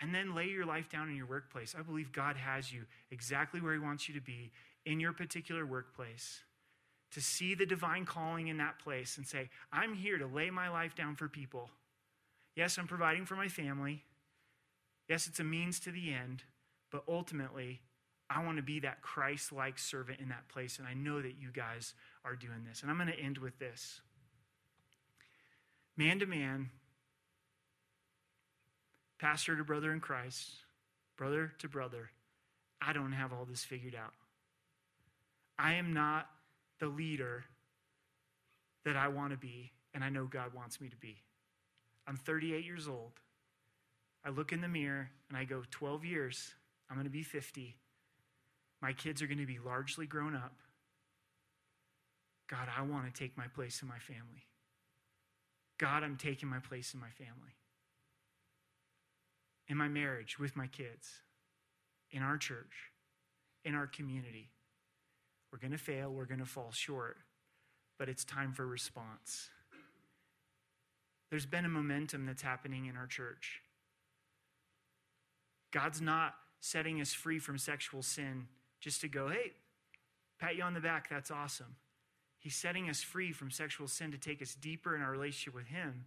and 0.00 0.14
then 0.14 0.34
lay 0.34 0.46
your 0.46 0.64
life 0.64 0.88
down 0.88 1.08
in 1.08 1.16
your 1.16 1.26
workplace. 1.26 1.74
I 1.78 1.82
believe 1.82 2.12
God 2.12 2.36
has 2.36 2.72
you 2.72 2.84
exactly 3.10 3.60
where 3.60 3.74
He 3.74 3.78
wants 3.78 4.08
you 4.08 4.14
to 4.14 4.20
be 4.20 4.50
in 4.86 5.00
your 5.00 5.12
particular 5.12 5.66
workplace. 5.66 6.40
To 7.12 7.20
see 7.20 7.56
the 7.56 7.66
divine 7.66 8.06
calling 8.06 8.46
in 8.46 8.58
that 8.58 8.78
place 8.78 9.16
and 9.16 9.26
say, 9.26 9.50
I'm 9.72 9.94
here 9.94 10.16
to 10.16 10.26
lay 10.26 10.50
my 10.50 10.68
life 10.68 10.94
down 10.94 11.16
for 11.16 11.28
people. 11.28 11.68
Yes, 12.54 12.78
I'm 12.78 12.86
providing 12.86 13.26
for 13.26 13.34
my 13.34 13.48
family. 13.48 14.04
Yes, 15.08 15.26
it's 15.26 15.40
a 15.40 15.44
means 15.44 15.80
to 15.80 15.90
the 15.90 16.12
end, 16.12 16.44
but 16.92 17.02
ultimately, 17.08 17.80
I 18.30 18.44
want 18.44 18.58
to 18.58 18.62
be 18.62 18.78
that 18.80 19.02
Christ 19.02 19.50
like 19.50 19.76
servant 19.76 20.20
in 20.20 20.28
that 20.28 20.46
place. 20.48 20.78
And 20.78 20.86
I 20.86 20.94
know 20.94 21.20
that 21.20 21.34
you 21.36 21.48
guys 21.52 21.94
are 22.24 22.36
doing 22.36 22.64
this. 22.68 22.82
And 22.82 22.90
I'm 22.90 22.96
going 22.96 23.08
to 23.08 23.18
end 23.18 23.38
with 23.38 23.58
this 23.58 24.00
man 25.96 26.20
to 26.20 26.26
man, 26.26 26.70
pastor 29.20 29.54
to 29.56 29.64
brother 29.64 29.92
in 29.92 30.00
Christ, 30.00 30.50
brother 31.16 31.52
to 31.58 31.68
brother, 31.68 32.10
I 32.80 32.92
don't 32.94 33.12
have 33.12 33.32
all 33.32 33.44
this 33.44 33.62
figured 33.62 33.94
out. 33.94 34.14
I 35.58 35.74
am 35.74 35.92
not 35.92 36.26
the 36.78 36.86
leader 36.86 37.44
that 38.86 38.96
I 38.96 39.08
want 39.08 39.32
to 39.32 39.36
be, 39.36 39.72
and 39.92 40.02
I 40.02 40.08
know 40.08 40.24
God 40.24 40.54
wants 40.54 40.80
me 40.80 40.88
to 40.88 40.96
be. 40.96 41.18
I'm 42.06 42.16
38 42.16 42.64
years 42.64 42.88
old. 42.88 43.12
I 44.24 44.30
look 44.30 44.52
in 44.52 44.62
the 44.62 44.68
mirror 44.68 45.10
and 45.28 45.36
I 45.36 45.44
go, 45.44 45.62
12 45.70 46.04
years, 46.04 46.54
I'm 46.88 46.96
going 46.96 47.04
to 47.04 47.10
be 47.10 47.22
50. 47.22 47.76
My 48.80 48.94
kids 48.94 49.20
are 49.20 49.26
going 49.26 49.38
to 49.38 49.46
be 49.46 49.58
largely 49.58 50.06
grown 50.06 50.34
up. 50.34 50.54
God, 52.48 52.68
I 52.76 52.82
want 52.82 53.04
to 53.04 53.12
take 53.12 53.36
my 53.36 53.46
place 53.48 53.82
in 53.82 53.88
my 53.88 53.98
family. 53.98 54.46
God, 55.78 56.02
I'm 56.02 56.16
taking 56.16 56.48
my 56.48 56.58
place 56.58 56.94
in 56.94 57.00
my 57.00 57.10
family 57.10 57.59
in 59.70 59.76
my 59.76 59.86
marriage 59.86 60.38
with 60.38 60.56
my 60.56 60.66
kids, 60.66 61.22
in 62.10 62.22
our 62.22 62.36
church, 62.36 62.90
in 63.64 63.76
our 63.76 63.86
community. 63.86 64.50
We're 65.52 65.60
going 65.60 65.70
to 65.70 65.78
fail, 65.78 66.10
we're 66.10 66.26
going 66.26 66.40
to 66.40 66.46
fall 66.46 66.72
short, 66.72 67.16
but 67.96 68.08
it's 68.08 68.24
time 68.24 68.52
for 68.52 68.66
response. 68.66 69.48
There's 71.30 71.46
been 71.46 71.64
a 71.64 71.68
momentum 71.68 72.26
that's 72.26 72.42
happening 72.42 72.86
in 72.86 72.96
our 72.96 73.06
church. 73.06 73.62
God's 75.70 76.00
not 76.00 76.34
setting 76.58 77.00
us 77.00 77.12
free 77.12 77.38
from 77.38 77.56
sexual 77.56 78.02
sin 78.02 78.48
just 78.80 79.00
to 79.02 79.08
go, 79.08 79.28
hey, 79.28 79.52
pat 80.40 80.56
you 80.56 80.64
on 80.64 80.74
the 80.74 80.80
back, 80.80 81.08
that's 81.08 81.30
awesome. 81.30 81.76
He's 82.40 82.56
setting 82.56 82.90
us 82.90 83.02
free 83.02 83.30
from 83.30 83.52
sexual 83.52 83.86
sin 83.86 84.10
to 84.10 84.18
take 84.18 84.42
us 84.42 84.56
deeper 84.56 84.96
in 84.96 85.02
our 85.02 85.12
relationship 85.12 85.54
with 85.54 85.68
Him 85.68 86.06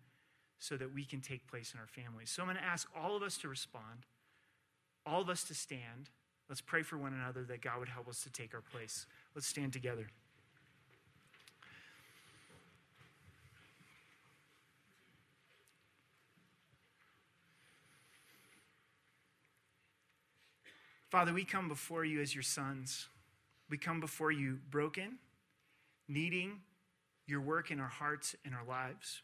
so 0.59 0.77
that 0.77 0.93
we 0.93 1.05
can 1.05 1.21
take 1.21 1.47
place 1.47 1.73
in 1.73 1.79
our 1.79 1.87
families. 1.87 2.29
So 2.29 2.41
I'm 2.41 2.47
going 2.47 2.57
to 2.57 2.63
ask 2.63 2.87
all 2.95 3.15
of 3.15 3.23
us 3.23 3.37
to 3.39 3.47
respond, 3.47 4.05
all 5.05 5.21
of 5.21 5.29
us 5.29 5.43
to 5.45 5.53
stand. 5.53 6.09
Let's 6.49 6.61
pray 6.61 6.83
for 6.83 6.97
one 6.97 7.13
another 7.13 7.43
that 7.43 7.61
God 7.61 7.79
would 7.79 7.89
help 7.89 8.07
us 8.07 8.21
to 8.23 8.31
take 8.31 8.53
our 8.53 8.61
place. 8.61 9.05
Let's 9.35 9.47
stand 9.47 9.73
together. 9.73 10.07
Father, 21.13 21.31
we 21.31 21.45
come 21.45 21.67
before 21.67 22.03
you 22.03 22.21
as 22.21 22.33
your 22.33 22.41
sons. 22.41 23.07
We 23.69 23.77
come 23.77 23.99
before 23.99 24.31
you 24.31 24.57
broken, 24.71 25.19
needing 26.07 26.61
your 27.27 27.39
work 27.39 27.69
in 27.69 27.79
our 27.79 27.87
hearts 27.87 28.35
and 28.43 28.55
our 28.55 28.65
lives. 28.65 29.21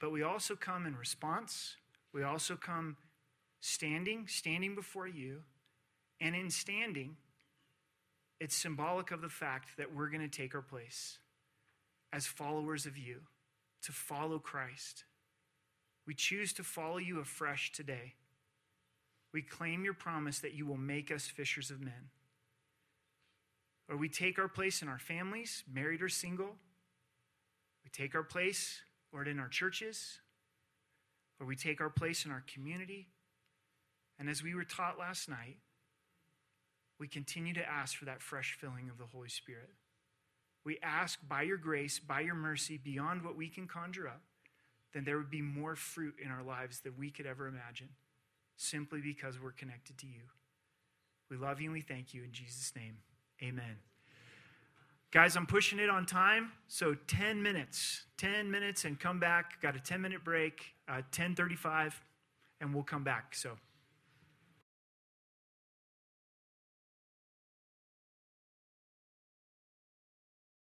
But 0.00 0.10
we 0.12 0.22
also 0.22 0.54
come 0.54 0.86
in 0.86 0.96
response. 0.96 1.76
We 2.12 2.22
also 2.22 2.56
come 2.56 2.96
standing, 3.60 4.26
standing 4.28 4.74
before 4.74 5.06
you. 5.06 5.42
And 6.20 6.34
in 6.34 6.50
standing, 6.50 7.16
it's 8.40 8.54
symbolic 8.54 9.10
of 9.10 9.20
the 9.20 9.28
fact 9.28 9.76
that 9.76 9.94
we're 9.94 10.08
going 10.08 10.28
to 10.28 10.28
take 10.28 10.54
our 10.54 10.62
place 10.62 11.18
as 12.12 12.26
followers 12.26 12.86
of 12.86 12.96
you, 12.96 13.20
to 13.82 13.92
follow 13.92 14.38
Christ. 14.38 15.04
We 16.06 16.14
choose 16.14 16.52
to 16.54 16.62
follow 16.62 16.98
you 16.98 17.20
afresh 17.20 17.72
today. 17.72 18.14
We 19.32 19.42
claim 19.42 19.84
your 19.84 19.94
promise 19.94 20.38
that 20.38 20.54
you 20.54 20.64
will 20.64 20.78
make 20.78 21.10
us 21.10 21.26
fishers 21.26 21.70
of 21.70 21.80
men. 21.80 22.10
Or 23.88 23.96
we 23.96 24.08
take 24.08 24.38
our 24.38 24.48
place 24.48 24.82
in 24.82 24.88
our 24.88 24.98
families, 24.98 25.62
married 25.70 26.00
or 26.02 26.08
single. 26.08 26.56
We 27.84 27.90
take 27.90 28.14
our 28.14 28.22
place, 28.22 28.80
Lord, 29.12 29.28
in 29.28 29.38
our 29.38 29.48
churches. 29.48 30.18
Or 31.40 31.46
we 31.46 31.56
take 31.56 31.80
our 31.80 31.90
place 31.90 32.24
in 32.24 32.30
our 32.30 32.44
community. 32.52 33.08
And 34.18 34.28
as 34.28 34.42
we 34.42 34.54
were 34.54 34.64
taught 34.64 34.98
last 34.98 35.28
night, 35.28 35.58
we 36.98 37.08
continue 37.08 37.52
to 37.54 37.68
ask 37.68 37.96
for 37.96 38.06
that 38.06 38.22
fresh 38.22 38.56
filling 38.58 38.88
of 38.88 38.98
the 38.98 39.04
Holy 39.12 39.28
Spirit. 39.28 39.70
We 40.64 40.78
ask 40.82 41.18
by 41.28 41.42
your 41.42 41.58
grace, 41.58 41.98
by 41.98 42.20
your 42.20 42.34
mercy, 42.34 42.78
beyond 42.82 43.22
what 43.22 43.36
we 43.36 43.48
can 43.48 43.66
conjure 43.66 44.08
up, 44.08 44.22
then 44.92 45.04
there 45.04 45.18
would 45.18 45.30
be 45.30 45.42
more 45.42 45.76
fruit 45.76 46.14
in 46.22 46.30
our 46.30 46.42
lives 46.42 46.80
than 46.80 46.94
we 46.98 47.10
could 47.10 47.26
ever 47.26 47.46
imagine, 47.46 47.90
simply 48.56 49.00
because 49.00 49.38
we're 49.38 49.52
connected 49.52 49.98
to 49.98 50.06
you. 50.06 50.22
We 51.30 51.36
love 51.36 51.60
you 51.60 51.66
and 51.66 51.74
we 51.74 51.82
thank 51.82 52.14
you 52.14 52.24
in 52.24 52.32
Jesus' 52.32 52.72
name. 52.74 52.96
Amen. 53.42 53.76
Guys, 55.16 55.34
I'm 55.34 55.46
pushing 55.46 55.78
it 55.78 55.88
on 55.88 56.04
time, 56.04 56.52
so 56.68 56.92
10 56.92 57.42
minutes. 57.42 58.04
10 58.18 58.50
minutes 58.50 58.84
and 58.84 59.00
come 59.00 59.18
back. 59.18 59.58
Got 59.62 59.74
a 59.74 59.80
10 59.80 60.02
minute 60.02 60.22
break, 60.22 60.74
uh, 60.88 61.00
10:35, 61.10 62.02
and 62.60 62.74
we'll 62.74 62.84
come 62.84 63.02
back. 63.02 63.34
So 63.34 63.56